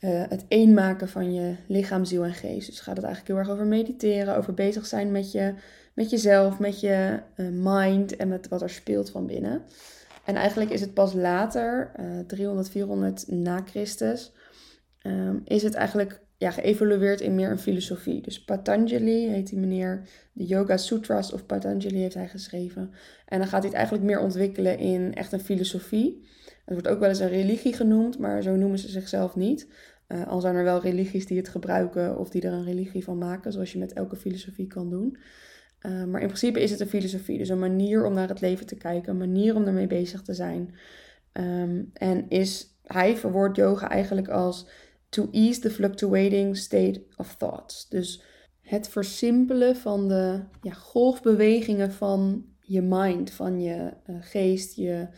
uh, 0.00 0.22
het 0.28 0.44
eenmaken 0.48 1.08
van 1.08 1.34
je 1.34 1.54
lichaam, 1.66 2.04
ziel 2.04 2.24
en 2.24 2.34
geest. 2.34 2.66
Dus 2.66 2.80
gaat 2.80 2.96
het 2.96 3.04
eigenlijk 3.04 3.34
heel 3.34 3.44
erg 3.44 3.54
over 3.54 3.66
mediteren, 3.66 4.36
over 4.36 4.54
bezig 4.54 4.86
zijn 4.86 5.10
met, 5.10 5.32
je, 5.32 5.54
met 5.94 6.10
jezelf, 6.10 6.58
met 6.58 6.80
je 6.80 7.20
uh, 7.36 7.46
mind 7.52 8.16
en 8.16 8.28
met 8.28 8.48
wat 8.48 8.62
er 8.62 8.70
speelt 8.70 9.10
van 9.10 9.26
binnen. 9.26 9.62
En 10.24 10.34
eigenlijk 10.34 10.70
is 10.70 10.80
het 10.80 10.94
pas 10.94 11.12
later, 11.12 11.90
uh, 12.00 12.18
300, 12.26 12.70
400 12.70 13.30
na 13.30 13.62
Christus, 13.66 14.32
um, 15.02 15.40
is 15.44 15.62
het 15.62 15.74
eigenlijk 15.74 16.20
ja, 16.36 16.50
geëvolueerd 16.50 17.20
in 17.20 17.34
meer 17.34 17.50
een 17.50 17.58
filosofie. 17.58 18.20
Dus 18.20 18.44
Patanjali 18.44 19.28
heet 19.28 19.48
die 19.48 19.58
meneer, 19.58 20.02
de 20.32 20.44
Yoga 20.44 20.76
Sutras 20.76 21.32
of 21.32 21.46
Patanjali 21.46 21.98
heeft 21.98 22.14
hij 22.14 22.28
geschreven. 22.28 22.90
En 23.26 23.38
dan 23.38 23.48
gaat 23.48 23.60
hij 23.60 23.68
het 23.68 23.76
eigenlijk 23.76 24.04
meer 24.04 24.20
ontwikkelen 24.20 24.78
in 24.78 25.14
echt 25.14 25.32
een 25.32 25.40
filosofie. 25.40 26.26
Het 26.64 26.76
wordt 26.76 26.88
ook 26.88 27.00
wel 27.00 27.08
eens 27.08 27.18
een 27.18 27.28
religie 27.28 27.72
genoemd, 27.72 28.18
maar 28.18 28.42
zo 28.42 28.56
noemen 28.56 28.78
ze 28.78 28.88
zichzelf 28.88 29.36
niet. 29.36 29.68
Uh, 30.08 30.26
al 30.26 30.40
zijn 30.40 30.54
er 30.54 30.64
wel 30.64 30.80
religies 30.80 31.26
die 31.26 31.36
het 31.36 31.48
gebruiken 31.48 32.18
of 32.18 32.30
die 32.30 32.42
er 32.42 32.52
een 32.52 32.64
religie 32.64 33.04
van 33.04 33.18
maken, 33.18 33.52
zoals 33.52 33.72
je 33.72 33.78
met 33.78 33.92
elke 33.92 34.16
filosofie 34.16 34.66
kan 34.66 34.90
doen. 34.90 35.16
Uh, 35.82 36.04
maar 36.04 36.20
in 36.20 36.26
principe 36.26 36.60
is 36.60 36.70
het 36.70 36.80
een 36.80 36.88
filosofie, 36.88 37.38
dus 37.38 37.48
een 37.48 37.58
manier 37.58 38.04
om 38.04 38.14
naar 38.14 38.28
het 38.28 38.40
leven 38.40 38.66
te 38.66 38.76
kijken, 38.76 39.10
een 39.10 39.18
manier 39.18 39.54
om 39.54 39.66
ermee 39.66 39.86
bezig 39.86 40.22
te 40.22 40.34
zijn. 40.34 40.74
Ehm, 41.32 41.82
en 41.92 42.28
is, 42.28 42.66
hij 42.82 43.16
verwoordt 43.16 43.56
yoga 43.56 43.90
eigenlijk 43.90 44.28
als 44.28 44.66
to 45.08 45.28
ease 45.32 45.60
the 45.60 45.70
fluctuating 45.70 46.56
state 46.56 47.02
of 47.16 47.36
thoughts. 47.36 47.88
Dus 47.88 48.22
het 48.60 48.88
versimpelen 48.88 49.76
van 49.76 50.08
de 50.08 50.40
ja, 50.62 50.72
golfbewegingen 50.72 51.92
van 51.92 52.44
je 52.60 52.82
mind, 52.82 53.30
van 53.30 53.60
je 53.60 53.92
uh, 54.10 54.16
geest, 54.20 54.76
je 54.76 55.08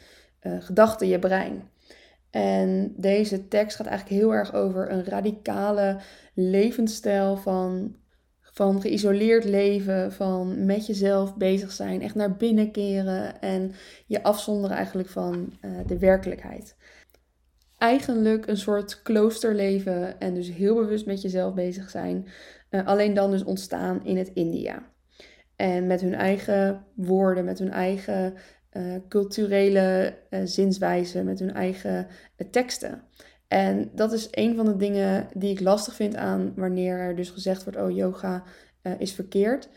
gedachten, 0.41 1.09
je 1.09 1.19
brein. 1.19 1.63
En 2.31 2.95
deze 2.97 3.49
tekst 3.49 3.77
gaat 3.77 3.87
eigenlijk 3.87 4.21
heel 4.21 4.35
erg 4.35 4.55
over 4.55 4.91
een 4.91 5.05
radicale 5.05 6.01
levensstijl 6.35 7.37
van, 7.37 7.97
van 8.41 8.81
geïsoleerd 8.81 9.45
leven, 9.45 10.13
van 10.13 10.65
met 10.65 10.87
jezelf 10.87 11.37
bezig 11.37 11.73
zijn, 11.73 12.03
echt 12.03 12.15
naar 12.15 12.37
binnen 12.37 12.71
keren 12.71 13.41
en 13.41 13.73
je 14.07 14.23
afzonderen 14.23 14.77
eigenlijk 14.77 15.09
van 15.09 15.53
uh, 15.61 15.71
de 15.87 15.99
werkelijkheid. 15.99 16.77
Eigenlijk 17.79 18.47
een 18.47 18.57
soort 18.57 19.03
kloosterleven 19.03 20.21
en 20.21 20.35
dus 20.35 20.51
heel 20.51 20.75
bewust 20.75 21.07
met 21.07 21.23
jezelf 21.23 21.55
bezig 21.55 21.91
zijn, 21.91 22.27
uh, 22.71 22.87
alleen 22.87 23.15
dan 23.15 23.31
dus 23.31 23.45
ontstaan 23.45 24.05
in 24.05 24.17
het 24.17 24.31
India. 24.35 24.83
En 25.57 25.87
met 25.87 26.01
hun 26.01 26.15
eigen 26.15 26.85
woorden, 26.95 27.45
met 27.45 27.59
hun 27.59 27.71
eigen 27.71 28.35
uh, 28.73 28.95
culturele 29.09 30.15
uh, 30.31 30.41
zinswijze, 30.45 31.23
met 31.23 31.39
hun 31.39 31.55
eigen 31.55 32.07
uh, 32.37 32.49
teksten. 32.51 33.03
En 33.49 33.91
dat 33.95 34.13
is 34.13 34.29
een 34.31 34.57
van 34.57 34.65
de 34.65 34.77
dingen 34.77 35.29
die 35.35 35.51
ik 35.51 35.61
lastig 35.61 35.95
vind 35.95 36.17
aan 36.17 36.53
wanneer 36.57 36.99
er 36.99 37.17
dus 37.17 37.31
gezegd 37.31 37.65
wordt: 37.65 37.79
oh, 37.79 37.97
yoga 37.97 38.43
is 38.99 39.13
verkeerd. 39.13 39.69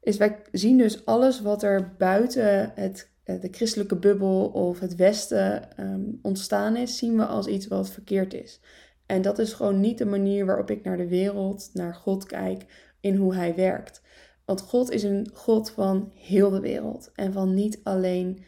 Is 0.00 0.16
wij 0.16 0.42
zien 0.52 0.78
dus 0.78 1.06
alles 1.06 1.40
wat 1.40 1.62
er 1.62 1.94
buiten 1.98 2.72
het, 2.74 3.10
de 3.24 3.48
christelijke 3.50 3.96
bubbel 3.96 4.46
of 4.46 4.80
het 4.80 4.96
Westen 4.96 5.68
um, 5.80 6.18
ontstaan 6.22 6.76
is, 6.76 6.96
zien 6.96 7.16
we 7.16 7.26
als 7.26 7.46
iets 7.46 7.66
wat 7.66 7.90
verkeerd 7.90 8.34
is. 8.34 8.60
En 9.06 9.22
dat 9.22 9.38
is 9.38 9.52
gewoon 9.52 9.80
niet 9.80 9.98
de 9.98 10.06
manier 10.06 10.46
waarop 10.46 10.70
ik 10.70 10.84
naar 10.84 10.96
de 10.96 11.08
wereld, 11.08 11.70
naar 11.72 11.94
God 11.94 12.26
kijk, 12.26 12.64
in 13.00 13.16
hoe 13.16 13.34
hij 13.34 13.54
werkt. 13.54 14.02
Want 14.50 14.62
God 14.62 14.90
is 14.90 15.02
een 15.02 15.30
God 15.32 15.70
van 15.70 16.12
heel 16.14 16.50
de 16.50 16.60
wereld 16.60 17.10
en 17.14 17.32
van 17.32 17.54
niet 17.54 17.80
alleen 17.82 18.44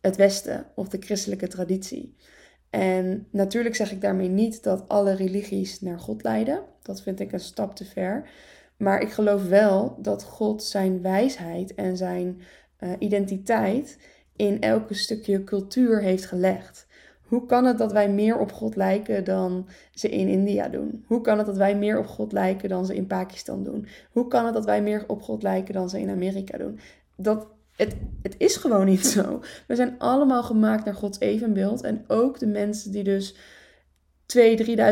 het 0.00 0.16
Westen 0.16 0.66
of 0.74 0.88
de 0.88 0.98
christelijke 1.00 1.48
traditie. 1.48 2.16
En 2.70 3.26
natuurlijk 3.30 3.74
zeg 3.74 3.92
ik 3.92 4.00
daarmee 4.00 4.28
niet 4.28 4.62
dat 4.62 4.88
alle 4.88 5.12
religies 5.12 5.80
naar 5.80 5.98
God 5.98 6.22
leiden. 6.22 6.62
Dat 6.82 7.02
vind 7.02 7.20
ik 7.20 7.32
een 7.32 7.40
stap 7.40 7.74
te 7.74 7.84
ver. 7.84 8.30
Maar 8.76 9.00
ik 9.00 9.10
geloof 9.10 9.48
wel 9.48 9.98
dat 10.02 10.22
God 10.22 10.62
zijn 10.62 11.02
wijsheid 11.02 11.74
en 11.74 11.96
zijn 11.96 12.40
uh, 12.80 12.92
identiteit 12.98 13.98
in 14.36 14.60
elke 14.60 14.94
stukje 14.94 15.44
cultuur 15.44 16.02
heeft 16.02 16.26
gelegd. 16.26 16.86
Hoe 17.28 17.46
kan 17.46 17.64
het 17.64 17.78
dat 17.78 17.92
wij 17.92 18.10
meer 18.10 18.38
op 18.38 18.52
God 18.52 18.76
lijken 18.76 19.24
dan 19.24 19.68
ze 19.90 20.08
in 20.08 20.28
India 20.28 20.68
doen? 20.68 21.04
Hoe 21.06 21.20
kan 21.20 21.38
het 21.38 21.46
dat 21.46 21.56
wij 21.56 21.76
meer 21.76 21.98
op 21.98 22.06
God 22.06 22.32
lijken 22.32 22.68
dan 22.68 22.86
ze 22.86 22.94
in 22.94 23.06
Pakistan 23.06 23.64
doen? 23.64 23.86
Hoe 24.10 24.28
kan 24.28 24.44
het 24.44 24.54
dat 24.54 24.64
wij 24.64 24.82
meer 24.82 25.04
op 25.06 25.22
God 25.22 25.42
lijken 25.42 25.74
dan 25.74 25.90
ze 25.90 26.00
in 26.00 26.10
Amerika 26.10 26.58
doen? 26.58 26.78
Dat, 27.16 27.46
het, 27.76 27.96
het 28.22 28.34
is 28.38 28.56
gewoon 28.56 28.86
niet 28.86 29.06
zo. 29.06 29.40
We 29.66 29.76
zijn 29.76 29.94
allemaal 29.98 30.42
gemaakt 30.42 30.84
naar 30.84 30.94
Gods 30.94 31.20
evenbeeld. 31.20 31.82
En 31.82 32.04
ook 32.06 32.38
de 32.38 32.46
mensen 32.46 32.92
die 32.92 33.04
dus 33.04 33.34
2.000, 34.36 34.40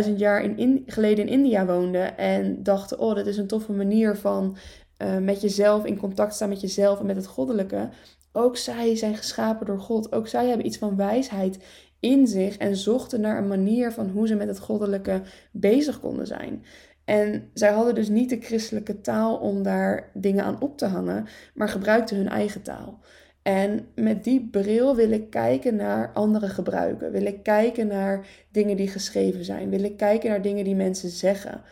3.000 0.06 0.14
jaar 0.16 0.58
in, 0.58 0.82
geleden 0.86 1.26
in 1.26 1.32
India 1.32 1.66
woonden 1.66 2.18
en 2.18 2.62
dachten: 2.62 2.98
oh, 2.98 3.14
dat 3.14 3.26
is 3.26 3.36
een 3.36 3.46
toffe 3.46 3.72
manier 3.72 4.16
van 4.16 4.56
uh, 5.02 5.18
met 5.18 5.40
jezelf 5.40 5.84
in 5.84 5.98
contact 5.98 6.34
staan 6.34 6.48
met 6.48 6.60
jezelf 6.60 7.00
en 7.00 7.06
met 7.06 7.16
het 7.16 7.26
goddelijke. 7.26 7.88
Ook 8.32 8.56
zij 8.56 8.96
zijn 8.96 9.16
geschapen 9.16 9.66
door 9.66 9.80
God. 9.80 10.12
Ook 10.12 10.28
zij 10.28 10.46
hebben 10.46 10.66
iets 10.66 10.78
van 10.78 10.96
wijsheid 10.96 11.58
in 12.00 12.26
zich 12.26 12.56
en 12.56 12.76
zochten 12.76 13.20
naar 13.20 13.38
een 13.38 13.48
manier 13.48 13.92
van 13.92 14.08
hoe 14.08 14.26
ze 14.26 14.34
met 14.34 14.48
het 14.48 14.58
goddelijke 14.58 15.22
bezig 15.52 16.00
konden 16.00 16.26
zijn. 16.26 16.64
En 17.04 17.50
zij 17.54 17.72
hadden 17.72 17.94
dus 17.94 18.08
niet 18.08 18.30
de 18.30 18.40
christelijke 18.40 19.00
taal 19.00 19.36
om 19.36 19.62
daar 19.62 20.10
dingen 20.14 20.44
aan 20.44 20.60
op 20.60 20.78
te 20.78 20.86
hangen, 20.86 21.26
maar 21.54 21.68
gebruikten 21.68 22.16
hun 22.16 22.28
eigen 22.28 22.62
taal. 22.62 23.00
En 23.46 23.88
met 23.94 24.24
die 24.24 24.48
bril 24.50 24.96
wil 24.96 25.10
ik 25.10 25.30
kijken 25.30 25.76
naar 25.76 26.12
andere 26.12 26.48
gebruiken. 26.48 27.12
Wil 27.12 27.26
ik 27.26 27.42
kijken 27.42 27.86
naar 27.86 28.26
dingen 28.50 28.76
die 28.76 28.88
geschreven 28.88 29.44
zijn. 29.44 29.70
Wil 29.70 29.84
ik 29.84 29.96
kijken 29.96 30.30
naar 30.30 30.42
dingen 30.42 30.64
die 30.64 30.74
mensen 30.74 31.08
zeggen. 31.08 31.62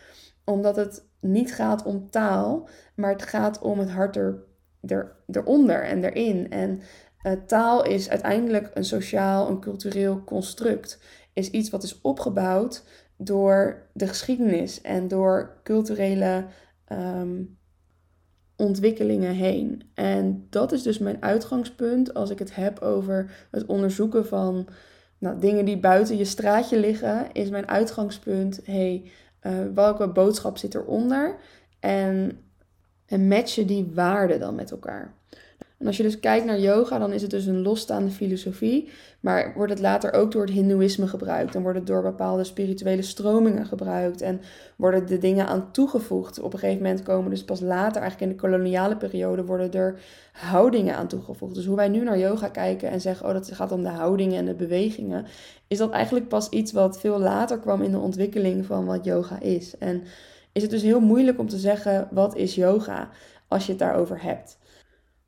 Omdat 0.45 0.75
het 0.75 1.05
niet 1.19 1.53
gaat 1.53 1.83
om 1.83 2.09
taal, 2.09 2.69
maar 2.95 3.11
het 3.11 3.23
gaat 3.23 3.59
om 3.59 3.79
het 3.79 3.89
hart 3.89 4.15
er, 4.15 4.43
er, 4.81 5.15
eronder 5.31 5.83
en 5.83 6.03
erin. 6.03 6.51
En 6.51 6.81
uh, 7.25 7.31
taal 7.45 7.85
is 7.85 8.09
uiteindelijk 8.09 8.71
een 8.73 8.85
sociaal, 8.85 9.49
een 9.49 9.59
cultureel 9.59 10.23
construct. 10.23 10.99
Is 11.33 11.49
iets 11.49 11.69
wat 11.69 11.83
is 11.83 12.01
opgebouwd 12.01 12.83
door 13.17 13.87
de 13.93 14.07
geschiedenis 14.07 14.81
en 14.81 15.07
door 15.07 15.59
culturele 15.63 16.45
um, 16.91 17.57
ontwikkelingen 18.55 19.33
heen. 19.33 19.91
En 19.93 20.47
dat 20.49 20.71
is 20.71 20.81
dus 20.81 20.97
mijn 20.97 21.21
uitgangspunt 21.23 22.13
als 22.13 22.29
ik 22.29 22.39
het 22.39 22.55
heb 22.55 22.79
over 22.79 23.47
het 23.51 23.65
onderzoeken 23.65 24.25
van 24.25 24.67
nou, 25.17 25.39
dingen 25.39 25.65
die 25.65 25.79
buiten 25.79 26.17
je 26.17 26.25
straatje 26.25 26.79
liggen. 26.79 27.31
Is 27.31 27.49
mijn 27.49 27.67
uitgangspunt, 27.67 28.59
hey, 28.63 29.11
uh, 29.41 29.53
welke 29.73 30.07
boodschap 30.07 30.57
zit 30.57 30.75
eronder? 30.75 31.35
En, 31.79 32.39
en 33.05 33.27
matchen 33.27 33.67
die 33.67 33.91
waarden 33.93 34.39
dan 34.39 34.55
met 34.55 34.71
elkaar. 34.71 35.13
En 35.85 35.91
als 35.91 35.99
je 35.99 36.07
dus 36.07 36.19
kijkt 36.19 36.45
naar 36.45 36.59
yoga, 36.59 36.99
dan 36.99 37.11
is 37.11 37.21
het 37.21 37.31
dus 37.31 37.45
een 37.45 37.61
losstaande 37.61 38.11
filosofie. 38.11 38.89
Maar 39.19 39.53
wordt 39.55 39.71
het 39.71 39.81
later 39.81 40.13
ook 40.13 40.31
door 40.31 40.41
het 40.41 40.51
Hindoeïsme 40.51 41.07
gebruikt. 41.07 41.55
En 41.55 41.61
wordt 41.61 41.77
het 41.77 41.87
door 41.87 42.01
bepaalde 42.01 42.43
spirituele 42.43 43.01
stromingen 43.01 43.65
gebruikt. 43.65 44.21
En 44.21 44.41
worden 44.75 45.07
de 45.07 45.17
dingen 45.17 45.47
aan 45.47 45.71
toegevoegd. 45.71 46.39
Op 46.39 46.53
een 46.53 46.59
gegeven 46.59 46.83
moment 46.83 47.03
komen 47.03 47.29
dus 47.29 47.43
pas 47.43 47.59
later, 47.59 48.01
eigenlijk 48.01 48.31
in 48.31 48.37
de 48.37 48.43
koloniale 48.47 48.97
periode, 48.97 49.45
worden 49.45 49.71
er 49.71 49.99
houdingen 50.31 50.95
aan 50.95 51.07
toegevoegd. 51.07 51.55
Dus 51.55 51.65
hoe 51.65 51.75
wij 51.75 51.87
nu 51.87 52.03
naar 52.03 52.19
yoga 52.19 52.47
kijken 52.47 52.89
en 52.89 53.01
zeggen, 53.01 53.27
oh 53.27 53.33
dat 53.33 53.51
gaat 53.51 53.71
om 53.71 53.83
de 53.83 53.89
houdingen 53.89 54.37
en 54.37 54.45
de 54.45 54.53
bewegingen. 54.53 55.25
Is 55.67 55.77
dat 55.77 55.91
eigenlijk 55.91 56.27
pas 56.27 56.49
iets 56.49 56.71
wat 56.71 56.99
veel 56.99 57.19
later 57.19 57.59
kwam 57.59 57.81
in 57.81 57.91
de 57.91 57.99
ontwikkeling 57.99 58.65
van 58.65 58.85
wat 58.85 59.05
yoga 59.05 59.39
is. 59.39 59.77
En 59.77 60.03
is 60.51 60.61
het 60.61 60.71
dus 60.71 60.81
heel 60.81 60.99
moeilijk 60.99 61.39
om 61.39 61.47
te 61.49 61.57
zeggen, 61.57 62.07
wat 62.11 62.35
is 62.35 62.55
yoga? 62.55 63.09
Als 63.47 63.65
je 63.65 63.71
het 63.71 63.79
daarover 63.79 64.23
hebt. 64.23 64.57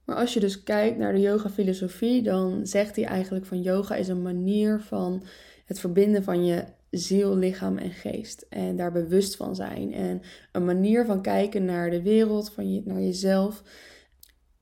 Maar 0.07 0.15
als 0.15 0.33
je 0.33 0.39
dus 0.39 0.63
kijkt 0.63 0.97
naar 0.97 1.13
de 1.13 1.19
yoga-filosofie, 1.19 2.21
dan 2.21 2.67
zegt 2.67 2.95
hij 2.95 3.05
eigenlijk 3.05 3.45
van 3.45 3.61
yoga 3.61 3.95
is 3.95 4.07
een 4.07 4.21
manier 4.21 4.79
van 4.79 5.23
het 5.65 5.79
verbinden 5.79 6.23
van 6.23 6.45
je 6.45 6.63
ziel, 6.89 7.35
lichaam 7.35 7.77
en 7.77 7.91
geest. 7.91 8.45
En 8.49 8.75
daar 8.75 8.91
bewust 8.91 9.35
van 9.35 9.55
zijn. 9.55 9.93
En 9.93 10.21
een 10.51 10.65
manier 10.65 11.05
van 11.05 11.21
kijken 11.21 11.65
naar 11.65 11.89
de 11.89 12.01
wereld, 12.01 12.51
van 12.51 12.73
je, 12.73 12.81
naar 12.85 13.01
jezelf, 13.01 13.63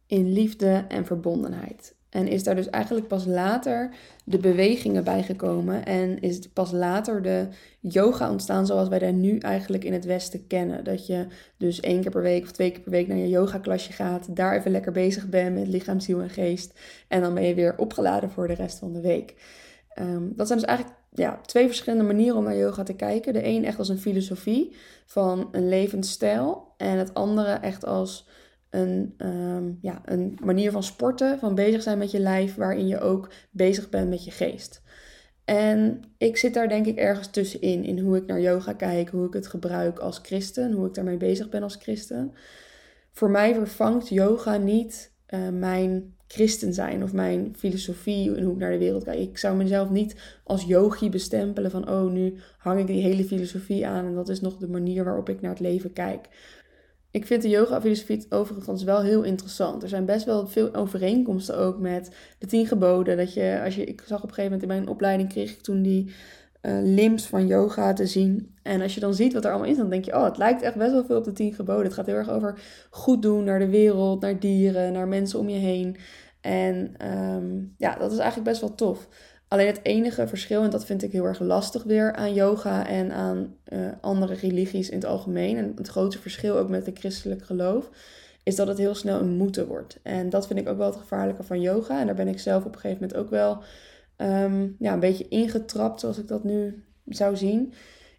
in 0.08 0.34
liefde 0.34 0.86
en 0.88 1.06
verbondenheid. 1.06 1.96
En 2.16 2.28
is 2.28 2.44
daar 2.44 2.56
dus 2.56 2.70
eigenlijk 2.70 3.08
pas 3.08 3.26
later 3.26 3.90
de 4.24 4.38
bewegingen 4.38 5.04
bijgekomen. 5.04 5.86
En 5.86 6.20
is 6.20 6.40
pas 6.54 6.72
later 6.72 7.22
de 7.22 7.48
yoga 7.80 8.32
ontstaan 8.32 8.66
zoals 8.66 8.88
wij 8.88 9.00
daar 9.00 9.14
nu 9.14 9.38
eigenlijk 9.38 9.84
in 9.84 9.94
het 9.94 10.06
Westen 10.06 10.48
kennen. 10.48 10.84
Dat 10.84 11.08
je 11.08 11.26
dus 11.58 11.80
één 11.80 12.02
keer 12.02 12.12
per 12.12 12.22
week 12.22 12.44
of 12.44 12.52
twee 12.52 12.72
keer 12.72 12.82
per 12.82 12.92
week 12.92 13.08
naar 13.08 13.18
je 13.18 13.30
yogaklasje 13.30 13.92
gaat. 13.92 14.36
Daar 14.36 14.58
even 14.58 14.72
lekker 14.72 14.92
bezig 14.92 15.30
bent 15.30 15.56
met 15.56 15.68
lichaam, 15.68 16.00
ziel 16.00 16.22
en 16.22 16.30
geest. 16.30 16.80
En 17.08 17.22
dan 17.22 17.34
ben 17.34 17.44
je 17.44 17.54
weer 17.54 17.78
opgeladen 17.78 18.30
voor 18.30 18.48
de 18.48 18.54
rest 18.54 18.80
van 18.80 18.94
de 18.94 19.02
week. 19.02 19.36
Ehm, 19.90 20.24
dat 20.36 20.48
zijn 20.48 20.60
dus 20.60 20.68
eigenlijk 20.68 20.98
ja, 21.14 21.40
twee 21.46 21.68
verschillende 21.68 22.06
manieren 22.06 22.38
om 22.38 22.44
naar 22.44 22.58
yoga 22.58 22.84
te 22.84 22.96
kijken. 22.96 23.34
De 23.34 23.46
een 23.46 23.66
echt 23.66 23.78
als 23.78 23.90
een 23.90 24.00
filosofie 24.00 24.76
van 25.06 25.50
een 25.52 25.70
levensstijl. 25.70 26.74
En 26.78 26.98
het 26.98 27.14
andere 27.14 27.52
echt 27.52 27.86
als 27.86 28.28
een, 28.76 29.14
ehm, 29.18 29.72
ja, 29.82 30.02
een 30.06 30.38
manier 30.44 30.72
van 30.72 30.84
sporten, 30.84 31.40
van 31.40 31.56
bezig 31.56 31.82
zijn 31.82 31.98
met 31.98 32.12
je 32.12 32.20
lijf, 32.20 32.56
waarin 32.56 32.88
je 32.88 33.00
ook 33.00 33.30
bezig 33.52 33.90
bent 33.90 34.10
met 34.10 34.26
je 34.26 34.32
geest. 34.32 34.82
En 35.46 36.02
ik 36.18 36.38
zit 36.38 36.54
daar 36.54 36.70
denk 36.70 36.86
ik 36.86 36.98
ergens 36.98 37.28
tussenin, 37.28 37.84
in 37.84 38.00
hoe 38.00 38.18
ik 38.18 38.26
naar 38.26 38.42
yoga 38.42 38.74
kijk, 38.74 39.10
hoe 39.10 39.28
ik 39.28 39.34
het 39.34 39.48
gebruik 39.48 40.00
als 40.00 40.20
christen, 40.24 40.72
hoe 40.72 40.88
ik 40.88 40.94
daarmee 40.94 41.18
bezig 41.18 41.50
ben 41.50 41.64
als 41.64 41.76
christen. 41.76 42.34
Voor 43.12 43.30
mij 43.30 43.54
vervangt 43.54 44.10
yoga 44.10 44.58
niet 44.58 45.14
uh, 45.30 45.50
mijn 45.50 46.16
christen 46.28 46.74
zijn 46.74 47.04
of 47.04 47.14
mijn 47.14 47.54
filosofie 47.58 48.36
en 48.36 48.44
hoe 48.44 48.54
ik 48.54 48.60
naar 48.60 48.72
de 48.72 48.78
wereld 48.78 49.04
kijk. 49.04 49.20
Ik 49.20 49.38
zou 49.38 49.56
mezelf 49.56 49.90
niet 49.90 50.16
als 50.44 50.64
yogi 50.64 51.10
bestempelen 51.10 51.72
van, 51.72 51.90
oh, 51.90 52.12
nu 52.12 52.38
hang 52.58 52.80
ik 52.80 52.88
die 52.88 53.02
hele 53.02 53.24
filosofie 53.24 53.88
aan 53.88 54.06
en 54.06 54.16
dat 54.16 54.30
is 54.30 54.42
nog 54.42 54.58
de 54.58 54.68
manier 54.68 55.04
waarop 55.04 55.30
ik 55.30 55.42
naar 55.42 55.52
het 55.52 55.60
leven 55.60 55.94
kijk. 55.94 56.28
Ik 57.16 57.26
vind 57.26 57.42
de 57.42 57.50
yoga-filosofie 57.50 58.26
overigens 58.30 58.84
wel 58.84 59.02
heel 59.02 59.24
interessant. 59.24 59.84
Er 59.84 59.90
zijn 59.90 60.06
best 60.06 60.26
wel 60.26 60.48
veel 60.48 60.74
overeenkomsten 60.74 61.58
ook 61.58 61.80
met 61.80 62.16
de 62.40 62.46
tien 62.46 62.68
geboden. 62.68 63.18
Dat 63.18 63.34
je, 63.34 63.62
als 63.64 63.76
je, 63.76 63.86
ik 63.86 64.04
zag 64.06 64.24
op 64.24 64.30
een 64.30 64.34
gegeven 64.34 64.52
moment 64.52 64.62
in 64.62 64.78
mijn 64.78 64.88
opleiding, 64.88 65.30
kreeg 65.30 65.52
ik 65.52 65.62
toen 65.62 65.82
die 65.82 66.14
uh, 66.62 66.78
limbs 66.84 67.26
van 67.26 67.48
yoga 67.48 67.94
te 67.94 68.06
zien. 68.06 68.56
En 68.64 68.82
als 68.82 68.94
je 68.94 69.00
dan 69.00 69.14
ziet 69.14 69.34
wat 69.34 69.46
er 69.46 69.52
allemaal 69.52 69.70
in 69.70 69.76
dan 69.78 69.90
denk 69.90 70.06
je, 70.06 70.16
oh, 70.16 70.24
het 70.24 70.38
lijkt 70.38 70.62
echt 70.62 70.76
best 70.76 70.92
wel 70.92 71.06
veel 71.06 71.18
op 71.18 71.24
de 71.24 71.32
tien 71.32 71.54
geboden. 71.54 71.84
Het 71.84 71.94
gaat 71.94 72.06
heel 72.06 72.16
erg 72.16 72.30
over 72.30 72.60
goed 72.90 73.22
doen 73.22 73.44
naar 73.44 73.60
de 73.60 73.70
wereld, 73.70 74.22
naar 74.22 74.40
dieren, 74.40 74.94
naar 74.94 75.08
mensen 75.08 75.40
om 75.40 75.50
je 75.50 75.60
heen. 75.60 75.98
En 76.42 76.96
um, 77.12 77.74
ja, 77.78 77.96
dat 77.96 78.12
is 78.12 78.18
eigenlijk 78.18 78.50
best 78.50 78.62
wel 78.62 78.76
tof. 78.76 79.08
Alleen 79.48 79.68
het 79.68 79.80
enige 79.84 80.28
verschil, 80.28 80.64
en 80.64 80.70
dat 80.70 80.86
vind 80.86 81.04
ik 81.04 81.12
heel 81.12 81.26
erg 81.26 81.40
lastig 81.40 81.84
weer 81.84 82.14
aan 82.14 82.34
yoga 82.34 82.88
en 82.88 83.12
aan 83.12 83.56
uh, 83.74 83.88
andere 84.02 84.34
religies 84.34 84.90
in 84.90 84.98
het 84.98 85.06
algemeen, 85.06 85.58
en 85.58 85.72
het 85.76 85.88
grote 85.88 86.20
verschil 86.20 86.58
ook 86.58 86.70
met 86.70 86.86
het 86.86 87.00
christelijk 87.00 87.44
geloof, 87.44 87.90
is 88.44 88.56
dat 88.56 88.68
het 88.68 88.78
heel 88.78 88.96
snel 88.96 89.20
een 89.20 89.38
moeten 89.38 89.68
wordt. 89.68 90.00
En 90.04 90.30
dat 90.30 90.48
vind 90.48 90.60
ik 90.60 90.68
ook 90.68 90.78
wel 90.78 90.86
het 90.86 90.96
gevaarlijke 90.96 91.44
van 91.44 91.62
yoga. 91.62 92.00
En 92.00 92.06
daar 92.06 92.16
ben 92.16 92.28
ik 92.28 92.40
zelf 92.40 92.66
op 92.66 92.74
een 92.74 92.80
gegeven 92.80 93.02
moment 93.02 93.20
ook 93.20 93.30
wel 93.30 93.64
um, 94.18 94.76
ja, 94.80 94.94
een 94.94 95.00
beetje 95.00 95.28
ingetrapt, 95.28 96.00
zoals 96.00 96.18
ik 96.18 96.28
dat 96.28 96.44
nu 96.44 96.84
zou 97.06 97.36
zien. 97.36 97.74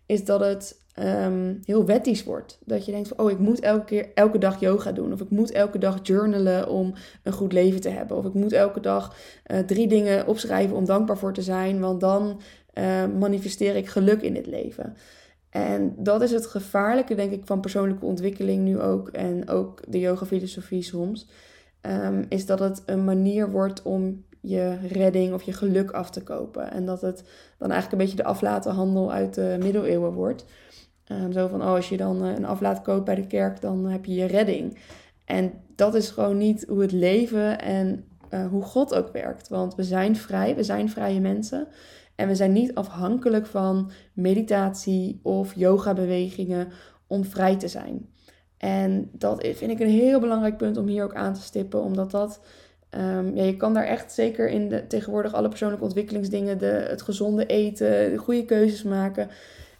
Is 0.07 0.25
dat 0.25 0.41
het 0.41 0.85
um, 1.03 1.61
heel 1.65 1.85
wettisch 1.85 2.25
wordt. 2.25 2.59
Dat 2.65 2.85
je 2.85 2.93
denkt 2.93 3.09
van, 3.09 3.19
oh, 3.19 3.31
ik 3.31 3.39
moet 3.39 3.61
elke 3.61 3.85
keer, 3.85 4.09
elke 4.15 4.39
dag 4.39 4.61
yoga 4.61 4.93
doen. 4.93 5.13
Of 5.13 5.21
ik 5.21 5.31
moet 5.31 5.51
elke 5.51 5.79
dag 5.79 5.99
journalen 6.03 6.69
om 6.69 6.95
een 7.23 7.33
goed 7.33 7.53
leven 7.53 7.81
te 7.81 7.89
hebben. 7.89 8.17
Of 8.17 8.25
ik 8.25 8.35
moet 8.35 8.53
elke 8.53 8.81
dag 8.81 9.17
uh, 9.47 9.59
drie 9.59 9.89
dingen 9.89 10.27
opschrijven 10.27 10.77
om 10.77 10.85
dankbaar 10.85 11.19
voor 11.19 11.33
te 11.33 11.43
zijn. 11.43 11.81
Want 11.81 12.01
dan 12.01 12.41
uh, 12.75 13.07
manifesteer 13.19 13.77
ik 13.77 13.89
geluk 13.89 14.23
in 14.23 14.35
het 14.35 14.47
leven. 14.47 14.97
En 15.51 15.95
dat 15.99 16.23
is 16.23 16.31
het 16.31 16.47
gevaarlijke, 16.47 17.15
denk 17.15 17.33
ik, 17.33 17.43
van 17.45 17.61
persoonlijke 17.61 18.05
ontwikkeling 18.05 18.65
nu 18.65 18.81
ook. 18.81 19.09
En 19.09 19.49
ook 19.49 19.83
de 19.89 20.01
yoga-filosofie 20.01 20.83
soms. 20.83 21.29
Um, 22.05 22.27
is 22.29 22.47
dat 22.47 22.59
het 22.59 22.83
een 22.87 23.05
manier 23.05 23.51
wordt 23.51 23.83
om 23.83 24.25
je 24.41 24.77
redding 24.89 25.35
of 25.35 25.43
je 25.43 25.53
geluk 25.53 25.91
af 25.91 26.11
te 26.11 26.23
kopen. 26.23 26.71
En 26.71 26.87
dat 26.87 27.01
het 27.01 27.25
dan 27.59 27.71
eigenlijk 27.71 27.93
een 27.93 28.09
beetje 28.09 28.23
de 28.23 28.29
aflatenhandel 28.29 29.13
uit 29.13 29.35
de 29.35 29.57
middeleeuwen 29.61 30.13
wordt. 30.13 30.45
Um, 31.13 31.33
zo 31.33 31.47
van, 31.47 31.63
oh, 31.63 31.69
als 31.69 31.89
je 31.89 31.97
dan 31.97 32.25
uh, 32.25 32.35
een 32.35 32.45
aflaat 32.45 32.83
koopt 32.83 33.05
bij 33.05 33.15
de 33.15 33.27
kerk, 33.27 33.61
dan 33.61 33.87
heb 33.87 34.05
je 34.05 34.15
je 34.15 34.27
redding. 34.27 34.79
En 35.25 35.53
dat 35.77 35.95
is 35.95 36.11
gewoon 36.11 36.37
niet 36.37 36.65
hoe 36.69 36.81
het 36.81 36.93
leven 36.93 37.61
en 37.61 38.05
uh, 38.31 38.47
hoe 38.47 38.63
God 38.63 38.95
ook 38.95 39.13
werkt. 39.13 39.49
Want 39.49 39.75
we 39.75 39.83
zijn 39.83 40.17
vrij, 40.17 40.57
we 40.57 40.63
zijn 40.63 40.91
vrije 40.91 41.21
mensen. 41.21 41.69
En 42.15 42.29
we 42.29 42.35
zijn 42.35 42.53
niet 42.53 42.75
afhankelijk 42.75 43.47
van 43.47 43.91
meditatie 44.13 45.21
of 45.23 45.55
yoga-bewegingen 45.55 46.69
om 47.07 47.25
vrij 47.25 47.57
te 47.57 47.69
zijn. 47.69 48.09
En 48.57 49.11
dat 49.13 49.47
vind 49.55 49.71
ik 49.71 49.81
een 49.81 49.89
heel 49.89 50.21
belangrijk 50.21 50.57
punt 50.57 50.77
om 50.77 50.87
hier 50.87 51.05
ook 51.05 51.15
aan 51.15 51.35
te 51.35 51.41
stippen, 51.41 51.83
omdat 51.83 52.11
dat. 52.11 52.41
Um, 52.91 53.37
ja, 53.37 53.43
je 53.43 53.57
kan 53.57 53.75
daar 53.75 53.85
echt 53.85 54.13
zeker 54.13 54.49
in 54.49 54.69
de, 54.69 54.87
tegenwoordig 54.87 55.35
alle 55.35 55.49
persoonlijke 55.49 55.85
ontwikkelingsdingen, 55.85 56.59
de, 56.59 56.87
het 56.89 57.03
gezonde 57.03 57.47
eten, 57.47 58.11
de 58.11 58.17
goede 58.17 58.45
keuzes 58.45 58.83
maken, 58.83 59.29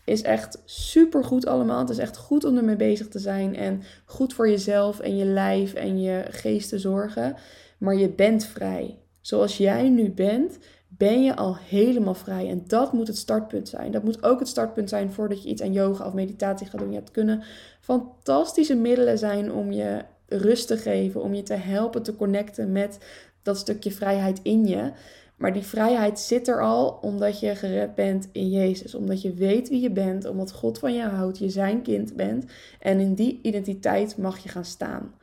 is 0.07 0.23
echt 0.23 0.63
super 0.65 1.25
goed 1.25 1.47
allemaal. 1.47 1.79
Het 1.79 1.91
is 1.91 1.99
echt 1.99 2.17
goed 2.17 2.45
om 2.45 2.57
ermee 2.57 2.77
bezig 2.77 3.09
te 3.09 3.19
zijn 3.19 3.57
en 3.57 3.83
goed 4.05 4.35
voor 4.35 4.49
jezelf 4.49 5.01
en 5.01 5.17
je 5.17 5.25
lijf 5.25 5.75
en 5.75 6.01
je 6.01 6.25
geest 6.31 6.69
te 6.69 6.79
zorgen. 6.79 7.37
Maar 7.79 7.95
je 7.95 8.09
bent 8.09 8.45
vrij. 8.45 8.99
Zoals 9.21 9.57
jij 9.57 9.89
nu 9.89 10.11
bent, 10.11 10.59
ben 10.89 11.25
je 11.25 11.37
al 11.37 11.57
helemaal 11.57 12.15
vrij. 12.15 12.49
En 12.49 12.65
dat 12.67 12.93
moet 12.93 13.07
het 13.07 13.17
startpunt 13.17 13.69
zijn. 13.69 13.91
Dat 13.91 14.05
moet 14.05 14.23
ook 14.23 14.39
het 14.39 14.49
startpunt 14.49 14.89
zijn 14.89 15.13
voordat 15.13 15.43
je 15.43 15.49
iets 15.49 15.63
aan 15.63 15.73
yoga 15.73 16.07
of 16.07 16.13
meditatie 16.13 16.67
gaat 16.67 16.81
doen. 16.81 16.91
Je 16.91 16.97
hebt 16.97 17.11
kunnen 17.11 17.43
fantastische 17.81 18.75
middelen 18.75 19.19
zijn 19.19 19.53
om 19.53 19.73
je 19.73 20.05
rust 20.29 20.67
te 20.67 20.77
geven, 20.77 21.23
om 21.23 21.35
je 21.35 21.43
te 21.43 21.55
helpen 21.55 22.03
te 22.03 22.17
connecten 22.17 22.73
met 22.73 22.99
dat 23.43 23.59
stukje 23.59 23.93
vrijheid 23.93 24.41
in 24.43 24.67
je. 24.67 24.93
Maar 25.37 25.53
die 25.53 25.63
vrijheid 25.63 26.19
zit 26.19 26.49
er 26.49 26.63
al 26.63 26.99
omdat 27.01 27.41
je 27.41 27.55
gered 27.55 27.95
bent 27.95 28.29
in 28.33 28.51
Jezus. 28.51 28.95
Omdat 28.95 29.23
je 29.23 29.35
weet 29.35 29.69
wie 29.69 29.81
je 29.81 29.91
bent, 29.91 30.25
omdat 30.25 30.53
God 30.53 30.79
van 30.79 30.95
je 30.95 31.03
houdt, 31.03 31.39
je 31.39 31.51
zijn 31.51 31.83
kind 31.83 32.17
bent. 32.17 32.45
En 32.81 33.01
in 33.01 33.15
die 33.15 33.39
identiteit 33.43 34.17
mag 34.17 34.39
je 34.39 34.49
gaan 34.49 34.65
staan. 34.65 35.15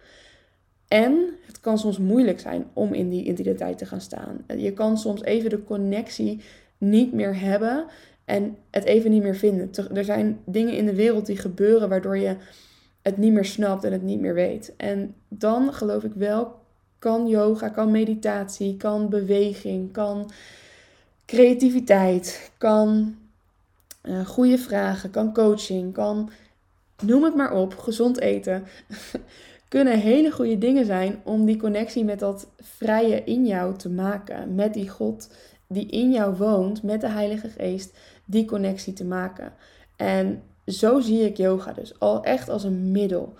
En 0.88 1.28
het 1.46 1.60
kan 1.60 1.78
soms 1.78 1.98
moeilijk 1.98 2.40
zijn 2.40 2.66
om 2.74 2.94
in 2.94 3.10
die 3.10 3.24
identiteit 3.24 3.78
te 3.78 3.86
gaan 3.86 4.02
staan. 4.02 4.46
Je 4.58 4.74
kan 4.74 4.98
soms 4.98 5.24
even 5.24 5.50
de 5.50 5.64
connectie 5.64 6.42
niet 6.78 7.14
meer 7.14 7.40
hebben 7.40 7.86
en 8.26 8.58
het 8.72 8.84
even 8.84 9.12
niet 9.12 9.24
meer 9.24 9.36
vinden. 9.36 9.70
Er 9.94 10.04
zijn 10.04 10.40
dingen 10.46 10.74
in 10.74 10.86
de 10.86 10.96
wereld 10.96 11.26
die 11.26 11.38
gebeuren 11.38 11.90
waardoor 11.90 12.18
je 12.18 12.36
het 13.02 13.18
niet 13.18 13.34
meer 13.34 13.46
snapt 13.46 13.84
en 13.84 13.92
het 13.92 14.02
niet 14.02 14.20
meer 14.20 14.34
weet. 14.34 14.74
En 14.78 15.16
dan 15.28 15.74
geloof 15.74 16.04
ik 16.04 16.14
wel, 16.14 16.62
kan 17.04 17.28
yoga, 17.28 17.70
kan 17.70 17.92
meditatie, 17.92 18.78
kan 18.78 19.10
beweging, 19.10 19.92
kan 19.92 20.32
creativiteit, 21.26 22.52
kan 22.58 23.16
uh, 24.04 24.26
goede 24.26 24.58
vragen, 24.58 25.10
kan 25.10 25.34
coaching, 25.34 25.94
kan 25.94 26.30
noem 27.02 27.24
het 27.24 27.36
maar 27.36 27.54
op, 27.54 27.78
gezond 27.78 28.20
eten. 28.20 28.64
kunnen 29.74 30.00
hele 30.00 30.32
goede 30.32 30.58
dingen 30.58 30.86
zijn 30.86 31.22
om 31.24 31.46
die 31.46 31.58
connectie 31.58 32.04
met 32.04 32.20
dat 32.20 32.48
vrije 32.62 33.24
in 33.24 33.46
jou 33.46 33.78
te 33.78 33.90
maken. 33.90 34.56
Met 34.56 34.74
die 34.74 34.90
God 34.90 35.30
die 35.68 35.88
in 35.88 36.12
jou 36.12 36.36
woont, 36.36 36.84
met 36.84 37.02
de 37.02 37.10
Heilige 37.10 37.50
Geest, 37.50 37.98
die 38.26 38.46
connectie 38.46 38.94
te 38.94 39.06
maken. 39.06 39.54
En 39.96 40.44
zo 40.68 41.00
zie 41.00 41.26
ik 41.26 41.38
yoga 41.38 41.74
dus 41.74 42.00
al 42.00 42.24
echt 42.24 42.50
als 42.50 42.64
een 42.64 42.92
middel. 42.92 43.34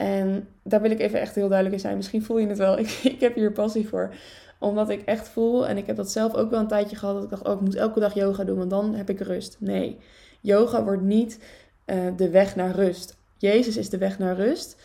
En 0.00 0.48
daar 0.62 0.80
wil 0.80 0.90
ik 0.90 1.00
even 1.00 1.20
echt 1.20 1.34
heel 1.34 1.48
duidelijk 1.48 1.76
in 1.76 1.80
zijn. 1.80 1.96
Misschien 1.96 2.22
voel 2.22 2.38
je 2.38 2.46
het 2.46 2.58
wel. 2.58 2.78
Ik, 2.84 2.88
ik 3.02 3.20
heb 3.20 3.34
hier 3.34 3.52
passie 3.52 3.88
voor. 3.88 4.14
Omdat 4.58 4.90
ik 4.90 5.02
echt 5.02 5.28
voel, 5.28 5.66
en 5.66 5.76
ik 5.76 5.86
heb 5.86 5.96
dat 5.96 6.10
zelf 6.10 6.34
ook 6.34 6.50
wel 6.50 6.60
een 6.60 6.66
tijdje 6.66 6.96
gehad, 6.96 7.14
dat 7.14 7.24
ik 7.24 7.30
dacht, 7.30 7.44
oh, 7.44 7.52
ik 7.52 7.60
moet 7.60 7.74
elke 7.74 8.00
dag 8.00 8.14
yoga 8.14 8.44
doen, 8.44 8.58
want 8.58 8.70
dan 8.70 8.94
heb 8.94 9.10
ik 9.10 9.20
rust. 9.20 9.56
Nee, 9.58 9.98
yoga 10.40 10.84
wordt 10.84 11.02
niet 11.02 11.38
uh, 11.86 11.96
de 12.16 12.30
weg 12.30 12.56
naar 12.56 12.74
rust. 12.74 13.16
Jezus 13.38 13.76
is 13.76 13.88
de 13.88 13.98
weg 13.98 14.18
naar 14.18 14.36
rust. 14.36 14.76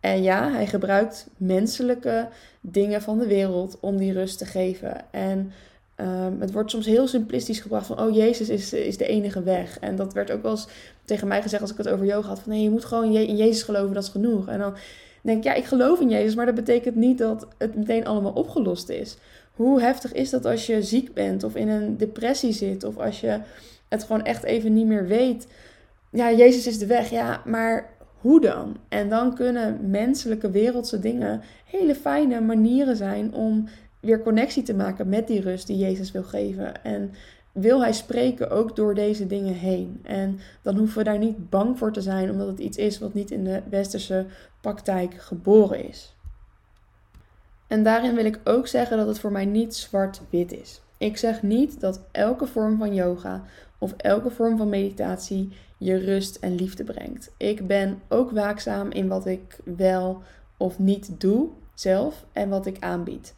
En 0.00 0.22
ja, 0.22 0.50
hij 0.50 0.66
gebruikt 0.66 1.26
menselijke 1.36 2.28
dingen 2.60 3.02
van 3.02 3.18
de 3.18 3.26
wereld 3.26 3.78
om 3.80 3.96
die 3.96 4.12
rust 4.12 4.38
te 4.38 4.46
geven. 4.46 5.04
En 5.10 5.52
um, 5.96 6.40
het 6.40 6.52
wordt 6.52 6.70
soms 6.70 6.86
heel 6.86 7.08
simplistisch 7.08 7.60
gebracht 7.60 7.86
van, 7.86 8.00
oh 8.00 8.14
Jezus 8.14 8.48
is, 8.48 8.72
is 8.72 8.96
de 8.96 9.06
enige 9.06 9.42
weg. 9.42 9.78
En 9.78 9.96
dat 9.96 10.12
werd 10.12 10.30
ook 10.30 10.42
wel 10.42 10.58
tegen 11.04 11.28
mij 11.28 11.42
gezegd 11.42 11.62
als 11.62 11.70
ik 11.70 11.76
het 11.76 11.88
over 11.88 12.06
yoga 12.06 12.28
had, 12.28 12.40
van 12.40 12.52
nee, 12.52 12.62
je 12.62 12.70
moet 12.70 12.84
gewoon 12.84 13.14
in 13.14 13.36
Jezus 13.36 13.62
geloven, 13.62 13.94
dat 13.94 14.02
is 14.02 14.08
genoeg. 14.08 14.48
En 14.48 14.58
dan 14.58 14.74
denk 15.22 15.38
ik, 15.38 15.44
ja, 15.44 15.54
ik 15.54 15.64
geloof 15.64 16.00
in 16.00 16.08
Jezus, 16.08 16.34
maar 16.34 16.46
dat 16.46 16.54
betekent 16.54 16.94
niet 16.94 17.18
dat 17.18 17.46
het 17.58 17.74
meteen 17.74 18.06
allemaal 18.06 18.32
opgelost 18.32 18.88
is. 18.88 19.16
Hoe 19.52 19.80
heftig 19.80 20.12
is 20.12 20.30
dat 20.30 20.44
als 20.44 20.66
je 20.66 20.82
ziek 20.82 21.14
bent 21.14 21.44
of 21.44 21.54
in 21.54 21.68
een 21.68 21.96
depressie 21.96 22.52
zit 22.52 22.84
of 22.84 22.98
als 22.98 23.20
je 23.20 23.40
het 23.88 24.04
gewoon 24.04 24.24
echt 24.24 24.42
even 24.42 24.72
niet 24.72 24.86
meer 24.86 25.06
weet? 25.06 25.46
Ja, 26.10 26.32
Jezus 26.32 26.66
is 26.66 26.78
de 26.78 26.86
weg, 26.86 27.10
ja, 27.10 27.42
maar 27.44 27.90
hoe 28.20 28.40
dan? 28.40 28.76
En 28.88 29.08
dan 29.08 29.34
kunnen 29.34 29.90
menselijke 29.90 30.50
wereldse 30.50 30.98
dingen 30.98 31.42
hele 31.64 31.94
fijne 31.94 32.40
manieren 32.40 32.96
zijn 32.96 33.34
om 33.34 33.68
weer 34.00 34.22
connectie 34.22 34.62
te 34.62 34.74
maken 34.74 35.08
met 35.08 35.26
die 35.26 35.40
rust 35.40 35.66
die 35.66 35.78
Jezus 35.78 36.12
wil 36.12 36.22
geven. 36.22 36.84
En 36.84 37.12
wil 37.52 37.80
hij 37.80 37.92
spreken 37.92 38.50
ook 38.50 38.76
door 38.76 38.94
deze 38.94 39.26
dingen 39.26 39.54
heen. 39.54 40.00
En 40.02 40.40
dan 40.62 40.76
hoeven 40.76 40.98
we 40.98 41.04
daar 41.04 41.18
niet 41.18 41.50
bang 41.50 41.78
voor 41.78 41.92
te 41.92 42.00
zijn, 42.00 42.30
omdat 42.30 42.46
het 42.46 42.58
iets 42.58 42.76
is 42.76 42.98
wat 42.98 43.14
niet 43.14 43.30
in 43.30 43.44
de 43.44 43.62
westerse 43.70 44.26
praktijk 44.60 45.14
geboren 45.14 45.88
is. 45.88 46.14
En 47.66 47.82
daarin 47.82 48.14
wil 48.14 48.24
ik 48.24 48.40
ook 48.44 48.66
zeggen 48.66 48.96
dat 48.96 49.06
het 49.06 49.18
voor 49.18 49.32
mij 49.32 49.44
niet 49.44 49.74
zwart-wit 49.74 50.52
is. 50.52 50.80
Ik 50.98 51.16
zeg 51.16 51.42
niet 51.42 51.80
dat 51.80 52.00
elke 52.10 52.46
vorm 52.46 52.78
van 52.78 52.94
yoga 52.94 53.42
of 53.78 53.92
elke 53.96 54.30
vorm 54.30 54.56
van 54.56 54.68
meditatie 54.68 55.52
je 55.78 55.96
rust 55.96 56.36
en 56.36 56.54
liefde 56.54 56.84
brengt. 56.84 57.30
Ik 57.36 57.66
ben 57.66 58.02
ook 58.08 58.30
waakzaam 58.30 58.90
in 58.90 59.08
wat 59.08 59.26
ik 59.26 59.58
wel 59.64 60.22
of 60.56 60.78
niet 60.78 61.20
doe 61.20 61.48
zelf 61.74 62.24
en 62.32 62.48
wat 62.48 62.66
ik 62.66 62.76
aanbied. 62.80 63.34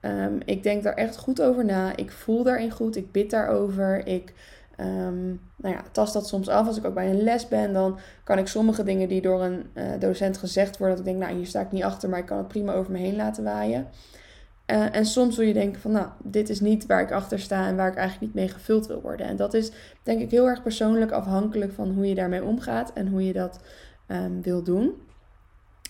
Ehm, 0.00 0.38
ik 0.44 0.62
denk 0.62 0.82
daar 0.82 0.94
echt 0.94 1.16
goed 1.16 1.42
over 1.42 1.64
na. 1.64 1.96
Ik 1.96 2.10
voel 2.10 2.42
daarin 2.42 2.70
goed. 2.70 2.96
Ik 2.96 3.12
bid 3.12 3.30
daarover. 3.30 4.06
Ik 4.06 4.34
um, 4.80 5.40
nou 5.56 5.74
ja, 5.74 5.82
tast 5.92 6.12
dat 6.12 6.28
soms 6.28 6.48
af. 6.48 6.66
Als 6.66 6.76
ik 6.76 6.84
ook 6.84 6.94
bij 6.94 7.10
een 7.10 7.22
les 7.22 7.48
ben, 7.48 7.72
dan 7.72 7.98
kan 8.24 8.38
ik 8.38 8.46
sommige 8.46 8.82
dingen 8.82 9.08
die 9.08 9.20
door 9.20 9.42
een 9.42 9.66
uh, 9.74 9.84
docent 9.98 10.38
gezegd 10.38 10.78
worden, 10.78 10.96
dat 10.96 11.06
ik 11.06 11.12
denk, 11.12 11.24
nou 11.24 11.36
hier 11.36 11.46
sta 11.46 11.60
ik 11.60 11.72
niet 11.72 11.82
achter, 11.82 12.08
maar 12.08 12.18
ik 12.18 12.26
kan 12.26 12.38
het 12.38 12.48
prima 12.48 12.72
over 12.72 12.92
me 12.92 12.98
heen 12.98 13.16
laten 13.16 13.44
waaien. 13.44 13.88
Uh, 14.70 14.94
en 14.94 15.06
soms 15.06 15.34
zul 15.34 15.44
je 15.44 15.52
denken 15.52 15.80
van, 15.80 15.92
nou, 15.92 16.08
dit 16.24 16.48
is 16.48 16.60
niet 16.60 16.86
waar 16.86 17.02
ik 17.02 17.12
achter 17.12 17.38
sta 17.38 17.66
en 17.66 17.76
waar 17.76 17.88
ik 17.88 17.96
eigenlijk 17.96 18.20
niet 18.20 18.44
mee 18.44 18.54
gevuld 18.54 18.86
wil 18.86 19.00
worden. 19.00 19.26
En 19.26 19.36
dat 19.36 19.54
is 19.54 19.70
denk 20.02 20.20
ik 20.20 20.30
heel 20.30 20.46
erg 20.46 20.62
persoonlijk 20.62 21.10
afhankelijk 21.10 21.72
van 21.72 21.90
hoe 21.90 22.08
je 22.08 22.14
daarmee 22.14 22.44
omgaat 22.44 22.92
en 22.92 23.08
hoe 23.08 23.26
je 23.26 23.32
dat 23.32 23.60
um, 24.08 24.42
wil 24.42 24.62
doen. 24.62 24.92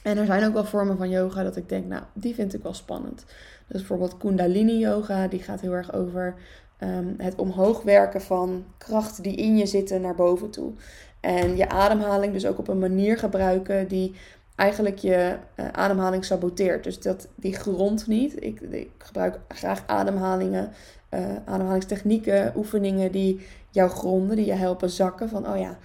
En 0.03 0.18
er 0.18 0.27
zijn 0.27 0.44
ook 0.44 0.53
wel 0.53 0.64
vormen 0.64 0.97
van 0.97 1.11
yoga 1.11 1.42
dat 1.42 1.57
ik 1.57 1.68
denk, 1.68 1.87
nou, 1.87 2.03
die 2.12 2.35
vind 2.35 2.55
ik 2.55 2.62
wel 2.62 2.75
spannend. 2.75 3.25
Dus 3.69 3.81
bijvoorbeeld 3.81 4.17
Kundalini 4.17 4.79
yoga, 4.79 5.29
die 5.29 5.43
gaat 5.43 5.61
heel 5.61 5.73
erg 5.73 5.93
over 5.93 6.35
um, 6.79 7.15
het 7.19 7.35
omhoog 7.35 7.83
werken 7.83 8.21
van 8.21 8.65
krachten 8.79 9.23
die 9.23 9.37
in 9.37 9.57
je 9.57 9.67
zitten 9.67 10.01
naar 10.01 10.15
boven 10.15 10.51
toe. 10.51 10.73
En 11.21 11.57
je 11.57 11.69
ademhaling 11.69 12.33
dus 12.33 12.47
ook 12.47 12.59
op 12.59 12.69
een 12.69 12.79
manier 12.79 13.19
gebruiken 13.19 13.89
die 13.89 14.15
eigenlijk 14.57 14.99
je 14.99 15.37
uh, 15.57 15.67
ademhaling 15.73 16.25
saboteert. 16.25 16.85
Dus 16.85 17.01
dat, 17.01 17.29
die 17.35 17.55
grond 17.55 18.07
niet. 18.07 18.45
Ik, 18.45 18.61
ik 18.61 18.91
gebruik 18.99 19.39
graag 19.49 19.83
ademhalingen, 19.87 20.71
uh, 21.11 21.21
ademhalingstechnieken, 21.45 22.53
oefeningen 22.57 23.13
die 23.13 23.47
jou 23.71 23.91
gronden, 23.91 24.37
die 24.37 24.47
je 24.47 24.53
helpen 24.53 24.91
zakken. 24.91 25.29
Van, 25.29 25.49
oh 25.49 25.59
ja, 25.59 25.79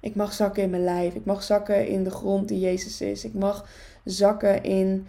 ik 0.00 0.14
mag 0.14 0.32
zakken 0.32 0.62
in 0.62 0.70
mijn 0.70 0.84
lijf. 0.84 1.14
Ik 1.14 1.24
mag 1.24 1.42
zakken 1.42 1.86
in 1.86 2.04
de 2.04 2.10
grond 2.10 2.48
die 2.48 2.60
Jezus 2.60 3.00
is. 3.00 3.24
Ik 3.24 3.34
mag 3.34 3.66
zakken 4.04 4.62
in, 4.62 5.06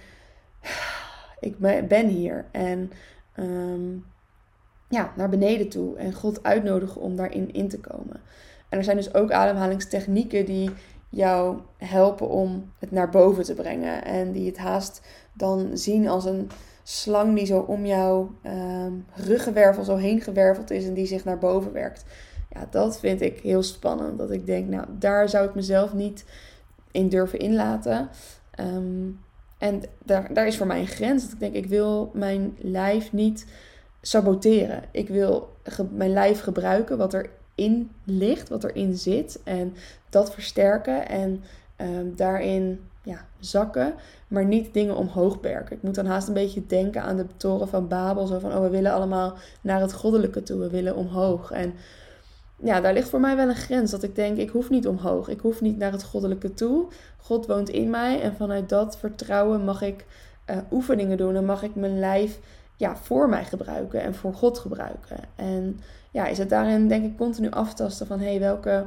ik 1.42 1.88
ben 1.88 2.08
hier. 2.08 2.46
En 2.52 2.92
um, 3.40 4.06
ja, 4.90 5.14
naar 5.16 5.30
beneden 5.30 5.70
toe 5.70 5.98
en 5.98 6.14
God 6.14 6.44
uitnodigen 6.44 7.02
om 7.02 7.16
daarin 7.16 7.54
in 7.54 7.70
te 7.70 7.80
komen. 7.80 8.22
En 8.70 8.78
er 8.78 8.84
zijn 8.84 8.98
dus 8.98 9.14
ook 9.14 9.32
ademhalingstechnieken 9.32 10.46
die 10.46 10.72
jou 11.10 11.58
helpen 11.78 12.30
om 12.30 12.72
het 12.80 12.92
naar 12.92 13.10
boven 13.10 13.44
te 13.44 13.54
brengen. 13.54 14.06
En 14.06 14.32
die 14.32 14.46
het 14.46 14.58
haast 14.58 15.02
dan 15.34 15.78
zien 15.78 16.08
als 16.08 16.26
een 16.26 16.50
slang 16.84 17.36
die 17.36 17.46
zo 17.46 17.60
om 17.60 17.86
jouw 17.86 18.32
um, 18.46 19.06
ruggenwervel 19.14 19.84
zo 19.84 19.96
heen 19.96 20.22
gewerveld 20.22 20.72
is 20.72 20.86
en 20.86 20.94
die 20.94 21.06
zich 21.06 21.24
naar 21.24 21.38
boven 21.38 21.72
werkt. 21.72 22.06
Ja, 22.50 22.68
dat 22.70 23.00
vind 23.00 23.22
ik 23.22 23.40
heel 23.40 23.64
spannend. 23.64 24.18
Dat 24.18 24.32
ik 24.32 24.46
denk, 24.46 24.70
nou, 24.70 24.86
daar 25.00 25.30
zou 25.30 25.48
ik 25.48 25.56
mezelf 25.56 25.94
niet 25.94 26.26
in 26.92 27.10
durven 27.10 27.40
inlaten. 27.40 28.10
Ehm, 28.52 29.10
en 29.62 29.82
daar, 30.04 30.34
daar 30.34 30.48
is 30.48 30.58
voor 30.58 30.68
mij 30.68 30.80
een 30.80 30.88
grens. 30.88 31.24
Dat 31.24 31.32
ik 31.32 31.40
denk, 31.40 31.54
ik 31.54 31.66
wil 31.66 32.12
mijn 32.14 32.58
lijf 32.60 33.12
niet 33.12 33.46
saboteren. 34.02 34.84
Ik 34.92 35.08
wil 35.08 35.50
mijn 35.92 36.14
lijf 36.14 36.42
gebruiken 36.42 36.98
wat 36.98 37.14
erin 37.14 37.92
ligt, 38.04 38.50
wat 38.50 38.64
erin 38.64 38.96
zit. 38.96 39.40
En 39.44 39.74
dat 40.10 40.34
versterken 40.34 41.08
en 41.08 41.44
ehm, 41.76 42.06
daarin 42.16 42.80
ja, 43.04 43.26
zakken, 43.40 43.94
maar 44.28 44.46
niet 44.46 44.74
dingen 44.74 44.96
omhoog 44.96 45.40
berken. 45.40 45.76
Ik 45.76 45.84
moet 45.84 45.96
dan 45.96 46.06
haast 46.06 46.28
een 46.28 46.34
beetje 46.34 46.66
denken 46.66 47.02
aan 47.02 47.18
de 47.18 47.26
toren 47.38 47.68
van 47.68 47.88
Babel. 47.88 48.28
Zo 48.28 48.40
van, 48.40 48.54
oh, 48.54 48.62
we 48.62 48.70
willen 48.70 48.94
allemaal 48.94 49.34
naar 49.62 49.82
het 49.82 49.94
goddelijke 49.94 50.44
toe. 50.44 50.60
We 50.60 50.70
willen 50.70 50.96
omhoog. 50.96 51.52
En 51.52 51.74
ja, 52.64 52.82
daar 52.82 52.94
ligt 52.94 53.10
voor 53.10 53.20
mij 53.20 53.36
wel 53.36 53.50
een 53.50 53.56
grens. 53.56 53.92
Dat 53.92 54.04
ik 54.04 54.16
denk, 54.16 54.38
ik 54.38 54.50
hoef 54.50 54.70
niet 54.70 54.88
omhoog. 54.88 55.28
Ik 55.28 55.40
hoef 55.40 55.62
niet 55.62 55.78
naar 55.78 55.92
het 55.92 56.04
goddelijke 56.04 56.54
toe. 56.54 56.88
God 57.18 57.46
woont 57.48 57.70
in 57.70 57.90
mij. 57.90 58.22
En 58.22 58.36
vanuit 58.36 58.70
dat 58.70 58.98
vertrouwen 58.98 59.64
mag 59.64 59.82
ik 59.82 60.06
uh, 60.50 60.58
oefeningen 60.72 61.18
doen. 61.18 61.36
En 61.36 61.46
mag 61.46 61.64
ik 61.64 61.76
mijn 61.76 62.00
lijf 62.00 62.40
ja, 62.76 62.96
voor 62.96 63.30
mij 63.30 63.46
gebruiken 63.46 64.02
en 64.02 64.16
voor 64.16 64.34
God 64.34 64.60
gebruiken. 64.60 65.18
En 65.36 65.80
ja, 66.12 66.28
is 66.28 66.38
het 66.38 66.50
daarin 66.50 66.88
denk 66.88 67.06
ik 67.06 67.18
continu 67.18 67.50
aftasten 67.50 68.08
van... 68.08 68.20
hey, 68.20 68.40
welke 68.40 68.86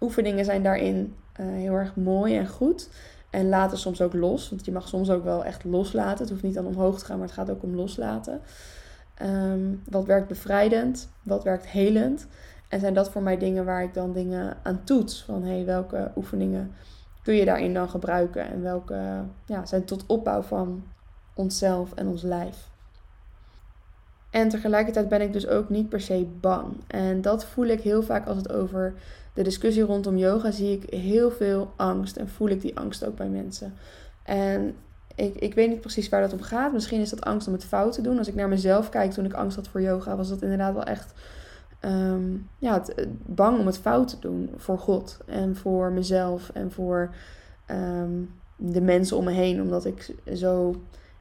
oefeningen 0.00 0.44
zijn 0.44 0.62
daarin 0.62 1.14
uh, 1.40 1.46
heel 1.46 1.74
erg 1.74 1.96
mooi 1.96 2.36
en 2.36 2.48
goed... 2.48 2.88
En 3.30 3.48
laten 3.48 3.78
soms 3.78 4.00
ook 4.00 4.12
los. 4.12 4.50
Want 4.50 4.64
je 4.64 4.72
mag 4.72 4.88
soms 4.88 5.10
ook 5.10 5.24
wel 5.24 5.44
echt 5.44 5.64
loslaten. 5.64 6.18
Het 6.18 6.30
hoeft 6.30 6.42
niet 6.42 6.54
dan 6.54 6.66
omhoog 6.66 6.98
te 6.98 7.04
gaan, 7.04 7.18
maar 7.18 7.26
het 7.26 7.36
gaat 7.36 7.50
ook 7.50 7.62
om 7.62 7.74
loslaten. 7.74 8.40
Um, 9.22 9.82
wat 9.88 10.04
werkt 10.04 10.28
bevrijdend? 10.28 11.08
Wat 11.22 11.44
werkt 11.44 11.66
helend? 11.66 12.26
En 12.68 12.80
zijn 12.80 12.94
dat 12.94 13.10
voor 13.10 13.22
mij 13.22 13.38
dingen 13.38 13.64
waar 13.64 13.82
ik 13.82 13.94
dan 13.94 14.12
dingen 14.12 14.56
aan 14.62 14.84
toets? 14.84 15.24
Van 15.24 15.42
hey, 15.42 15.64
welke 15.64 16.10
oefeningen 16.16 16.72
kun 17.22 17.34
je 17.34 17.44
daarin 17.44 17.74
dan 17.74 17.88
gebruiken? 17.88 18.50
En 18.50 18.62
welke 18.62 19.24
ja, 19.46 19.66
zijn 19.66 19.84
tot 19.84 20.06
opbouw 20.06 20.42
van 20.42 20.84
onszelf 21.34 21.94
en 21.94 22.06
ons 22.06 22.22
lijf? 22.22 22.68
En 24.30 24.48
tegelijkertijd 24.48 25.08
ben 25.08 25.20
ik 25.20 25.32
dus 25.32 25.46
ook 25.46 25.68
niet 25.68 25.88
per 25.88 26.00
se 26.00 26.26
bang. 26.40 26.66
En 26.86 27.20
dat 27.20 27.44
voel 27.44 27.66
ik 27.66 27.80
heel 27.80 28.02
vaak 28.02 28.26
als 28.26 28.36
het 28.36 28.52
over 28.52 28.94
de 29.34 29.42
discussie 29.42 29.82
rondom 29.82 30.16
yoga 30.16 30.50
zie 30.50 30.80
ik 30.80 30.94
heel 30.94 31.30
veel 31.30 31.72
angst. 31.76 32.16
En 32.16 32.28
voel 32.28 32.48
ik 32.48 32.60
die 32.60 32.78
angst 32.78 33.04
ook 33.04 33.16
bij 33.16 33.28
mensen. 33.28 33.74
En 34.22 34.74
ik, 35.14 35.34
ik 35.34 35.54
weet 35.54 35.68
niet 35.68 35.80
precies 35.80 36.08
waar 36.08 36.20
dat 36.20 36.32
om 36.32 36.42
gaat. 36.42 36.72
Misschien 36.72 37.00
is 37.00 37.10
dat 37.10 37.24
angst 37.24 37.46
om 37.46 37.52
het 37.52 37.64
fout 37.64 37.92
te 37.92 38.02
doen. 38.02 38.18
Als 38.18 38.28
ik 38.28 38.34
naar 38.34 38.48
mezelf 38.48 38.88
kijk 38.88 39.12
toen 39.12 39.24
ik 39.24 39.32
angst 39.32 39.56
had 39.56 39.68
voor 39.68 39.82
yoga, 39.82 40.16
was 40.16 40.28
dat 40.28 40.42
inderdaad 40.42 40.74
wel 40.74 40.84
echt 40.84 41.12
Ehm, 41.80 42.36
ja, 42.58 42.74
het, 42.74 43.08
bang 43.26 43.58
om 43.58 43.66
het 43.66 43.78
fout 43.78 44.08
te 44.08 44.18
doen 44.20 44.50
voor 44.56 44.78
God 44.78 45.18
en 45.26 45.56
voor 45.56 45.92
mezelf 45.92 46.50
en 46.54 46.72
voor 46.72 47.14
ehm, 47.66 48.12
de 48.56 48.80
mensen 48.80 49.16
om 49.16 49.24
me 49.24 49.30
heen. 49.30 49.60
Omdat 49.62 49.84
ik 49.84 50.14
zo 50.34 50.74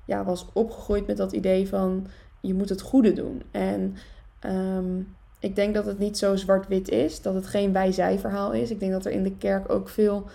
ja, 0.05 0.23
was 0.23 0.47
opgegroeid 0.53 1.07
met 1.07 1.17
dat 1.17 1.31
idee 1.31 1.67
van 1.67 2.07
je 2.41 2.53
moet 2.53 2.69
het 2.69 2.81
goede 2.81 3.13
doen. 3.13 3.41
En 3.51 3.95
ehm, 4.39 4.99
ik 5.39 5.55
denk 5.55 5.73
dat 5.73 5.85
het 5.85 5.99
niet 5.99 6.17
zo 6.17 6.35
zwart-wit 6.35 6.89
is, 6.89 7.21
dat 7.21 7.33
het 7.33 7.47
geen 7.47 7.73
wij-zij-verhaal 7.73 8.53
is. 8.53 8.71
Ik 8.71 8.79
denk 8.79 8.91
dat 8.91 9.05
er 9.05 9.11
in 9.11 9.23
de 9.23 9.37
kerk 9.37 9.71
ook 9.71 9.89
veel 9.89 10.25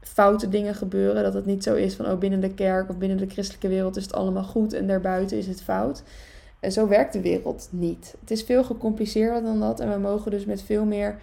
foute 0.00 0.48
dingen 0.48 0.74
gebeuren. 0.74 1.22
Dat 1.22 1.34
het 1.34 1.46
niet 1.46 1.62
zo 1.62 1.74
is 1.74 1.94
van 1.94 2.06
oh, 2.06 2.18
binnen 2.18 2.40
de 2.40 2.54
kerk 2.54 2.88
of 2.88 2.98
binnen 2.98 3.18
de 3.18 3.28
christelijke 3.28 3.68
wereld 3.68 3.96
is 3.96 4.02
het 4.02 4.14
allemaal 4.14 4.44
goed 4.44 4.72
en 4.72 4.86
daarbuiten 4.86 5.38
is 5.38 5.46
het 5.46 5.62
fout. 5.62 6.02
En 6.62 6.72
zo 6.72 6.88
werkt 6.88 7.12
de 7.12 7.20
wereld 7.20 7.68
niet. 7.70 8.14
Het 8.20 8.30
is 8.30 8.42
veel 8.42 8.64
gecompliceerder 8.64 9.42
dan 9.42 9.60
dat. 9.60 9.80
En 9.80 9.90
we 9.90 9.98
mogen 9.98 10.30
dus 10.30 10.44
met 10.44 10.62
veel 10.62 10.84
meer 10.84 11.16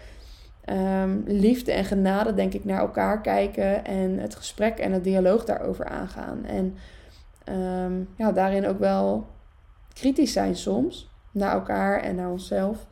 ehm, 0.65 1.17
liefde 1.25 1.71
en 1.71 1.85
genade, 1.85 2.33
denk 2.33 2.53
ik, 2.53 2.65
naar 2.65 2.79
elkaar 2.79 3.21
kijken. 3.21 3.85
En 3.85 4.17
het 4.17 4.35
gesprek 4.35 4.77
en 4.77 4.91
het 4.91 5.03
dialoog 5.03 5.45
daarover 5.45 5.85
aangaan. 5.85 6.45
En 6.45 6.75
ehm, 7.43 7.93
ja, 8.15 8.31
daarin 8.31 8.67
ook 8.67 8.79
wel 8.79 9.27
kritisch 9.93 10.33
zijn 10.33 10.55
soms. 10.55 11.09
Naar 11.31 11.51
elkaar 11.51 12.01
en 12.01 12.15
naar 12.15 12.31
onszelf. 12.31 12.85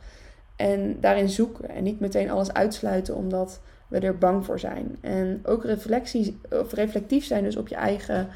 En 0.56 1.00
daarin 1.00 1.28
zoeken. 1.28 1.68
En 1.68 1.82
niet 1.82 2.00
meteen 2.00 2.30
alles 2.30 2.52
uitsluiten 2.52 3.14
omdat 3.14 3.60
we 3.88 3.98
er 3.98 4.18
bang 4.18 4.44
voor 4.44 4.58
zijn. 4.58 4.96
En 5.00 5.40
ook 5.44 5.64
of 6.50 6.72
reflectief 6.72 7.24
zijn 7.24 7.44
dus 7.44 7.56
op 7.56 7.68
je 7.68 7.76
eigen 7.76 8.28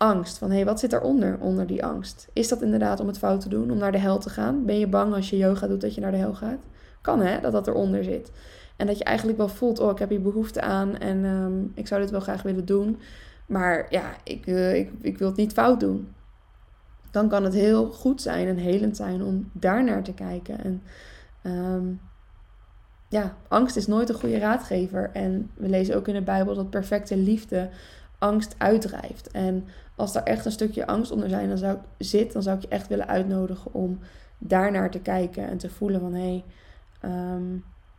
angst. 0.00 0.38
Van 0.38 0.48
hé, 0.48 0.56
hey, 0.56 0.64
wat 0.64 0.80
zit 0.80 0.90
daaronder, 0.90 1.38
onder 1.40 1.66
die 1.66 1.84
angst? 1.84 2.28
Is 2.32 2.48
dat 2.48 2.62
inderdaad 2.62 3.00
om 3.00 3.06
het 3.06 3.18
fout 3.18 3.40
te 3.40 3.48
doen, 3.48 3.70
om 3.70 3.78
naar 3.78 3.92
de 3.92 3.98
hel 3.98 4.18
te 4.18 4.30
gaan? 4.30 4.64
Ben 4.64 4.78
je 4.78 4.86
bang 4.86 5.14
als 5.14 5.30
je 5.30 5.36
yoga 5.36 5.66
doet 5.66 5.80
dat 5.80 5.94
je 5.94 6.00
naar 6.00 6.10
de 6.10 6.16
hel 6.16 6.34
gaat? 6.34 6.60
Kan 7.00 7.20
hè, 7.20 7.40
dat 7.40 7.52
dat 7.52 7.66
eronder 7.66 8.04
zit. 8.04 8.32
En 8.76 8.86
dat 8.86 8.98
je 8.98 9.04
eigenlijk 9.04 9.38
wel 9.38 9.48
voelt, 9.48 9.78
oh, 9.78 9.90
ik 9.90 9.98
heb 9.98 10.08
hier 10.08 10.22
behoefte 10.22 10.60
aan 10.60 10.96
en 10.98 11.24
ehm, 11.24 11.62
ik 11.74 11.86
zou 11.86 12.00
dit 12.00 12.10
wel 12.10 12.20
graag 12.20 12.42
willen 12.42 12.64
doen. 12.64 12.98
Maar 13.46 13.86
ja, 13.90 14.16
ik, 14.24 14.46
uh, 14.46 14.74
ik, 14.74 14.90
ik 15.00 15.18
wil 15.18 15.28
het 15.28 15.36
niet 15.36 15.52
fout 15.52 15.80
doen. 15.80 16.08
Dan 17.10 17.28
kan 17.28 17.44
het 17.44 17.54
heel 17.54 17.90
goed 17.90 18.22
zijn 18.22 18.48
en 18.48 18.56
helend 18.56 18.96
zijn 18.96 19.22
om 19.22 19.50
daar 19.52 19.84
naar 19.84 20.02
te 20.02 20.14
kijken. 20.14 20.64
En 20.64 20.82
ehm, 21.42 21.86
ja, 23.08 23.36
angst 23.48 23.76
is 23.76 23.86
nooit 23.86 24.08
een 24.08 24.14
goede 24.14 24.38
raadgever. 24.38 25.10
En 25.12 25.50
we 25.54 25.68
lezen 25.68 25.96
ook 25.96 26.08
in 26.08 26.14
de 26.14 26.22
Bijbel 26.22 26.54
dat 26.54 26.70
perfecte 26.70 27.16
liefde 27.16 27.68
angst 28.20 28.54
uitdrijft. 28.58 29.30
En 29.30 29.66
als 29.96 30.12
daar 30.12 30.22
echt 30.22 30.44
een 30.44 30.52
stukje 30.52 30.86
angst 30.86 31.10
onder 31.10 31.28
zijn, 31.28 31.48
dan 31.48 31.58
zou 31.58 31.78
zit, 31.98 32.32
dan 32.32 32.42
zou 32.42 32.56
ik 32.56 32.62
je 32.62 32.68
echt 32.68 32.88
willen 32.88 33.08
uitnodigen 33.08 33.74
om 33.74 33.98
daarnaar 34.38 34.90
te 34.90 35.00
kijken 35.00 35.48
en 35.48 35.58
te 35.58 35.70
voelen 35.70 36.00
van 36.00 36.14
hé, 36.14 36.20
hey, 36.20 36.44
ehm, 37.00 37.56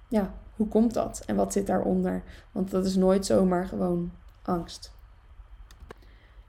ja, 0.08 0.34
hoe 0.56 0.68
komt 0.68 0.94
dat 0.94 1.24
en 1.26 1.36
wat 1.36 1.54
zit 1.54 1.68
daaronder? 1.68 2.24
Want 2.52 2.72
dat 2.72 2.86
is 2.86 2.96
nooit 2.96 3.26
zomaar 3.26 3.66
gewoon 3.66 4.12
angst. 4.42 4.92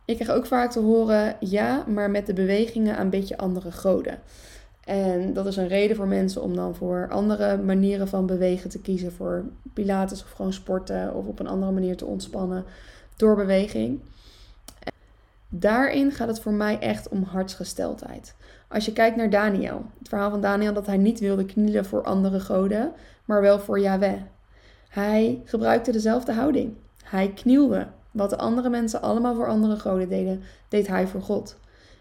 Ik 0.04 0.14
krijg 0.14 0.30
ook 0.30 0.46
vaak 0.46 0.70
te 0.70 0.80
horen, 0.80 1.36
ja, 1.40 1.84
maar 1.86 2.10
met 2.10 2.26
de 2.26 2.32
bewegingen 2.32 3.00
een 3.00 3.10
beetje 3.10 3.38
andere 3.38 3.72
goden. 3.72 4.18
En 4.84 5.32
dat 5.32 5.46
is 5.46 5.56
een 5.56 5.68
reden 5.68 5.96
voor 5.96 6.06
mensen 6.06 6.42
om 6.42 6.56
dan 6.56 6.74
voor 6.74 7.08
andere 7.10 7.56
manieren 7.56 8.08
van 8.08 8.26
bewegen 8.26 8.70
te 8.70 8.80
kiezen. 8.80 9.12
Voor 9.12 9.44
pilates 9.72 10.22
of 10.22 10.30
gewoon 10.30 10.52
sporten 10.52 11.14
of 11.14 11.26
op 11.26 11.38
een 11.38 11.46
andere 11.46 11.72
manier 11.72 11.96
te 11.96 12.06
ontspannen 12.06 12.64
door 13.22 13.36
beweging. 13.36 14.00
Daarin 15.48 16.12
gaat 16.12 16.28
het 16.28 16.40
voor 16.40 16.52
mij 16.52 16.78
echt 16.78 17.08
om 17.08 17.22
hartsgesteldheid. 17.22 18.34
Als 18.68 18.84
je 18.84 18.92
kijkt 18.92 19.16
naar 19.16 19.30
Daniel, 19.30 19.84
het 19.98 20.08
verhaal 20.08 20.30
van 20.30 20.40
Daniel 20.40 20.72
dat 20.72 20.86
hij 20.86 20.96
niet 20.96 21.20
wilde 21.20 21.44
knielen 21.44 21.84
voor 21.84 22.02
andere 22.02 22.40
goden, 22.40 22.92
maar 23.24 23.40
wel 23.40 23.60
voor 23.60 23.80
Yahweh. 23.80 24.20
Hij 24.88 25.42
gebruikte 25.44 25.92
dezelfde 25.92 26.32
houding. 26.32 26.74
Hij 27.04 27.32
knielde. 27.32 27.86
Wat 28.10 28.30
de 28.30 28.38
andere 28.38 28.68
mensen 28.68 29.02
allemaal 29.02 29.34
voor 29.34 29.48
andere 29.48 29.76
goden 29.76 30.08
deden, 30.08 30.42
deed 30.68 30.86
hij 30.86 31.06
voor 31.06 31.22
God. 31.22 31.56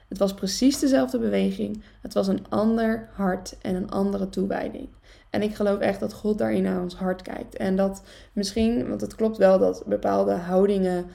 Het 0.07 0.17
was 0.17 0.33
precies 0.33 0.79
dezelfde 0.79 1.19
beweging. 1.19 1.83
Het 2.01 2.13
was 2.13 2.27
een 2.27 2.45
ander 2.49 3.09
hart 3.13 3.57
en 3.61 3.75
een 3.75 3.89
andere 3.89 4.29
toewijding. 4.29 4.87
En 5.31 5.41
ik 5.41 5.55
geloof 5.55 5.79
echt 5.79 5.99
dat 5.99 6.13
God 6.13 6.37
daarin 6.37 6.63
naar 6.63 6.81
ons 6.81 6.95
hart 6.95 7.21
kijkt. 7.21 7.55
En 7.55 7.75
dat 7.75 8.03
misschien, 8.33 8.89
want 8.89 9.01
het 9.01 9.15
klopt 9.15 9.37
wel 9.37 9.59
dat 9.59 9.83
bepaalde 9.85 10.33
houdingen 10.33 11.05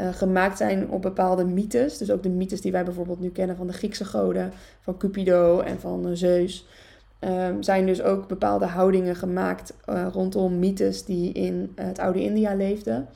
uh, 0.00 0.08
gemaakt 0.08 0.58
zijn 0.58 0.90
op 0.90 1.02
bepaalde 1.02 1.44
mythes. 1.44 1.98
Dus 1.98 2.10
ook 2.10 2.22
de 2.22 2.28
mythes 2.28 2.60
die 2.60 2.72
wij 2.72 2.84
bijvoorbeeld 2.84 3.20
nu 3.20 3.30
kennen 3.30 3.56
van 3.56 3.66
de 3.66 3.72
Griekse 3.72 4.04
goden, 4.04 4.52
van 4.80 4.96
Cupido 4.96 5.60
en 5.60 5.80
van 5.80 6.16
Zeus. 6.16 6.66
Um, 7.20 7.62
zijn 7.62 7.86
dus 7.86 8.02
ook 8.02 8.28
bepaalde 8.28 8.66
houdingen 8.66 9.16
gemaakt 9.16 9.74
uh, 9.88 10.06
rondom 10.12 10.58
mythes 10.58 11.04
die 11.04 11.32
in 11.32 11.72
het 11.74 11.98
oude 11.98 12.22
India 12.22 12.54
leefden. 12.54 13.08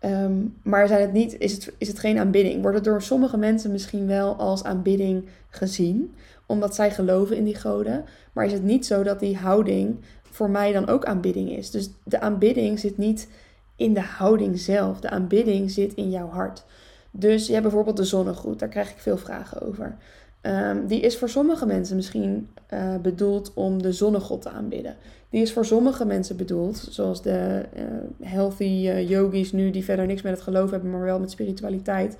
Um, 0.00 0.54
maar 0.62 0.88
zijn 0.88 1.00
het 1.00 1.12
niet, 1.12 1.38
is, 1.38 1.52
het, 1.52 1.72
is 1.78 1.88
het 1.88 1.98
geen 1.98 2.18
aanbidding? 2.18 2.62
Wordt 2.62 2.76
het 2.76 2.84
door 2.84 3.02
sommige 3.02 3.36
mensen 3.36 3.72
misschien 3.72 4.06
wel 4.06 4.34
als 4.34 4.64
aanbidding 4.64 5.24
gezien, 5.48 6.14
omdat 6.46 6.74
zij 6.74 6.90
geloven 6.90 7.36
in 7.36 7.44
die 7.44 7.54
goden? 7.54 8.04
Maar 8.32 8.44
is 8.44 8.52
het 8.52 8.62
niet 8.62 8.86
zo 8.86 9.02
dat 9.02 9.20
die 9.20 9.36
houding 9.36 9.96
voor 10.22 10.50
mij 10.50 10.72
dan 10.72 10.88
ook 10.88 11.04
aanbidding 11.04 11.50
is? 11.50 11.70
Dus 11.70 11.90
de 12.04 12.20
aanbidding 12.20 12.78
zit 12.78 12.98
niet 12.98 13.28
in 13.76 13.94
de 13.94 14.00
houding 14.00 14.58
zelf. 14.58 15.00
De 15.00 15.10
aanbidding 15.10 15.70
zit 15.70 15.94
in 15.94 16.10
jouw 16.10 16.28
hart. 16.28 16.64
Dus 17.10 17.46
je 17.46 17.52
hebt 17.52 17.64
bijvoorbeeld 17.64 17.96
de 17.96 18.04
zonnegroet, 18.04 18.58
daar 18.58 18.68
krijg 18.68 18.90
ik 18.90 18.98
veel 18.98 19.16
vragen 19.16 19.60
over. 19.60 19.96
Um, 20.42 20.86
die 20.86 21.00
is 21.00 21.18
voor 21.18 21.28
sommige 21.28 21.66
mensen 21.66 21.96
misschien 21.96 22.48
uh, 22.74 22.96
bedoeld 22.96 23.54
om 23.54 23.82
de 23.82 23.92
zonnegod 23.92 24.42
te 24.42 24.50
aanbidden. 24.50 24.96
Die 25.30 25.42
is 25.42 25.52
voor 25.52 25.64
sommige 25.64 26.04
mensen 26.04 26.36
bedoeld, 26.36 26.86
zoals 26.90 27.22
de 27.22 27.64
uh, 27.76 28.28
healthy 28.28 28.64
uh, 28.64 29.08
yogis 29.08 29.52
nu, 29.52 29.70
die 29.70 29.84
verder 29.84 30.06
niks 30.06 30.22
met 30.22 30.32
het 30.32 30.42
geloof 30.42 30.70
hebben, 30.70 30.90
maar 30.90 31.00
wel 31.00 31.20
met 31.20 31.30
spiritualiteit, 31.30 32.16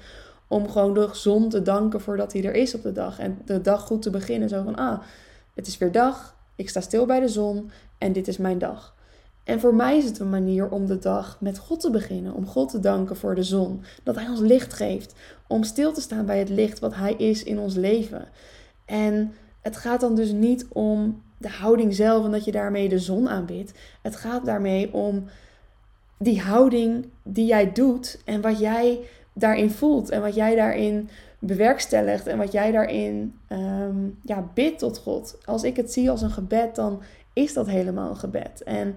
om 0.48 0.70
gewoon 0.70 0.94
de 0.94 1.08
zon 1.12 1.48
te 1.48 1.62
danken 1.62 2.00
voordat 2.00 2.32
hij 2.32 2.44
er 2.44 2.54
is 2.54 2.74
op 2.74 2.82
de 2.82 2.92
dag. 2.92 3.18
En 3.18 3.38
de 3.44 3.60
dag 3.60 3.82
goed 3.82 4.02
te 4.02 4.10
beginnen. 4.10 4.48
Zo 4.48 4.62
van, 4.62 4.74
ah, 4.74 5.00
het 5.54 5.66
is 5.66 5.78
weer 5.78 5.92
dag. 5.92 6.36
Ik 6.56 6.68
sta 6.68 6.80
stil 6.80 7.06
bij 7.06 7.20
de 7.20 7.28
zon 7.28 7.70
en 7.98 8.12
dit 8.12 8.28
is 8.28 8.36
mijn 8.36 8.58
dag. 8.58 8.94
En 9.44 9.60
voor 9.60 9.74
mij 9.74 9.96
is 9.96 10.04
het 10.04 10.18
een 10.18 10.30
manier 10.30 10.68
om 10.68 10.86
de 10.86 10.98
dag 10.98 11.36
met 11.40 11.58
God 11.58 11.80
te 11.80 11.90
beginnen. 11.90 12.34
Om 12.34 12.46
God 12.46 12.70
te 12.70 12.80
danken 12.80 13.16
voor 13.16 13.34
de 13.34 13.42
zon. 13.42 13.82
Dat 14.02 14.14
Hij 14.14 14.28
ons 14.28 14.40
licht 14.40 14.72
geeft. 14.72 15.14
Om 15.46 15.62
stil 15.62 15.92
te 15.92 16.00
staan 16.00 16.26
bij 16.26 16.38
het 16.38 16.48
licht 16.48 16.78
wat 16.78 16.94
Hij 16.94 17.14
is 17.14 17.42
in 17.42 17.58
ons 17.58 17.74
leven. 17.74 18.28
En 18.84 19.32
het 19.62 19.76
gaat 19.76 20.00
dan 20.00 20.14
dus 20.14 20.32
niet 20.32 20.66
om 20.68 21.22
de 21.38 21.48
houding 21.48 21.94
zelf 21.94 22.24
en 22.24 22.30
dat 22.30 22.44
je 22.44 22.52
daarmee 22.52 22.88
de 22.88 22.98
zon 22.98 23.28
aanbidt. 23.28 23.72
Het 24.02 24.16
gaat 24.16 24.44
daarmee 24.44 24.92
om 24.92 25.24
die 26.18 26.40
houding 26.40 27.08
die 27.22 27.46
jij 27.46 27.72
doet 27.72 28.18
en 28.24 28.40
wat 28.40 28.58
jij 28.58 29.00
daarin 29.38 29.70
voelt 29.70 30.10
en 30.10 30.20
wat 30.20 30.34
jij 30.34 30.54
daarin 30.54 31.08
bewerkstelligt 31.38 32.26
en 32.26 32.38
wat 32.38 32.52
jij 32.52 32.70
daarin 32.72 33.34
um, 33.52 34.18
ja, 34.22 34.50
bidt 34.54 34.78
tot 34.78 34.98
God. 34.98 35.38
Als 35.44 35.62
ik 35.62 35.76
het 35.76 35.92
zie 35.92 36.10
als 36.10 36.22
een 36.22 36.30
gebed, 36.30 36.74
dan 36.74 37.02
is 37.32 37.52
dat 37.52 37.66
helemaal 37.66 38.10
een 38.10 38.16
gebed. 38.16 38.62
En 38.62 38.94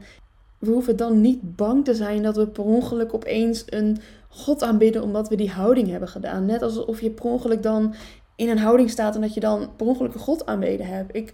we 0.57 0.71
hoeven 0.71 0.95
dan 0.95 1.21
niet 1.21 1.55
bang 1.55 1.85
te 1.85 1.95
zijn 1.95 2.23
dat 2.23 2.35
we 2.35 2.47
per 2.47 2.63
ongeluk 2.63 3.13
opeens 3.13 3.63
een 3.65 3.97
God 4.29 4.63
aanbidden 4.63 5.03
omdat 5.03 5.29
we 5.29 5.35
die 5.35 5.51
houding 5.51 5.89
hebben 5.89 6.09
gedaan. 6.09 6.45
Net 6.45 6.61
alsof 6.61 7.01
je 7.01 7.09
per 7.09 7.25
ongeluk 7.25 7.63
dan 7.63 7.93
in 8.35 8.49
een 8.49 8.57
houding 8.57 8.89
staat 8.89 9.15
en 9.15 9.21
dat 9.21 9.33
je 9.33 9.39
dan 9.39 9.69
per 9.75 9.87
ongeluk 9.87 10.13
een 10.13 10.19
God 10.19 10.45
aanbeden 10.45 10.85
hebt. 10.85 11.15
Ik, 11.15 11.33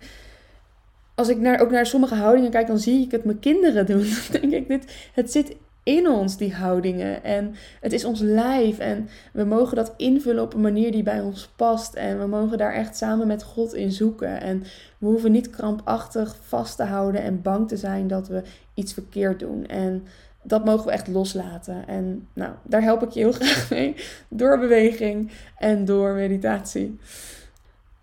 als 1.16 1.30
ik 1.30 1.40
naar, 1.40 1.62
ook 1.62 1.72
naar 1.72 1.86
sommige 1.86 2.16
houdingen 2.16 2.52
kijk, 2.52 2.68
dan 2.68 2.80
zie 2.80 3.06
ik 3.06 3.12
het 3.12 3.26
mijn 3.26 3.40
kinderen 3.40 3.86
doen. 3.86 4.06
Denk 4.42 4.52
ik, 4.54 4.68
dit, 4.68 5.10
het 5.14 5.32
zit 5.32 5.56
in 5.86 6.10
ons, 6.10 6.38
die 6.38 6.54
houdingen. 6.54 7.24
En 7.24 7.56
het 7.82 7.94
is 7.94 8.06
ons 8.06 8.20
lijf. 8.20 8.78
En 8.80 9.10
we 9.34 9.44
mogen 9.44 9.76
dat 9.76 9.94
invullen 9.98 10.44
op 10.44 10.54
een 10.54 10.62
manier 10.62 10.92
die 10.92 11.04
bij 11.04 11.22
ons 11.22 11.50
past. 11.56 11.94
En 11.94 12.20
we 12.20 12.26
mogen 12.26 12.58
daar 12.58 12.74
echt 12.74 12.98
samen 12.98 13.28
met 13.28 13.44
God 13.44 13.74
in 13.74 13.92
zoeken. 13.92 14.42
En 14.42 14.64
we 14.98 15.08
hoeven 15.08 15.32
niet 15.32 15.50
krampachtig 15.50 16.38
vast 16.42 16.78
te 16.78 16.84
houden 16.84 17.22
en 17.22 17.42
bang 17.42 17.68
te 17.68 17.78
zijn 17.78 18.08
dat 18.08 18.28
we 18.28 18.42
iets 18.74 18.94
verkeerd 18.94 19.40
doen. 19.40 19.66
En 19.66 20.04
dat 20.44 20.66
mogen 20.66 20.86
we 20.86 20.92
echt 20.92 21.08
loslaten. 21.08 21.88
En 21.88 22.28
nou, 22.34 22.54
daar 22.64 22.82
help 22.82 23.04
ik 23.04 23.10
je 23.10 23.20
heel 23.20 23.32
graag 23.32 23.70
mee. 23.70 23.96
Door 24.30 24.60
beweging 24.60 25.32
en 25.58 25.86
door 25.86 26.14
meditatie. 26.14 27.00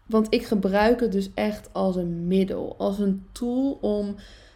Want 0.06 0.26
ik 0.30 0.44
gebruik 0.44 1.00
het 1.00 1.12
dus 1.12 1.30
echt 1.34 1.68
als 1.72 1.96
een 1.96 2.26
middel, 2.26 2.74
als 2.78 2.98
een 2.98 3.26
tool 3.32 3.78
om 3.80 4.14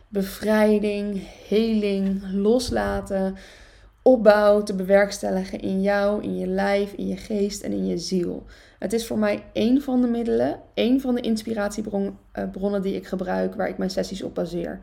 bevrijding, 0.08 1.22
heling, 1.48 2.22
loslaten, 2.32 3.36
opbouw 4.02 4.62
te 4.62 4.74
bewerkstelligen 4.74 5.60
in 5.60 5.82
jou, 5.82 6.22
in 6.22 6.38
je 6.38 6.46
lijf, 6.46 6.92
in 6.92 7.06
je 7.06 7.16
geest 7.16 7.62
en 7.62 7.72
in 7.72 7.86
je 7.86 7.98
ziel. 7.98 8.44
Het 8.78 8.92
is 8.92 9.06
voor 9.06 9.18
mij 9.18 9.44
één 9.52 9.82
van 9.82 10.00
de 10.00 10.08
middelen, 10.08 10.60
één 10.74 11.00
van 11.00 11.14
de 11.14 11.20
inspiratiebronnen 11.20 12.18
eh, 12.32 12.82
die 12.82 12.94
ik 12.94 13.06
gebruik, 13.06 13.54
waar 13.54 13.68
ik 13.68 13.78
mijn 13.78 13.90
sessies 13.90 14.22
op 14.22 14.34
baseer. 14.34 14.80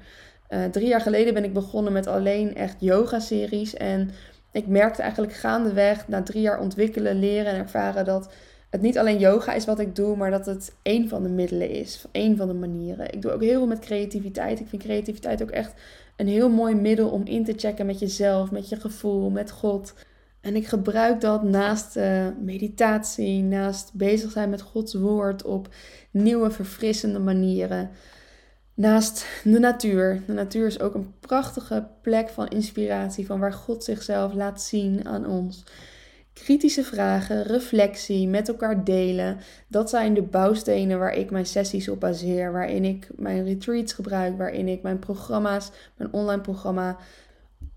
Uh, 0.49 0.65
drie 0.65 0.87
jaar 0.87 1.01
geleden 1.01 1.33
ben 1.33 1.43
ik 1.43 1.53
begonnen 1.53 1.93
met 1.93 2.07
alleen 2.07 2.55
echt 2.55 2.75
yoga-series. 2.79 3.73
En 3.73 4.09
ik 4.51 4.67
merkte 4.67 5.01
eigenlijk 5.01 5.33
gaandeweg, 5.33 6.07
na 6.07 6.23
drie 6.23 6.41
jaar 6.41 6.59
ontwikkelen, 6.59 7.19
leren 7.19 7.51
en 7.51 7.59
ervaren, 7.59 8.05
dat 8.05 8.33
het 8.73 8.81
niet 8.81 8.97
alleen 8.97 9.19
yoga 9.19 9.53
is 9.53 9.65
wat 9.65 9.79
ik 9.79 9.95
doe, 9.95 10.15
maar 10.15 10.31
dat 10.31 10.45
het 10.45 10.75
één 10.81 11.09
van 11.09 11.23
de 11.23 11.29
middelen 11.29 11.69
is. 11.69 12.05
één 12.11 12.37
van 12.37 12.47
de 12.47 12.53
manieren. 12.53 13.13
Ik 13.13 13.21
doe 13.21 13.31
ook 13.31 13.41
heel 13.41 13.57
veel 13.57 13.67
met 13.67 13.79
creativiteit. 13.79 14.59
Ik 14.59 14.67
vind 14.67 14.83
creativiteit 14.83 15.41
ook 15.41 15.51
echt 15.51 15.73
een 16.15 16.27
heel 16.27 16.49
mooi 16.49 16.75
middel 16.75 17.09
om 17.09 17.25
in 17.25 17.43
te 17.43 17.53
checken 17.57 17.85
met 17.85 17.99
jezelf, 17.99 18.51
met 18.51 18.69
je 18.69 18.75
gevoel, 18.75 19.29
met 19.29 19.51
God. 19.51 19.93
En 20.41 20.55
ik 20.55 20.67
gebruik 20.67 21.21
dat 21.21 21.43
naast 21.43 21.97
uh, 21.97 22.27
meditatie, 22.39 23.43
naast 23.43 23.93
bezig 23.93 24.31
zijn 24.31 24.49
met 24.49 24.61
Gods 24.61 24.93
woord 24.93 25.43
op 25.43 25.67
nieuwe, 26.11 26.51
verfrissende 26.51 27.19
manieren. 27.19 27.89
Naast 28.73 29.25
de 29.43 29.59
natuur. 29.59 30.23
De 30.27 30.33
natuur 30.33 30.65
is 30.65 30.79
ook 30.79 30.93
een 30.93 31.13
prachtige 31.19 31.87
plek 32.01 32.29
van 32.29 32.47
inspiratie, 32.47 33.25
van 33.25 33.39
waar 33.39 33.53
God 33.53 33.83
zichzelf 33.83 34.33
laat 34.33 34.61
zien 34.61 35.07
aan 35.07 35.25
ons. 35.27 35.63
Kritische 36.33 36.83
vragen, 36.83 37.43
reflectie, 37.43 38.27
met 38.27 38.47
elkaar 38.47 38.83
delen. 38.83 39.37
Dat 39.67 39.89
zijn 39.89 40.13
de 40.13 40.21
bouwstenen 40.21 40.99
waar 40.99 41.17
ik 41.17 41.31
mijn 41.31 41.45
sessies 41.45 41.89
op 41.89 41.99
baseer. 41.99 42.51
Waarin 42.51 42.85
ik 42.85 43.09
mijn 43.15 43.43
retreats 43.43 43.93
gebruik. 43.93 44.37
Waarin 44.37 44.67
ik 44.67 44.81
mijn 44.81 44.99
programma's, 44.99 45.71
mijn 45.97 46.13
online 46.13 46.41
programma 46.41 46.97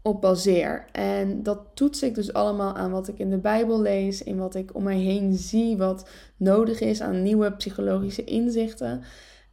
op 0.03 0.21
baseer. 0.21 0.85
En 0.93 1.43
dat 1.43 1.59
toets 1.75 2.03
ik 2.03 2.15
dus 2.15 2.33
allemaal 2.33 2.75
aan 2.75 2.91
wat 2.91 3.09
ik 3.09 3.19
in 3.19 3.31
de 3.31 3.39
Bijbel 3.39 3.81
lees. 3.81 4.23
In 4.23 4.37
wat 4.37 4.55
ik 4.55 4.75
om 4.75 4.83
mij 4.83 4.99
heen 4.99 5.35
zie. 5.35 5.77
Wat 5.77 6.09
nodig 6.37 6.81
is 6.81 7.01
aan 7.01 7.23
nieuwe 7.23 7.53
psychologische 7.53 8.25
inzichten. 8.25 9.03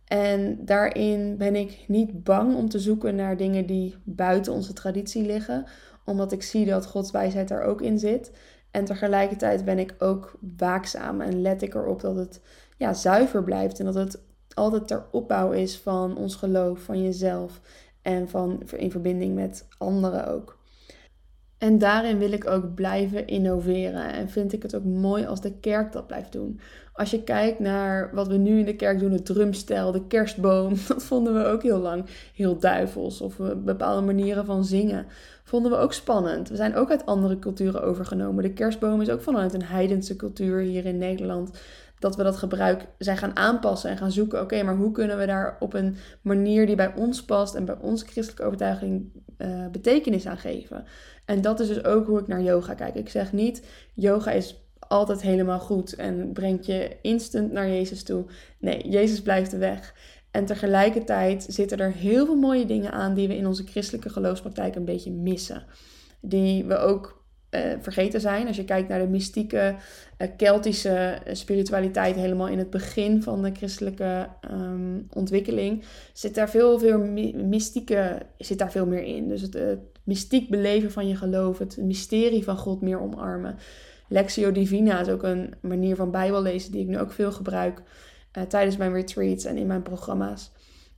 En 0.07 0.65
daarin 0.65 1.37
ben 1.37 1.55
ik 1.55 1.83
niet 1.87 2.23
bang 2.23 2.55
om 2.55 2.69
te 2.69 2.79
zoeken 2.79 3.15
naar 3.15 3.37
dingen 3.37 3.65
die 3.65 3.95
buiten 4.03 4.53
onze 4.53 4.73
traditie 4.73 5.25
liggen. 5.25 5.65
Omdat 6.05 6.31
ik 6.31 6.43
zie 6.43 6.65
dat 6.65 6.85
Gods 6.85 7.11
wijsheid 7.11 7.51
er 7.51 7.63
ook 7.63 7.81
in 7.81 7.99
zit. 7.99 8.31
En 8.73 8.85
tegelijkertijd 8.85 9.65
ben 9.65 9.79
ik 9.79 9.95
ook 9.99 10.33
waakzaam 10.57 11.21
en 11.21 11.41
let 11.41 11.61
ik 11.61 11.73
erop 11.73 12.01
dat 12.01 12.15
het 12.15 12.41
ja, 12.77 12.93
zuiver 12.93 13.43
blijft. 13.43 13.79
En 13.79 13.85
dat 13.85 13.93
het 13.93 14.21
altijd 14.53 14.87
ter 14.87 15.05
opbouw 15.11 15.51
is 15.51 15.79
van 15.79 16.17
ons 16.17 16.35
geloof, 16.35 16.79
van 16.79 17.03
jezelf. 17.03 17.61
En 18.01 18.29
van, 18.29 18.61
in 18.75 18.91
verbinding 18.91 19.35
met 19.35 19.67
anderen 19.77 20.27
ook. 20.27 20.57
En 21.63 21.77
daarin 21.77 22.17
wil 22.17 22.31
ik 22.31 22.47
ook 22.47 22.73
blijven 22.73 23.27
innoveren. 23.27 24.13
En 24.13 24.29
vind 24.29 24.53
ik 24.53 24.61
het 24.63 24.75
ook 24.75 24.83
mooi 24.83 25.25
als 25.25 25.41
de 25.41 25.59
kerk 25.59 25.91
dat 25.91 26.07
blijft 26.07 26.31
doen. 26.31 26.59
Als 26.93 27.11
je 27.11 27.23
kijkt 27.23 27.59
naar 27.59 28.09
wat 28.13 28.27
we 28.27 28.37
nu 28.37 28.59
in 28.59 28.65
de 28.65 28.75
kerk 28.75 28.99
doen, 28.99 29.11
de 29.11 29.21
drumstel, 29.21 29.91
de 29.91 30.07
kerstboom, 30.07 30.73
dat 30.87 31.03
vonden 31.03 31.33
we 31.33 31.45
ook 31.45 31.63
heel 31.63 31.79
lang 31.79 32.05
heel 32.35 32.57
duivels. 32.57 33.21
Of 33.21 33.37
bepaalde 33.55 34.01
manieren 34.01 34.45
van 34.45 34.65
zingen 34.65 35.05
vonden 35.43 35.71
we 35.71 35.77
ook 35.77 35.93
spannend. 35.93 36.49
We 36.49 36.55
zijn 36.55 36.75
ook 36.75 36.89
uit 36.89 37.05
andere 37.05 37.39
culturen 37.39 37.83
overgenomen. 37.83 38.43
De 38.43 38.53
kerstboom 38.53 39.01
is 39.01 39.09
ook 39.09 39.21
vanuit 39.21 39.53
een 39.53 39.63
heidense 39.63 40.15
cultuur 40.15 40.59
hier 40.59 40.85
in 40.85 40.97
Nederland. 40.97 41.51
Dat 41.99 42.15
we 42.15 42.23
dat 42.23 42.37
gebruik 42.37 42.87
zijn 42.97 43.17
gaan 43.17 43.35
aanpassen 43.35 43.89
en 43.89 43.97
gaan 43.97 44.11
zoeken. 44.11 44.41
Oké, 44.41 44.63
maar 44.63 44.75
hoe 44.75 44.91
kunnen 44.91 45.17
we 45.17 45.25
daar 45.25 45.57
op 45.59 45.73
een 45.73 45.95
manier 46.21 46.65
die 46.65 46.75
bij 46.75 46.93
ons 46.95 47.23
past 47.23 47.55
en 47.55 47.65
bij 47.65 47.77
onze 47.81 48.05
christelijke 48.05 48.45
overtuiging 48.45 49.11
uh, 49.37 49.67
betekenis 49.71 50.25
aan 50.25 50.37
geven? 50.37 50.85
En 51.25 51.41
dat 51.41 51.59
is 51.59 51.67
dus 51.67 51.83
ook 51.83 52.07
hoe 52.07 52.19
ik 52.19 52.27
naar 52.27 52.41
yoga 52.41 52.73
kijk. 52.73 52.95
Ik 52.95 53.09
zeg 53.09 53.31
niet, 53.31 53.63
yoga 53.93 54.31
is 54.31 54.63
altijd 54.79 55.21
helemaal 55.21 55.59
goed 55.59 55.95
en 55.95 56.31
brengt 56.33 56.65
je 56.65 56.97
instant 57.01 57.51
naar 57.51 57.67
Jezus 57.67 58.03
toe. 58.03 58.25
Nee, 58.57 58.89
Jezus 58.89 59.21
blijft 59.21 59.51
de 59.51 59.57
weg. 59.57 59.93
En 60.31 60.45
tegelijkertijd 60.45 61.45
zitten 61.49 61.77
er 61.77 61.91
heel 61.91 62.25
veel 62.25 62.35
mooie 62.35 62.65
dingen 62.65 62.91
aan 62.91 63.13
die 63.13 63.27
we 63.27 63.35
in 63.35 63.47
onze 63.47 63.63
christelijke 63.63 64.09
geloofspraktijk 64.09 64.75
een 64.75 64.85
beetje 64.85 65.11
missen. 65.11 65.63
Die 66.19 66.65
we 66.65 66.77
ook 66.77 67.22
uh, 67.55 67.59
vergeten 67.79 68.21
zijn. 68.21 68.47
Als 68.47 68.55
je 68.55 68.65
kijkt 68.65 68.89
naar 68.89 68.99
de 68.99 69.07
mystieke, 69.07 69.75
uh, 70.17 70.27
Keltische 70.37 71.17
spiritualiteit, 71.31 72.15
helemaal 72.15 72.47
in 72.47 72.57
het 72.57 72.69
begin 72.69 73.23
van 73.23 73.41
de 73.41 73.51
christelijke 73.53 74.27
um, 74.51 75.07
ontwikkeling, 75.13 75.83
zit 76.13 76.35
daar 76.35 76.49
veel, 76.49 76.79
veel 76.79 76.99
mystieke, 77.33 78.17
zit 78.37 78.57
daar 78.57 78.71
veel 78.71 78.85
meer 78.85 79.03
in. 79.03 79.27
Dus 79.27 79.41
het, 79.41 79.57
mystiek 80.03 80.49
beleven 80.49 80.91
van 80.91 81.07
je 81.07 81.15
geloof, 81.15 81.57
het 81.57 81.77
mysterie 81.77 82.43
van 82.43 82.57
God 82.57 82.81
meer 82.81 83.01
omarmen. 83.01 83.55
Lexio 84.07 84.51
Divina 84.51 84.99
is 84.99 85.09
ook 85.09 85.23
een 85.23 85.53
manier 85.61 85.95
van 85.95 86.11
Bijbel 86.11 86.41
lezen 86.41 86.71
die 86.71 86.81
ik 86.81 86.87
nu 86.87 86.99
ook 86.99 87.11
veel 87.11 87.31
gebruik 87.31 87.81
tijdens 88.47 88.77
mijn 88.77 88.93
retreats 88.93 89.45
en 89.45 89.57
in 89.57 89.67
mijn 89.67 89.81
programma's. 89.81 90.51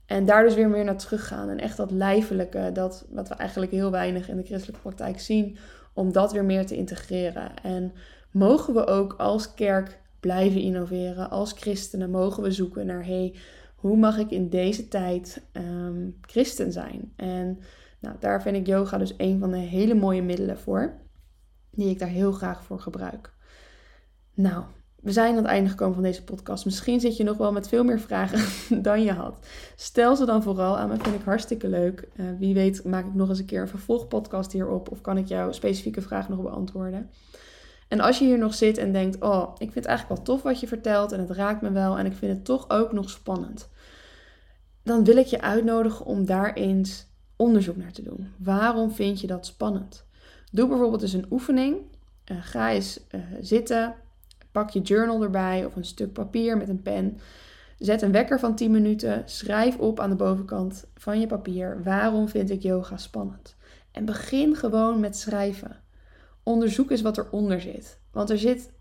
En 0.06 0.24
daar 0.24 0.42
dus 0.42 0.54
weer 0.54 0.68
meer 0.68 0.84
naar 0.84 0.96
teruggaan. 0.96 1.48
En 1.48 1.60
echt 1.60 1.76
dat 1.76 1.90
lijfelijke, 1.90 2.70
dat 2.72 3.06
wat 3.10 3.28
we 3.28 3.34
eigenlijk 3.34 3.72
heel 3.72 3.90
weinig 3.90 4.28
in 4.28 4.36
de 4.36 4.44
christelijke 4.44 4.80
praktijk 4.80 5.20
zien, 5.20 5.56
om 5.96 6.12
dat 6.12 6.32
weer 6.32 6.44
meer 6.44 6.66
te 6.66 6.76
integreren. 6.76 7.62
En 7.62 7.92
mogen 8.30 8.74
we 8.74 8.86
ook 8.86 9.12
als 9.12 9.54
kerk 9.54 10.00
blijven 10.20 10.60
innoveren. 10.60 11.30
Als 11.30 11.52
christenen 11.52 12.10
mogen 12.10 12.42
we 12.42 12.50
zoeken 12.50 12.86
naar, 12.86 13.04
hey, 13.04 13.34
hoe 13.76 13.96
mag 13.96 14.18
ik 14.18 14.30
in 14.30 14.48
deze 14.48 14.88
tijd 14.88 15.42
um, 15.52 16.18
christen 16.20 16.72
zijn? 16.72 17.12
En 17.16 17.58
nou, 18.00 18.16
daar 18.18 18.42
vind 18.42 18.56
ik 18.56 18.66
yoga 18.66 18.98
dus 18.98 19.14
een 19.16 19.38
van 19.38 19.50
de 19.50 19.56
hele 19.56 19.94
mooie 19.94 20.22
middelen 20.22 20.58
voor, 20.58 21.00
die 21.70 21.90
ik 21.90 21.98
daar 21.98 22.08
heel 22.08 22.32
graag 22.32 22.64
voor 22.64 22.80
gebruik. 22.80 23.34
Nou, 24.34 24.64
we 25.02 25.12
zijn 25.12 25.30
aan 25.30 25.36
het 25.36 25.46
einde 25.46 25.70
gekomen 25.70 25.94
van 25.94 26.02
deze 26.02 26.24
podcast. 26.24 26.64
Misschien 26.64 27.00
zit 27.00 27.16
je 27.16 27.24
nog 27.24 27.36
wel 27.36 27.52
met 27.52 27.68
veel 27.68 27.84
meer 27.84 28.00
vragen 28.00 28.42
dan 28.82 29.02
je 29.02 29.12
had. 29.12 29.46
Stel 29.76 30.16
ze 30.16 30.24
dan 30.24 30.42
vooral 30.42 30.78
aan 30.78 30.88
me, 30.88 30.96
vind 30.98 31.14
ik 31.14 31.24
hartstikke 31.24 31.68
leuk. 31.68 32.08
Uh, 32.16 32.26
wie 32.38 32.54
weet 32.54 32.84
maak 32.84 33.06
ik 33.06 33.14
nog 33.14 33.28
eens 33.28 33.38
een 33.38 33.44
keer 33.44 33.60
een 33.60 33.68
vervolgpodcast 33.68 34.52
hierop 34.52 34.90
of 34.90 35.00
kan 35.00 35.18
ik 35.18 35.26
jouw 35.26 35.52
specifieke 35.52 36.02
vraag 36.02 36.28
nog 36.28 36.42
beantwoorden. 36.42 37.10
En 37.88 38.00
als 38.00 38.18
je 38.18 38.24
hier 38.24 38.38
nog 38.38 38.54
zit 38.54 38.78
en 38.78 38.92
denkt, 38.92 39.20
oh, 39.20 39.48
ik 39.52 39.72
vind 39.72 39.74
het 39.74 39.84
eigenlijk 39.84 40.16
wel 40.16 40.26
tof 40.26 40.42
wat 40.42 40.60
je 40.60 40.66
vertelt 40.66 41.12
en 41.12 41.20
het 41.20 41.30
raakt 41.30 41.62
me 41.62 41.70
wel 41.70 41.98
en 41.98 42.06
ik 42.06 42.14
vind 42.14 42.32
het 42.32 42.44
toch 42.44 42.70
ook 42.70 42.92
nog 42.92 43.10
spannend. 43.10 43.68
Dan 44.82 45.04
wil 45.04 45.16
ik 45.16 45.26
je 45.26 45.40
uitnodigen 45.40 46.06
om 46.06 46.24
daar 46.24 46.52
eens 46.52 47.06
onderzoek 47.36 47.76
naar 47.76 47.92
te 47.92 48.02
doen. 48.02 48.32
Waarom 48.36 48.90
vind 48.90 49.20
je 49.20 49.26
dat 49.26 49.46
spannend? 49.46 50.04
Doe 50.52 50.68
bijvoorbeeld 50.68 51.02
eens 51.02 51.12
een 51.12 51.26
oefening. 51.30 51.76
Uh, 52.32 52.36
ga 52.40 52.72
eens 52.72 53.00
uh, 53.14 53.20
zitten 53.40 53.94
Pak 54.56 54.70
je 54.70 54.80
journal 54.80 55.22
erbij 55.22 55.64
of 55.64 55.76
een 55.76 55.84
stuk 55.84 56.12
papier 56.12 56.56
met 56.56 56.68
een 56.68 56.82
pen. 56.82 57.18
Zet 57.78 58.02
een 58.02 58.12
wekker 58.12 58.38
van 58.38 58.54
10 58.54 58.70
minuten. 58.70 59.22
Schrijf 59.26 59.78
op 59.78 60.00
aan 60.00 60.10
de 60.10 60.16
bovenkant 60.16 60.84
van 60.94 61.20
je 61.20 61.26
papier 61.26 61.82
waarom 61.82 62.28
vind 62.28 62.50
ik 62.50 62.62
yoga 62.62 62.96
spannend. 62.96 63.56
En 63.92 64.04
begin 64.04 64.54
gewoon 64.54 65.00
met 65.00 65.16
schrijven. 65.16 65.76
Onderzoek 66.42 66.90
eens 66.90 67.02
wat 67.02 67.18
eronder 67.18 67.60
zit. 67.60 68.00
Want 68.12 68.30
er 68.30 68.38
zit 68.38 68.72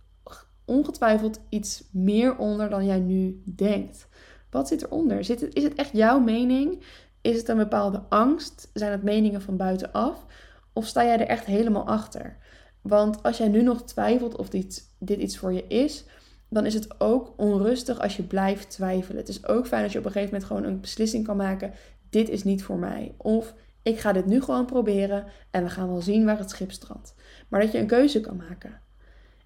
ongetwijfeld 0.66 1.40
iets 1.50 1.90
meer 1.92 2.38
onder 2.38 2.70
dan 2.70 2.86
jij 2.86 3.00
nu 3.00 3.42
denkt. 3.56 4.08
Wat 4.50 4.68
zit 4.68 4.84
eronder? 4.84 5.24
Zit 5.24 5.54
is 5.56 5.64
het 5.64 5.74
echt 5.74 5.92
jouw 5.92 6.20
mening? 6.20 6.84
Is 7.22 7.38
het 7.38 7.48
een 7.48 7.58
bepaalde 7.58 8.04
angst? 8.10 8.70
Zijn 8.74 8.92
het 8.92 9.04
meningen 9.04 9.42
van 9.42 9.58
buitenaf? 9.58 10.26
Of 10.74 10.86
sta 10.86 11.04
jij 11.04 11.20
er 11.20 11.28
echt 11.28 11.46
helemaal 11.46 11.88
achter? 11.88 12.38
Want 12.86 13.24
als 13.24 13.38
jij 13.38 13.48
nu 13.48 13.62
nog 13.62 13.84
twijfelt 13.84 14.38
of 14.38 14.50
dit, 14.50 14.95
dit 15.06 15.20
iets 15.20 15.38
voor 15.38 15.54
je 15.54 15.68
is, 15.68 16.04
dan 16.50 16.66
is 16.66 16.74
het 16.74 17.02
ook 17.02 17.34
onrustig 17.38 18.00
als 18.00 18.18
je 18.18 18.24
blijft 18.24 18.70
twijfelen. 18.70 19.18
Het 19.18 19.30
is 19.30 19.48
ook 19.48 19.68
fijn 19.68 19.84
als 19.84 19.92
je 19.92 20.00
op 20.00 20.06
een 20.06 20.12
gegeven 20.12 20.34
moment 20.34 20.52
gewoon 20.52 20.64
een 20.64 20.82
beslissing 20.82 21.26
kan 21.26 21.38
maken: 21.38 21.72
dit 22.10 22.30
is 22.30 22.44
niet 22.44 22.64
voor 22.64 22.78
mij. 22.78 23.14
Of 23.18 23.54
ik 23.82 24.00
ga 24.00 24.14
dit 24.14 24.26
nu 24.26 24.42
gewoon 24.42 24.66
proberen 24.66 25.26
en 25.52 25.64
we 25.64 25.70
gaan 25.70 25.88
wel 25.88 26.02
zien 26.02 26.26
waar 26.26 26.38
het 26.38 26.50
schip 26.50 26.72
strandt. 26.72 27.14
Maar 27.48 27.62
dat 27.62 27.72
je 27.72 27.78
een 27.78 27.88
keuze 27.88 28.22
kan 28.22 28.36
maken. 28.38 28.84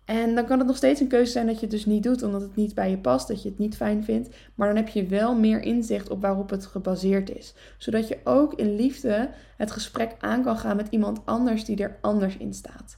En 0.10 0.36
dan 0.36 0.46
kan 0.46 0.58
het 0.58 0.68
nog 0.68 0.78
steeds 0.78 1.00
een 1.00 1.08
keuze 1.08 1.32
zijn 1.32 1.46
dat 1.46 1.56
je 1.56 1.62
het 1.62 1.72
dus 1.72 1.86
niet 1.86 2.04
doet, 2.04 2.24
omdat 2.24 2.42
het 2.42 2.56
niet 2.56 2.74
bij 2.76 2.90
je 2.90 2.98
past, 2.98 3.28
dat 3.28 3.44
je 3.44 3.50
het 3.50 3.58
niet 3.58 3.76
fijn 3.76 4.04
vindt. 4.04 4.36
Maar 4.56 4.68
dan 4.68 4.76
heb 4.76 4.88
je 4.88 5.06
wel 5.06 5.36
meer 5.36 5.62
inzicht 5.62 6.10
op 6.10 6.22
waarop 6.22 6.50
het 6.50 6.66
gebaseerd 6.66 7.36
is. 7.36 7.54
Zodat 7.78 8.08
je 8.08 8.18
ook 8.24 8.54
in 8.54 8.76
liefde 8.76 9.30
het 9.58 9.72
gesprek 9.72 10.16
aan 10.20 10.44
kan 10.44 10.58
gaan 10.58 10.76
met 10.76 10.88
iemand 10.90 11.26
anders 11.26 11.66
die 11.66 11.78
er 11.78 11.98
anders 12.02 12.38
in 12.38 12.54
staat. 12.54 12.98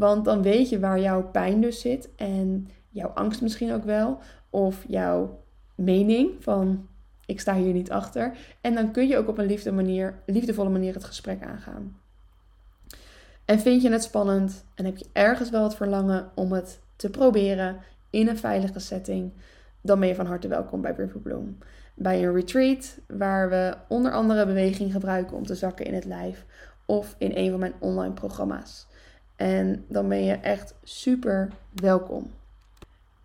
Want 0.00 0.24
dan 0.24 0.42
weet 0.42 0.68
je 0.68 0.80
waar 0.80 1.00
jouw 1.00 1.30
pijn 1.30 1.60
dus 1.60 1.80
zit 1.80 2.08
en 2.16 2.68
jouw 2.88 3.08
angst 3.08 3.42
misschien 3.42 3.72
ook 3.72 3.84
wel. 3.84 4.18
Of 4.50 4.84
jouw 4.88 5.44
mening 5.74 6.30
van 6.38 6.88
ik 7.26 7.40
sta 7.40 7.54
hier 7.54 7.72
niet 7.72 7.90
achter. 7.90 8.36
En 8.60 8.74
dan 8.74 8.90
kun 8.92 9.08
je 9.08 9.16
ook 9.16 9.28
op 9.28 9.38
een 9.38 9.46
liefde 9.46 9.72
manier, 9.72 10.22
liefdevolle 10.26 10.70
manier 10.70 10.94
het 10.94 11.04
gesprek 11.04 11.42
aangaan. 11.42 11.96
En 13.44 13.58
vind 13.60 13.82
je 13.82 13.90
het 13.90 14.02
spannend 14.02 14.64
en 14.74 14.84
heb 14.84 14.96
je 14.96 15.06
ergens 15.12 15.50
wel 15.50 15.62
het 15.62 15.74
verlangen 15.74 16.30
om 16.34 16.52
het 16.52 16.80
te 16.96 17.10
proberen 17.10 17.76
in 18.10 18.28
een 18.28 18.38
veilige 18.38 18.78
setting, 18.78 19.32
dan 19.80 19.98
ben 19.98 20.08
je 20.08 20.14
van 20.14 20.26
harte 20.26 20.48
welkom 20.48 20.80
bij 20.80 20.94
Riverbloom. 20.96 21.58
Bij 21.94 22.24
een 22.24 22.34
retreat 22.34 22.98
waar 23.06 23.50
we 23.50 23.74
onder 23.88 24.12
andere 24.12 24.46
beweging 24.46 24.92
gebruiken 24.92 25.36
om 25.36 25.46
te 25.46 25.54
zakken 25.54 25.86
in 25.86 25.94
het 25.94 26.04
lijf 26.04 26.44
of 26.86 27.14
in 27.18 27.30
een 27.34 27.50
van 27.50 27.60
mijn 27.60 27.74
online 27.78 28.14
programma's. 28.14 28.88
En 29.40 29.84
dan 29.88 30.08
ben 30.08 30.24
je 30.24 30.32
echt 30.32 30.74
super 30.82 31.48
welkom. 31.72 32.30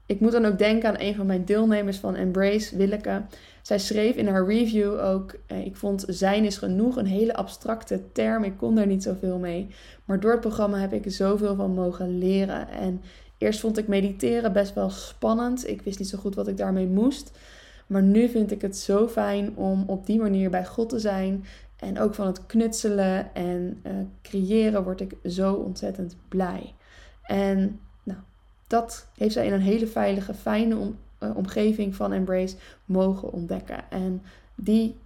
Ik 0.05 0.20
moet 0.20 0.32
dan 0.32 0.45
ook 0.45 0.57
denken 0.57 0.89
aan 0.89 0.99
een 0.99 1.16
van 1.16 1.26
mijn 1.26 1.45
deelnemers 1.45 1.97
van 1.97 2.16
Embrace, 2.16 2.78
Willeke. 2.78 3.22
Zij 3.61 3.80
schreef 3.80 4.16
in 4.16 4.28
haar 4.28 4.47
review 4.47 4.99
ook: 4.99 5.36
eh, 5.47 5.66
Ik 5.66 5.76
vond 5.76 6.05
zijn 6.07 6.45
is 6.45 6.57
genoeg 6.57 6.95
een 6.95 7.05
hele 7.05 7.36
abstracte 7.36 8.01
term. 8.11 8.43
Ik 8.43 8.57
kon 8.57 8.76
daar 8.76 8.88
niet 8.88 9.03
zoveel 9.03 9.38
mee. 9.38 9.68
Maar 10.05 10.20
door 10.20 10.32
het 10.32 10.39
programma 10.39 10.78
heb 10.78 10.93
ik 10.93 11.11
zoveel 11.11 11.55
van 11.55 11.72
mogen 11.72 12.18
leren. 12.18 12.70
En 12.70 13.01
eerst 13.38 13.59
vond 13.59 13.78
ik 13.78 13.88
mediteren 13.88 14.53
best 14.53 14.74
wel 14.74 14.89
spannend. 14.89 15.68
Ik 15.68 15.82
wist 15.82 15.99
niet 15.99 16.09
zo 16.09 16.18
goed 16.18 16.36
wat 16.36 16.47
ik 16.47 16.57
daarmee 16.57 16.88
moest. 16.88 17.32
Maar 17.88 18.03
nu 18.03 18.30
vind 18.30 18.51
ik 18.51 18.61
het 18.61 18.78
zo 18.78 19.07
fijn 19.07 19.55
om 19.55 19.84
op 19.88 20.05
die 20.05 20.20
manier 20.20 20.49
bij 20.49 20.66
God 20.66 20.89
te 20.89 20.99
zijn. 20.99 21.45
En 21.80 21.99
ook 21.99 22.13
van 22.13 22.28
het 22.28 22.45
knutselen 22.45 23.36
en 23.36 23.82
uh, 23.84 23.93
creëren 24.21 24.84
word 24.84 25.01
ik 25.01 25.15
zo 25.23 25.53
ontzettend 25.53 26.15
blij. 26.28 26.73
En 27.23 27.80
nou, 28.03 28.19
dat 28.67 29.07
heeft 29.17 29.34
zij 29.34 29.45
in 29.45 29.53
een 29.53 29.61
hele 29.61 29.88
veilige, 29.88 30.34
fijne 30.34 30.91
uh, 31.19 31.38
omgeving 31.38 31.95
van 31.95 32.11
Embrace 32.11 32.55
mogen 32.86 33.32
ontdekken. 33.32 33.91
En 33.91 34.21
die 34.55 34.97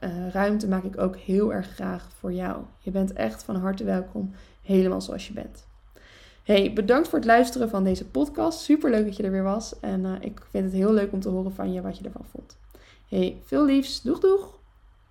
uh, 0.00 0.28
ruimte 0.28 0.68
maak 0.68 0.84
ik 0.84 1.00
ook 1.00 1.16
heel 1.16 1.52
erg 1.52 1.66
graag 1.66 2.08
voor 2.18 2.32
jou. 2.32 2.62
Je 2.78 2.90
bent 2.90 3.12
echt 3.12 3.42
van 3.42 3.56
harte 3.56 3.84
welkom, 3.84 4.32
helemaal 4.62 5.00
zoals 5.00 5.26
je 5.26 5.32
bent. 5.32 5.68
Hey, 6.42 6.72
bedankt 6.72 7.08
voor 7.08 7.18
het 7.18 7.28
luisteren 7.28 7.68
van 7.68 7.84
deze 7.84 8.06
podcast. 8.06 8.60
Super 8.60 8.90
leuk 8.90 9.04
dat 9.04 9.16
je 9.16 9.22
er 9.22 9.30
weer 9.30 9.42
was. 9.42 9.80
En 9.80 10.22
ik 10.22 10.40
vind 10.50 10.64
het 10.64 10.72
heel 10.72 10.92
leuk 10.92 11.12
om 11.12 11.20
te 11.20 11.28
horen 11.28 11.52
van 11.52 11.72
je 11.72 11.80
wat 11.80 11.98
je 11.98 12.04
ervan 12.04 12.26
vond. 12.30 12.58
Hey, 13.08 13.40
veel 13.44 13.64
liefs. 13.64 14.02
Doeg 14.02 14.20
doeg! 14.20 14.59